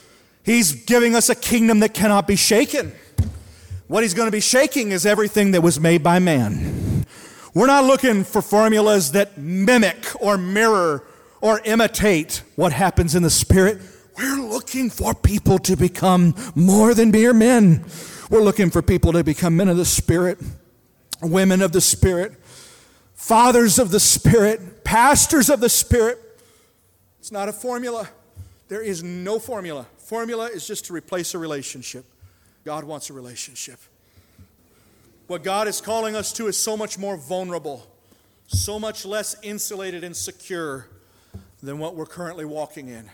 He's 0.45 0.85
giving 0.85 1.17
us 1.17 1.29
a 1.29 1.35
kingdom 1.35 1.81
that 1.81 1.93
cannot 1.93 2.29
be 2.29 2.37
shaken. 2.37 2.93
What 3.91 4.05
he's 4.05 4.15
going 4.15 4.29
to 4.29 4.31
be 4.31 4.39
shaking 4.39 4.93
is 4.93 5.05
everything 5.05 5.51
that 5.51 5.63
was 5.63 5.81
made 5.81 6.01
by 6.01 6.21
man. 6.21 7.05
We're 7.55 7.67
not 7.67 7.83
looking 7.83 8.23
for 8.23 8.41
formulas 8.41 9.11
that 9.11 9.37
mimic 9.37 10.07
or 10.23 10.39
mirror 10.39 11.03
or 11.41 11.61
imitate 11.65 12.45
what 12.55 12.73
happens 12.73 13.17
in 13.17 13.25
the 13.25 13.31
spirit. 13.31 13.83
We're 14.17 14.49
looking 14.49 14.91
for 14.91 15.13
people 15.13 15.59
to 15.59 15.75
become 15.75 16.37
more 16.55 16.95
than 16.95 17.11
mere 17.11 17.35
men. 17.35 17.85
We're 18.31 18.43
looking 18.43 18.71
for 18.71 18.81
people 18.81 19.13
to 19.13 19.25
become 19.25 19.57
men 19.57 19.69
of 19.69 19.77
the 19.77 19.85
spirit, 19.85 20.39
women 21.21 21.61
of 21.61 21.73
the 21.73 21.81
spirit, 21.81 22.35
fathers 23.15 23.81
of 23.81 23.91
the 23.91 23.99
spirit, 23.99 24.85
pastors 24.85 25.51
of 25.51 25.59
the 25.59 25.69
spirit. 25.69 26.17
It's 27.19 27.33
not 27.33 27.49
a 27.49 27.53
formula. 27.53 28.09
There 28.69 28.83
is 28.83 29.03
no 29.03 29.41
formula. 29.41 29.89
Formula 29.99 30.47
is 30.47 30.65
just 30.65 30.85
to 30.85 30.93
replace 30.93 31.35
a 31.35 31.39
relationship. 31.39 32.05
God 32.65 32.85
wants 32.85 33.11
a 33.11 33.13
relationship. 33.13 33.79
What 35.27 35.43
God 35.43 35.69
is 35.69 35.81
calling 35.81 36.17
us 36.17 36.33
to 36.35 36.49
is 36.49 36.59
so 36.59 36.77
much 36.77 36.99
more 36.99 37.17
vulnerable, 37.17 37.87
so 38.47 38.79
much 38.79 39.05
less 39.05 39.37
insulated 39.43 40.03
and 40.03 40.17
secure 40.17 40.89
than 41.63 41.79
what 41.79 41.95
we're 41.95 42.07
currently 42.07 42.45
walking 42.45 42.89
in. 42.89 43.09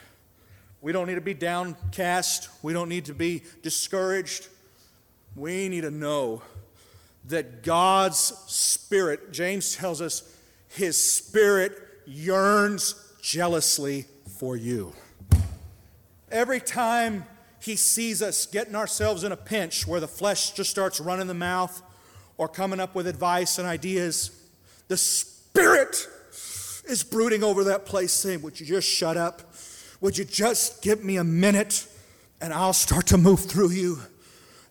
We 0.81 0.93
don't 0.93 1.07
need 1.07 1.17
to 1.17 1.21
be 1.21 1.35
downcast. 1.35 2.49
We 2.63 2.73
don't 2.73 2.89
need 2.89 3.07
to 3.07 3.15
be 3.15 3.43
discouraged. 3.63 4.49
We 5.35 5.69
need 5.69 5.83
to 5.83 5.91
know 5.91 6.43
that 7.27 7.63
God's 7.63 8.19
Spirit, 8.19 9.33
James 9.33 9.75
tells 9.77 10.01
us, 10.01 10.23
His 10.69 10.97
Spirit 10.97 11.77
yearns 12.07 12.95
jealously 13.21 14.07
for 14.39 14.57
you. 14.57 14.93
Every 16.31 16.61
time 16.61 17.27
He 17.67 17.75
sees 17.75 18.23
us 18.23 18.47
getting 18.47 18.77
ourselves 18.77 19.25
in 19.25 19.33
a 19.33 19.37
pinch 19.37 19.89
where 19.89 19.99
the 19.99 20.07
flesh 20.07 20.53
just 20.53 20.71
starts 20.71 21.01
running 21.01 21.27
the 21.27 21.35
mouth 21.35 21.83
or 22.37 22.47
coming 22.47 22.79
up 22.79 22.95
with 22.95 23.09
advice 23.09 23.59
and 23.59 23.67
ideas, 23.67 24.31
the 24.87 24.97
Spirit 24.97 26.07
is 26.89 27.03
brooding 27.03 27.43
over 27.43 27.65
that 27.65 27.85
place 27.85 28.13
saying, 28.13 28.43
Would 28.43 28.61
you 28.61 28.67
just 28.67 28.89
shut 28.89 29.17
up? 29.17 29.43
Would 30.01 30.17
you 30.17 30.25
just 30.25 30.81
give 30.81 31.03
me 31.03 31.17
a 31.17 31.25
minute 31.25 31.89
and 32.41 32.53
I'll 32.53 32.73
start 32.73 33.09
to 33.09 33.19
move 33.19 33.41
through 33.41 33.73
you? 33.73 33.99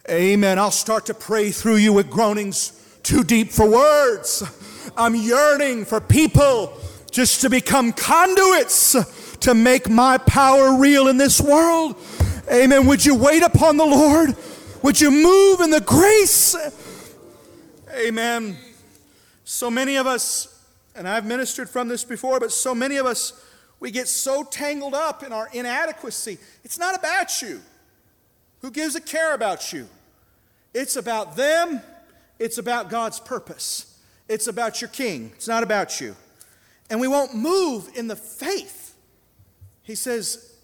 Amen. 0.10 0.58
I'll 0.58 0.72
start 0.72 1.08
to 1.08 1.14
pray 1.14 1.52
through 1.52 1.78
you 1.78 1.92
with 1.92 2.10
groanings 2.10 2.82
too 3.04 3.26
deep 3.26 3.52
for 3.52 3.70
words. 3.70 4.42
I'm 4.96 5.16
yearning 5.16 5.84
for 5.84 6.00
people 6.00 6.80
just 7.12 7.42
to 7.42 7.50
become 7.50 7.92
conduits 7.92 8.96
to 9.40 9.54
make 9.54 9.90
my 9.90 10.18
power 10.18 10.80
real 10.80 11.10
in 11.10 11.18
this 11.18 11.42
world. 11.42 11.98
Amen. 12.52 12.86
Would 12.88 13.06
you 13.06 13.16
wait 13.16 13.44
upon 13.44 13.78
the 13.78 13.86
Lord? 13.86 14.36
Would 14.82 15.02
you 15.02 15.12
move 15.12 15.62
in 15.62 15.72
the 15.72 15.82
grace? 15.82 16.56
Amen. 17.94 18.58
So 19.44 19.72
many 19.72 19.96
of 19.96 20.08
us 20.08 20.56
and 20.96 21.08
I've 21.08 21.26
ministered 21.26 21.70
from 21.70 21.90
this 21.90 22.04
before, 22.06 22.40
but 22.40 22.52
so 22.52 22.74
many 22.74 22.96
of 22.96 23.06
us, 23.06 23.34
we 23.80 23.92
get 23.92 24.08
so 24.08 24.44
tangled 24.44 24.96
up 24.96 25.24
in 25.24 25.34
our 25.34 25.50
inadequacy. 25.52 26.38
It's 26.64 26.80
not 26.80 26.98
about 26.98 27.42
you. 27.42 27.62
Who 28.62 28.72
gives 28.72 28.96
a 28.96 29.02
care 29.02 29.34
about 29.34 29.74
you? 29.74 29.90
It's 30.74 30.96
about 30.96 31.36
them, 31.36 31.82
it's 32.40 32.58
about 32.58 32.90
God's 32.90 33.20
purpose, 33.20 34.00
it's 34.28 34.48
about 34.48 34.82
your 34.82 34.90
king, 34.90 35.32
it's 35.36 35.48
not 35.48 35.64
about 35.64 36.02
you. 36.02 36.16
And 36.90 37.00
we 37.00 37.08
won't 37.08 37.36
move 37.36 37.90
in 37.96 38.08
the 38.08 38.16
faith. 38.16 38.96
He 39.84 39.96
says, 39.96 40.55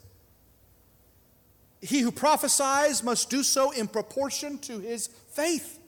He 1.81 2.01
who 2.01 2.11
prophesies 2.11 3.03
must 3.03 3.29
do 3.29 3.43
so 3.43 3.71
in 3.71 3.87
proportion 3.87 4.59
to 4.59 4.79
his 4.79 5.07
faith. 5.07 5.79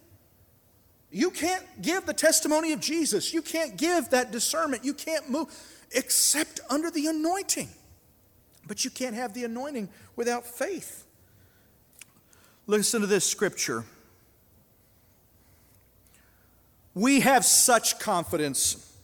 You 1.11 1.29
can't 1.29 1.63
give 1.81 2.07
the 2.07 2.13
testimony 2.13 2.71
of 2.71 2.79
Jesus. 2.79 3.33
You 3.33 3.43
can't 3.43 3.77
give 3.77 4.09
that 4.09 4.31
discernment. 4.31 4.83
You 4.83 4.95
can't 4.95 5.29
move 5.29 5.47
except 5.91 6.59
under 6.69 6.89
the 6.89 7.05
anointing. 7.07 7.69
But 8.67 8.83
you 8.83 8.89
can't 8.89 9.15
have 9.15 9.35
the 9.35 9.43
anointing 9.43 9.89
without 10.15 10.47
faith. 10.47 11.05
Listen 12.65 13.01
to 13.01 13.07
this 13.07 13.25
scripture. 13.25 13.85
We 16.95 17.19
have 17.19 17.45
such 17.45 17.99
confidence 17.99 18.97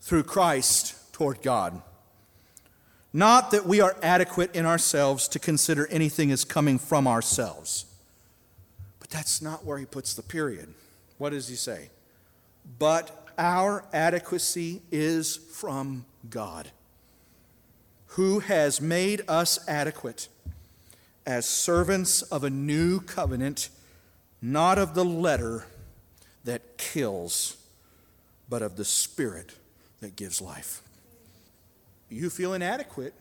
through 0.00 0.24
Christ 0.24 1.12
toward 1.12 1.42
God. 1.42 1.82
Not 3.12 3.50
that 3.50 3.66
we 3.66 3.80
are 3.80 3.96
adequate 4.02 4.54
in 4.56 4.64
ourselves 4.64 5.28
to 5.28 5.38
consider 5.38 5.86
anything 5.88 6.32
as 6.32 6.44
coming 6.44 6.78
from 6.78 7.06
ourselves. 7.06 7.84
But 9.00 9.10
that's 9.10 9.42
not 9.42 9.64
where 9.64 9.78
he 9.78 9.84
puts 9.84 10.14
the 10.14 10.22
period. 10.22 10.72
What 11.18 11.30
does 11.30 11.48
he 11.48 11.56
say? 11.56 11.90
But 12.78 13.28
our 13.36 13.84
adequacy 13.92 14.82
is 14.90 15.36
from 15.36 16.06
God, 16.30 16.70
who 18.08 18.38
has 18.40 18.80
made 18.80 19.22
us 19.28 19.58
adequate 19.68 20.28
as 21.26 21.46
servants 21.46 22.22
of 22.22 22.44
a 22.44 22.50
new 22.50 23.00
covenant, 23.00 23.68
not 24.40 24.78
of 24.78 24.94
the 24.94 25.04
letter 25.04 25.66
that 26.44 26.78
kills, 26.78 27.56
but 28.48 28.62
of 28.62 28.76
the 28.76 28.84
spirit 28.84 29.52
that 30.00 30.16
gives 30.16 30.40
life. 30.40 30.82
You 32.12 32.30
feel 32.30 32.54
inadequate. 32.54 33.14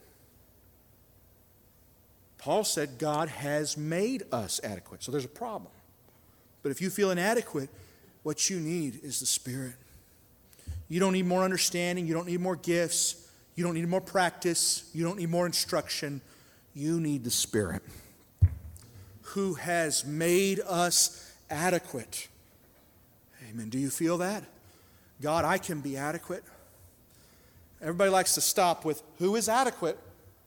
Paul 2.37 2.63
said 2.63 2.97
God 2.97 3.29
has 3.29 3.77
made 3.77 4.23
us 4.31 4.59
adequate. 4.63 5.03
So 5.03 5.11
there's 5.11 5.25
a 5.25 5.29
problem. 5.29 5.71
But 6.63 6.71
if 6.71 6.81
you 6.81 6.89
feel 6.89 7.11
inadequate, 7.11 7.69
what 8.23 8.49
you 8.49 8.59
need 8.59 8.99
is 9.03 9.19
the 9.19 9.25
Spirit. 9.25 9.75
You 10.89 10.99
don't 10.99 11.13
need 11.13 11.25
more 11.25 11.43
understanding. 11.43 12.07
You 12.07 12.13
don't 12.13 12.27
need 12.27 12.41
more 12.41 12.55
gifts. 12.55 13.29
You 13.55 13.63
don't 13.63 13.75
need 13.75 13.87
more 13.87 14.01
practice. 14.01 14.89
You 14.93 15.03
don't 15.03 15.17
need 15.17 15.29
more 15.29 15.45
instruction. 15.45 16.21
You 16.73 16.99
need 16.99 17.23
the 17.23 17.31
Spirit 17.31 17.83
who 19.21 19.53
has 19.53 20.05
made 20.05 20.59
us 20.67 21.31
adequate. 21.49 22.27
Amen. 23.49 23.69
Do 23.69 23.79
you 23.79 23.89
feel 23.89 24.17
that? 24.17 24.43
God, 25.21 25.45
I 25.45 25.57
can 25.57 25.79
be 25.79 25.95
adequate. 25.95 26.43
Everybody 27.81 28.11
likes 28.11 28.35
to 28.35 28.41
stop 28.41 28.85
with 28.85 29.01
who 29.17 29.35
is 29.35 29.49
adequate? 29.49 29.97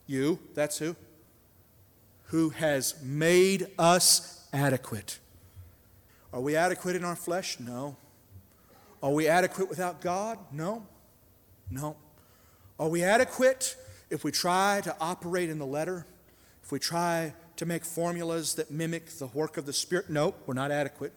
You, 0.06 0.38
that's 0.54 0.78
who. 0.78 0.94
Who 2.26 2.50
has 2.50 2.94
made 3.02 3.66
us 3.78 4.46
adequate. 4.52 5.18
Are 6.32 6.40
we 6.40 6.54
adequate 6.54 6.94
in 6.94 7.04
our 7.04 7.16
flesh? 7.16 7.58
No. 7.58 7.96
Are 9.02 9.10
we 9.10 9.26
adequate 9.26 9.68
without 9.68 10.00
God? 10.00 10.38
No. 10.52 10.86
No. 11.70 11.96
Are 12.78 12.88
we 12.88 13.02
adequate 13.02 13.76
if 14.10 14.22
we 14.22 14.30
try 14.30 14.80
to 14.84 14.96
operate 15.00 15.50
in 15.50 15.58
the 15.58 15.66
letter? 15.66 16.06
If 16.62 16.70
we 16.70 16.78
try 16.78 17.34
to 17.56 17.66
make 17.66 17.84
formulas 17.84 18.54
that 18.54 18.70
mimic 18.70 19.06
the 19.10 19.26
work 19.26 19.56
of 19.56 19.66
the 19.66 19.72
Spirit? 19.72 20.08
No, 20.08 20.34
we're 20.46 20.54
not 20.54 20.70
adequate. 20.70 21.12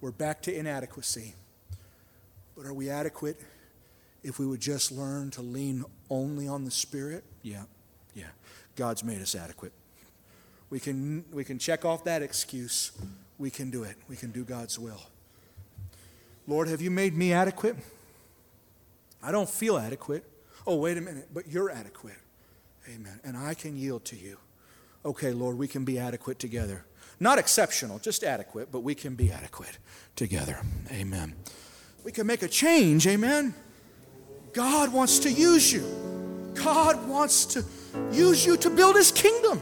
We're 0.00 0.12
back 0.12 0.42
to 0.42 0.54
inadequacy. 0.54 1.34
But 2.56 2.66
are 2.66 2.74
we 2.74 2.90
adequate 2.90 3.40
if 4.22 4.38
we 4.38 4.46
would 4.46 4.60
just 4.60 4.92
learn 4.92 5.30
to 5.32 5.42
lean 5.42 5.84
only 6.10 6.48
on 6.48 6.64
the 6.64 6.70
Spirit? 6.70 7.24
Yeah, 7.42 7.64
yeah. 8.14 8.28
God's 8.76 9.04
made 9.04 9.20
us 9.20 9.34
adequate. 9.34 9.72
We 10.70 10.80
can, 10.80 11.24
we 11.32 11.44
can 11.44 11.58
check 11.58 11.84
off 11.84 12.04
that 12.04 12.22
excuse 12.22 12.92
we 13.42 13.50
can 13.50 13.70
do 13.70 13.82
it. 13.82 13.96
We 14.08 14.14
can 14.14 14.30
do 14.30 14.44
God's 14.44 14.78
will. 14.78 15.02
Lord, 16.46 16.68
have 16.68 16.80
you 16.80 16.92
made 16.92 17.16
me 17.16 17.32
adequate? 17.32 17.76
I 19.20 19.32
don't 19.32 19.50
feel 19.50 19.76
adequate. 19.76 20.24
Oh, 20.64 20.76
wait 20.76 20.96
a 20.96 21.00
minute, 21.00 21.28
but 21.34 21.48
you're 21.48 21.68
adequate. 21.68 22.18
Amen. 22.88 23.18
And 23.24 23.36
I 23.36 23.54
can 23.54 23.76
yield 23.76 24.04
to 24.06 24.16
you. 24.16 24.38
Okay, 25.04 25.32
Lord, 25.32 25.58
we 25.58 25.66
can 25.66 25.84
be 25.84 25.98
adequate 25.98 26.38
together. 26.38 26.84
Not 27.18 27.36
exceptional, 27.36 27.98
just 27.98 28.22
adequate, 28.22 28.70
but 28.70 28.84
we 28.84 28.94
can 28.94 29.16
be 29.16 29.32
adequate 29.32 29.78
together. 30.14 30.60
Amen. 30.92 31.34
We 32.04 32.12
can 32.12 32.28
make 32.28 32.42
a 32.42 32.48
change. 32.48 33.08
Amen. 33.08 33.54
God 34.52 34.92
wants 34.92 35.20
to 35.20 35.32
use 35.32 35.72
you. 35.72 35.84
God 36.54 37.08
wants 37.08 37.46
to 37.46 37.64
use 38.10 38.44
you 38.44 38.56
to 38.58 38.70
build 38.70 38.96
his 38.96 39.10
kingdom. 39.10 39.60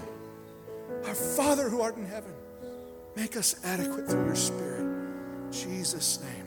Our 1.05 1.15
Father 1.15 1.69
who 1.69 1.81
art 1.81 1.97
in 1.97 2.05
heaven, 2.05 2.33
make 3.17 3.37
us 3.37 3.57
adequate 3.65 4.09
through 4.09 4.25
your 4.27 4.37
Spirit. 4.37 4.81
In 4.81 5.49
Jesus' 5.53 6.21
name. 6.21 6.40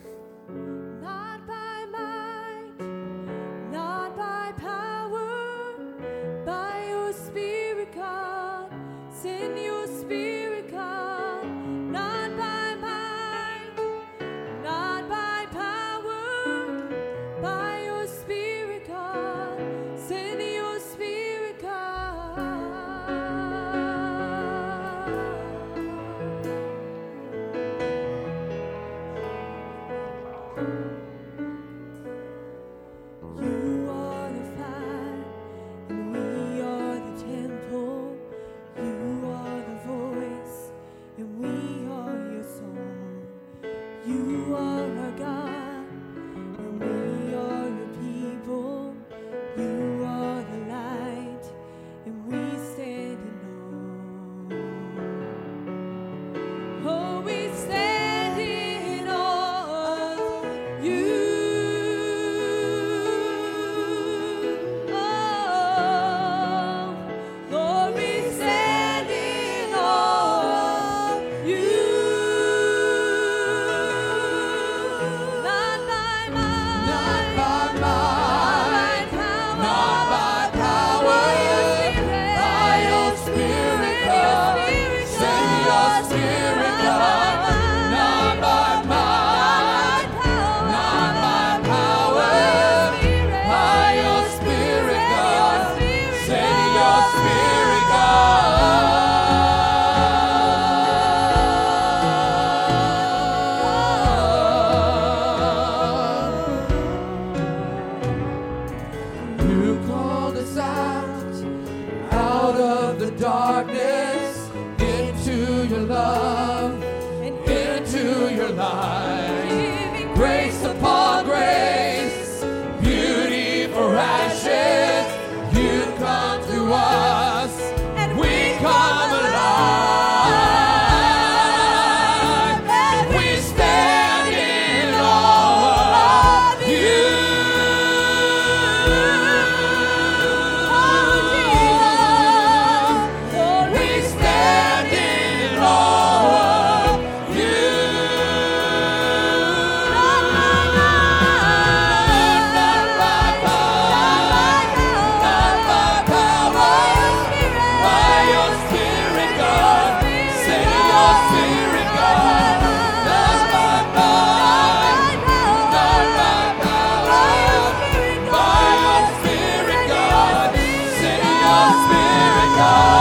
加 172.55 172.92